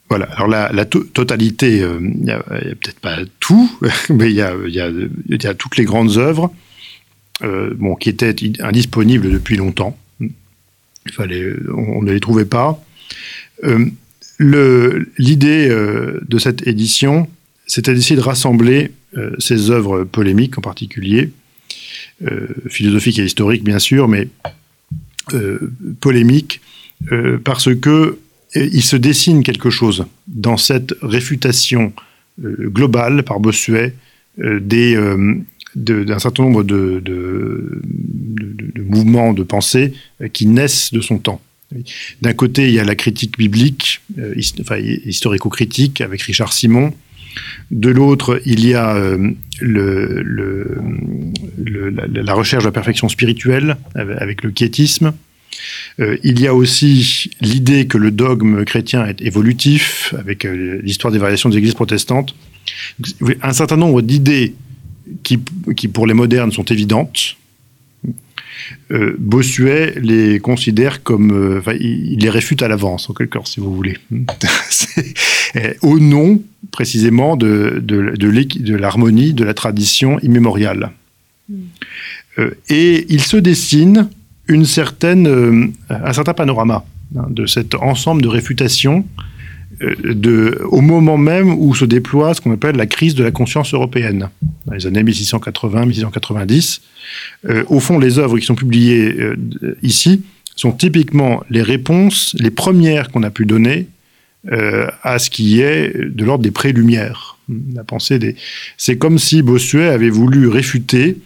Voilà, 0.09 0.26
alors 0.36 0.48
la, 0.48 0.84
totalité, 0.84 1.82
euh, 1.82 1.98
il 2.00 2.22
n'y 2.22 2.30
a, 2.30 2.38
peut-être 2.40 3.00
pas 3.00 3.18
tout, 3.40 3.70
mais 4.11 4.30
il 4.30 4.36
y 4.36 4.40
a, 4.40 5.54
toutes 5.54 5.76
les 5.76 5.84
grandes 5.84 6.16
œuvres 6.16 6.52
bon, 7.42 7.96
qui 7.96 8.09
étaient 8.09 8.34
indisponibles 8.61 9.30
depuis 9.30 9.57
longtemps 9.57 9.98
fallait, 11.12 11.52
on, 11.72 12.02
ne 12.02 12.12
les 12.12 12.20
trouvait 12.20 12.44
pas. 12.44 12.82
Euh, 13.64 13.86
l'idée 15.18 15.68
euh, 15.68 16.20
de 16.28 16.38
cette 16.38 16.66
édition, 16.66 17.28
c'était 17.66 17.94
d'essayer 17.94 18.16
de 18.16 18.20
rassembler 18.20 18.92
euh, 19.16 19.34
ces 19.38 19.70
œuvres 19.70 20.04
polémiques 20.04 20.59
en 20.59 20.62
particulier, 20.62 21.30
philosophiques 22.70 23.18
et 23.18 23.24
historiques 23.24 23.62
bien 23.62 23.78
sûr, 23.78 24.09
mais 24.09 24.28
polémiques, 26.00 26.62
parce 27.44 27.74
que 27.74 28.18
il 28.55 28.82
se 28.82 28.97
dessine 28.97 29.42
quelque 29.42 29.70
chose 29.70 30.07
dans 30.28 30.57
cette 30.57 30.94
réfutation 31.03 31.92
globale 32.38 33.22
par 33.22 33.40
Bossuet 33.40 33.94
des, 34.38 34.97
d'un 35.76 36.18
certain 36.18 36.42
nombre 36.42 36.64
de, 36.64 37.03
mouvements 38.78 39.32
de 39.34 39.42
pensée 39.42 39.92
euh, 40.22 40.28
qui 40.28 40.47
naissent 40.47 40.92
de 40.92 41.01
son 41.01 41.18
temps. 41.18 41.40
D'un 42.22 42.32
côté, 42.32 42.68
il 42.68 42.74
y 42.74 42.78
a 42.78 42.84
la 42.84 42.94
critique 42.94 43.36
biblique, 43.36 44.01
euh, 44.18 44.34
enfin, 44.61 44.78
historico-critique, 44.78 46.01
avec 46.01 46.22
Richard 46.22 46.53
Simon. 46.53 46.94
De 47.70 47.90
l'autre, 47.90 48.40
il 48.47 48.64
y 48.66 48.74
a 48.74 48.94
euh, 48.94 49.32
la, 49.61 49.94
recherche 52.34 52.62
de 52.62 52.68
la 52.68 52.72
perfection 52.72 53.09
spirituelle, 53.09 53.76
avec 53.94 54.42
le 54.44 54.53
quiétisme. 54.53 55.12
Il 55.98 56.40
y 56.40 56.46
a 56.46 56.54
aussi 56.54 57.30
l'idée 57.40 57.86
que 57.86 57.98
le 57.98 58.11
dogme 58.11 58.64
chrétien 58.64 59.07
est 59.07 59.20
évolutif, 59.22 60.14
avec 60.18 60.44
l'histoire 60.44 61.12
des 61.12 61.18
variations 61.18 61.48
des 61.48 61.59
églises 61.59 61.74
protestantes. 61.74 62.34
Un 63.42 63.52
certain 63.52 63.76
nombre 63.76 64.02
d'idées 64.02 64.54
qui, 65.22 65.38
qui, 65.76 65.88
pour 65.88 66.07
les 66.07 66.14
modernes, 66.14 66.52
sont 66.52 66.64
évidentes. 66.64 67.36
Euh, 68.90 69.14
Bossuet 69.18 69.94
les 70.00 70.40
considère 70.40 71.02
comme, 71.02 71.30
euh, 71.32 71.76
il 71.80 72.18
les 72.18 72.30
réfute 72.30 72.62
à 72.62 72.68
l'avance, 72.68 73.11
en 73.11 73.14
quelque 73.14 73.34
sorte, 73.34 73.48
si 73.48 73.61
vous 73.61 73.74
voulez. 73.74 73.96
Euh, 75.54 75.72
au 75.80 75.98
nom, 75.98 76.42
précisément, 76.70 77.36
de, 77.36 77.80
de, 77.82 78.14
de 78.16 78.76
l'harmonie, 78.76 79.32
de 79.32 79.44
la 79.44 79.54
tradition 79.54 80.18
immémoriale. 80.20 80.90
Hmm. 81.48 82.48
et 82.68 83.07
il 83.09 83.22
se 83.22 83.36
dessine 83.36 84.09
une 84.49 84.64
certaine, 84.64 85.72
un 85.88 86.12
certain 86.12 86.34
panorama 86.34 86.84
hein, 87.16 87.26
de 87.30 87.47
cet 87.47 87.74
ensemble 87.74 88.22
de 88.22 88.28
réfutations 88.28 89.05
euh, 89.82 90.14
de, 90.14 90.59
au 90.70 90.80
moment 90.80 91.18
même 91.18 91.53
où 91.53 91.74
se 91.74 91.84
déploie 91.84 92.32
ce 92.32 92.40
qu'on 92.40 92.53
appelle 92.53 92.76
la 92.76 92.86
crise 92.86 93.14
de 93.14 93.22
la 93.22 93.30
conscience 93.30 93.74
européenne, 93.74 94.30
dans 94.64 94.72
les 94.72 94.86
années 94.86 95.03
1680-1690. 95.03 96.80
Euh, 97.49 97.64
au 97.66 97.80
fond, 97.80 97.99
les 97.99 98.18
œuvres 98.18 98.38
qui 98.38 98.47
sont 98.47 98.55
publiées 98.55 99.14
euh, 99.20 99.36
ici 99.82 100.22
sont 100.55 100.72
typiquement 100.72 101.44
les 101.51 101.62
réponses, 101.62 102.34
les 102.38 102.51
premières 102.51 103.11
qu'on 103.11 103.22
a 103.22 103.30
pu 103.30 103.44
donner 103.44 103.88
à 105.03 105.18
ce 105.18 105.28
qui 105.28 105.61
est 105.61 105.92
de 105.92 106.24
l'ordre 106.24 106.44
des 106.44 106.53
pré-lumières. 106.53 107.36
La 107.74 107.82
pensée. 107.82 108.36
C'est 108.76 108.97
comme 108.97 109.18
si 109.18 109.42
Bossuet 109.42 109.88
avait 109.88 110.09
voulu 110.09 110.47
réfuter 110.47 111.18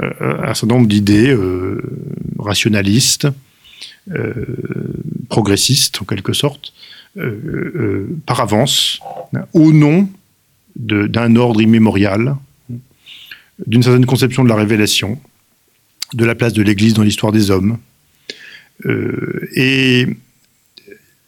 un 0.00 0.54
certain 0.54 0.76
nombre 0.76 0.88
d'idées 0.88 1.36
rationalistes, 2.42 3.28
progressistes 5.28 6.02
en 6.02 6.04
quelque 6.04 6.32
sorte, 6.32 6.72
euh, 7.18 7.72
euh, 7.74 8.16
par 8.24 8.40
avance, 8.40 8.98
au 9.52 9.70
nom 9.70 10.08
d'un 10.76 11.36
ordre 11.36 11.60
immémorial, 11.60 12.36
d'une 13.66 13.82
certaine 13.82 14.06
conception 14.06 14.44
de 14.44 14.48
la 14.48 14.54
révélation, 14.54 15.20
de 16.14 16.24
la 16.24 16.34
place 16.34 16.54
de 16.54 16.62
l'Église 16.62 16.94
dans 16.94 17.02
l'histoire 17.02 17.30
des 17.30 17.50
hommes. 17.50 17.76
Euh, 18.86 19.46
et 19.54 20.06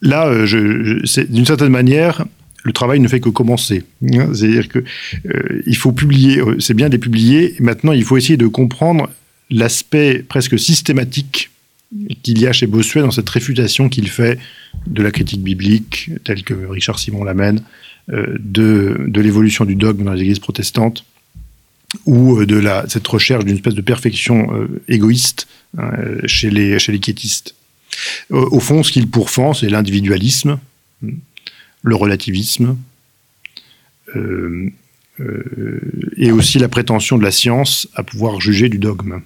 là, 0.01 0.47
d'une 0.47 1.45
certaine 1.45 1.69
manière, 1.69 2.25
le 2.63 2.73
travail 2.73 2.99
ne 2.99 3.09
fait 3.09 3.21
que 3.21 3.29
commencer. 3.29 3.85
C'est-à-dire 4.01 4.69
que 4.69 4.83
il 5.67 5.77
faut 5.77 5.93
publier, 5.93 6.41
c'est 6.61 6.73
bien 6.73 6.89
de 6.89 6.93
les 6.93 6.99
publier. 6.99 7.57
Maintenant, 7.61 7.93
il 7.93 8.05
faut 8.05 8.17
essayer 8.17 8.39
de 8.39 8.47
comprendre 8.47 9.11
l'aspect 9.51 10.25
presque 10.27 10.59
systématique 10.59 11.51
qu'il 12.23 12.39
y 12.41 12.47
a 12.47 12.53
chez 12.53 12.67
Bossuet 12.67 13.03
dans 13.03 13.11
cette 13.11 13.29
réfutation 13.29 13.89
qu'il 13.89 14.09
fait 14.09 14.39
de 14.87 15.03
la 15.03 15.11
critique 15.11 15.43
biblique, 15.43 16.11
telle 16.25 16.43
que 16.43 16.55
Richard 16.55 16.99
Simon 16.99 17.25
l'amène, 17.25 17.63
euh, 18.11 18.37
de, 18.39 19.21
l'évolution 19.21 19.65
du 19.65 19.77
dogme 19.77 20.05
dans 20.05 20.13
les 20.13 20.23
églises 20.23 20.39
protestantes, 20.39 21.05
ou 22.07 22.41
euh, 22.41 22.47
de 22.47 22.63
cette 22.89 23.07
recherche 23.07 23.45
d'une 23.45 23.55
espèce 23.55 23.75
de 23.75 23.81
perfection 23.81 24.53
euh, 24.55 24.83
égoïste 24.89 25.47
hein, 25.79 25.93
chez, 26.27 26.51
les, 26.51 26.79
chez 26.79 26.99
quiétistes. 26.99 27.55
Au, 28.31 28.59
fond, 28.59 28.83
ce 28.83 28.91
qu'il 28.91 29.09
pourfend, 29.09 29.55
c'est 29.55 29.69
l'individualisme, 29.69 30.59
le 31.83 31.95
relativisme, 31.95 32.77
et 36.17 36.33
aussi 36.33 36.59
la 36.59 36.69
prétention 36.69 37.19
de 37.19 37.23
la 37.23 37.31
science 37.31 37.89
à 37.95 38.03
pouvoir 38.03 38.41
juger 38.41 38.69
du 38.69 38.79
dogme. 38.79 39.21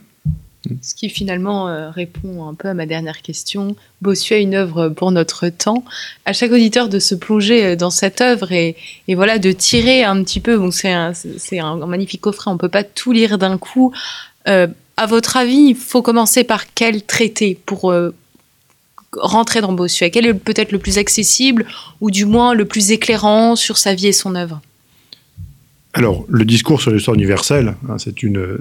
Ce 0.82 0.94
qui 0.94 1.08
finalement 1.08 1.68
euh, 1.68 1.90
répond 1.90 2.46
un 2.48 2.54
peu 2.54 2.68
à 2.68 2.74
ma 2.74 2.84
dernière 2.84 3.22
question. 3.22 3.76
Bossuet 4.02 4.42
une 4.42 4.54
œuvre 4.54 4.88
pour 4.88 5.12
notre 5.12 5.48
temps. 5.48 5.84
À 6.24 6.32
chaque 6.32 6.50
auditeur 6.50 6.88
de 6.88 6.98
se 6.98 7.14
plonger 7.14 7.64
euh, 7.64 7.76
dans 7.76 7.90
cette 7.90 8.20
œuvre 8.20 8.52
et, 8.52 8.76
voilà 9.08 9.38
de 9.38 9.52
tirer 9.52 10.04
un 10.04 10.22
petit 10.24 10.40
peu. 10.40 10.56
Bon, 10.56 10.70
c'est 10.70 10.90
un, 10.90 11.76
magnifique 11.86 12.20
coffret. 12.20 12.50
On 12.50 12.58
peut 12.58 12.68
pas 12.68 12.84
tout 12.84 13.12
lire 13.12 13.38
d'un 13.38 13.56
coup. 13.56 13.92
Euh, 14.48 14.66
à 14.96 15.06
votre 15.06 15.36
avis, 15.36 15.68
il 15.70 15.76
faut 15.76 16.02
commencer 16.02 16.42
par 16.42 16.74
quel 16.74 17.02
traité 17.02 17.58
pour 17.64 17.94
rentrer 19.12 19.60
dans 19.60 19.72
Bossuet 19.72 20.10
Quel 20.10 20.26
est 20.26 20.34
peut-être 20.34 20.72
le 20.72 20.80
plus 20.80 20.98
accessible 20.98 21.66
ou 22.00 22.10
du 22.10 22.24
moins 22.24 22.52
le 22.52 22.64
plus 22.64 22.90
éclairant 22.90 23.54
sur 23.54 23.78
sa 23.78 23.94
vie 23.94 24.08
et 24.08 24.12
son 24.12 24.34
œuvre? 24.34 24.60
Alors, 25.94 26.26
le 26.28 26.44
discours 26.44 26.80
sur 26.82 26.90
l'histoire 26.90 27.14
universelle, 27.14 27.74
hein, 27.88 27.96
c'est 27.98 28.22
une, 28.22 28.58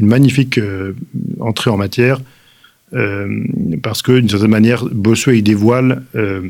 magnifique 0.00 0.58
euh, 0.58 0.94
entrée 1.40 1.70
en 1.70 1.76
matière 1.76 2.20
euh, 2.94 3.44
parce 3.82 4.02
que, 4.02 4.18
d'une 4.18 4.28
certaine 4.28 4.50
manière, 4.50 4.84
Bossuet 4.86 5.38
il 5.38 5.42
dévoile 5.42 6.02
euh, 6.14 6.42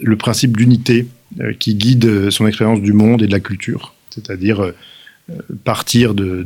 le 0.00 0.16
principe 0.16 0.56
d'unité 0.56 1.06
qui 1.60 1.74
guide 1.74 2.30
son 2.30 2.46
expérience 2.46 2.80
du 2.80 2.92
monde 2.92 3.22
et 3.22 3.26
de 3.26 3.32
la 3.32 3.38
culture, 3.38 3.94
c'est-à-dire 4.08 4.72
partir 5.62 6.14
de 6.14 6.44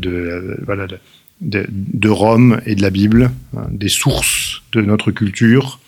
Rome 2.08 2.60
et 2.66 2.74
de 2.74 2.82
la 2.82 2.90
Bible, 2.90 3.30
hein, 3.56 3.66
des 3.70 3.88
sources 3.88 4.62
de 4.72 4.82
notre 4.82 5.10
culture, 5.10 5.80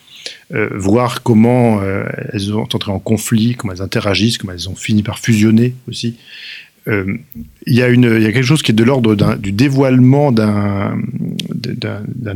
euh, 0.55 0.68
voir 0.74 1.22
comment 1.22 1.81
euh, 1.81 2.05
elles 2.33 2.55
ont 2.55 2.62
entré 2.62 2.93
en 2.93 2.99
conflit, 2.99 3.55
comment 3.55 3.72
elles 3.72 3.83
interagissent, 3.83 4.39
comment 4.39 4.53
elles 4.53 4.68
ont 4.68 4.77
fini 4.77 5.03
par 5.03 5.18
fusionner 5.18 5.74
aussi. 5.89 6.16
Euh, 6.89 7.18
Il 7.66 7.74
y, 7.74 7.83
a 7.83 7.91
quelque 7.91 8.43
chose 8.43 8.62
qui 8.62 8.70
est 8.70 8.74
de 8.74 8.85
l'ordre 8.85 9.16
du 9.37 9.51
dévoilement 9.51 10.31
d'un 10.31 10.97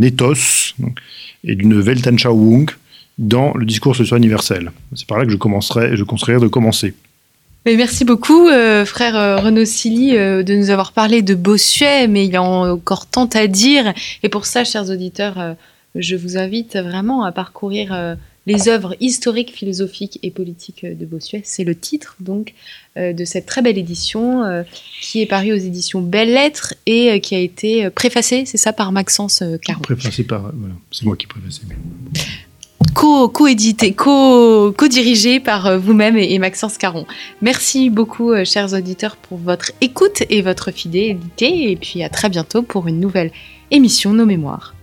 ethos 0.02 0.74
et 1.44 1.54
d'une 1.54 1.80
Weltanschauung 1.80 2.66
dans 3.18 3.54
le 3.54 3.64
discours 3.64 3.94
social 3.94 4.18
universel. 4.18 4.72
C'est 4.96 5.06
par 5.06 5.18
là 5.18 5.24
que 5.24 5.30
je 5.30 5.36
commencerai, 5.36 5.96
je 5.96 6.02
conseillerais 6.02 6.42
de 6.42 6.48
commencer. 6.48 6.94
Merci 7.66 8.04
beaucoup, 8.04 8.48
frère 8.86 9.16
euh, 9.16 9.36
Renaud 9.36 9.66
Silly, 9.66 10.12
de 10.14 10.54
nous 10.56 10.70
avoir 10.70 10.92
parlé 10.92 11.22
de 11.22 11.34
Bossuet, 11.34 12.08
mais 12.08 12.24
il 12.24 12.32
y 12.32 12.36
a 12.36 12.42
encore 12.42 13.06
tant 13.06 13.26
à 13.26 13.46
dire. 13.46 13.92
Et 14.22 14.28
pour 14.28 14.46
ça, 14.46 14.64
chers 14.64 14.90
auditeurs, 14.90 15.54
je 15.94 16.16
vous 16.16 16.36
invite 16.36 16.76
vraiment 16.76 17.24
à 17.24 17.32
parcourir 17.32 17.92
euh, 17.92 18.14
les 18.46 18.68
œuvres 18.68 18.96
historiques, 19.00 19.52
philosophiques 19.52 20.18
et 20.22 20.30
politiques 20.30 20.84
euh, 20.84 20.94
de 20.94 21.04
Bossuet. 21.04 21.42
C'est 21.44 21.64
le 21.64 21.74
titre 21.74 22.16
donc 22.20 22.54
euh, 22.96 23.12
de 23.12 23.24
cette 23.24 23.46
très 23.46 23.60
belle 23.62 23.76
édition 23.78 24.42
euh, 24.44 24.62
qui 25.02 25.20
est 25.20 25.26
parue 25.26 25.52
aux 25.52 25.56
éditions 25.56 26.00
Belles 26.00 26.32
Lettres 26.32 26.74
et 26.86 27.10
euh, 27.10 27.18
qui 27.18 27.34
a 27.34 27.38
été 27.38 27.90
préfacée, 27.90 28.44
c'est 28.46 28.56
ça, 28.56 28.72
par 28.72 28.92
Maxence 28.92 29.42
Caron. 29.64 29.82
Préfacé 29.82 30.24
par, 30.24 30.52
voilà, 30.54 30.74
c'est 30.90 31.04
moi 31.04 31.16
qui 31.16 31.26
préface. 31.26 31.60
co- 32.94 33.28
co-édité, 33.28 33.92
co- 33.92 34.72
co-dirigé 34.72 35.38
par 35.40 35.78
vous-même 35.78 36.16
et, 36.16 36.32
et 36.32 36.38
Maxence 36.38 36.78
Caron. 36.78 37.06
Merci 37.42 37.90
beaucoup, 37.90 38.32
chers 38.44 38.72
auditeurs, 38.72 39.16
pour 39.16 39.38
votre 39.38 39.72
écoute 39.80 40.22
et 40.30 40.40
votre 40.40 40.70
fidélité. 40.70 41.70
Et 41.72 41.76
puis 41.76 42.02
à 42.02 42.08
très 42.08 42.28
bientôt 42.30 42.62
pour 42.62 42.88
une 42.88 43.00
nouvelle 43.00 43.32
émission 43.70 44.12
Nos 44.14 44.26
Mémoires. 44.26 44.74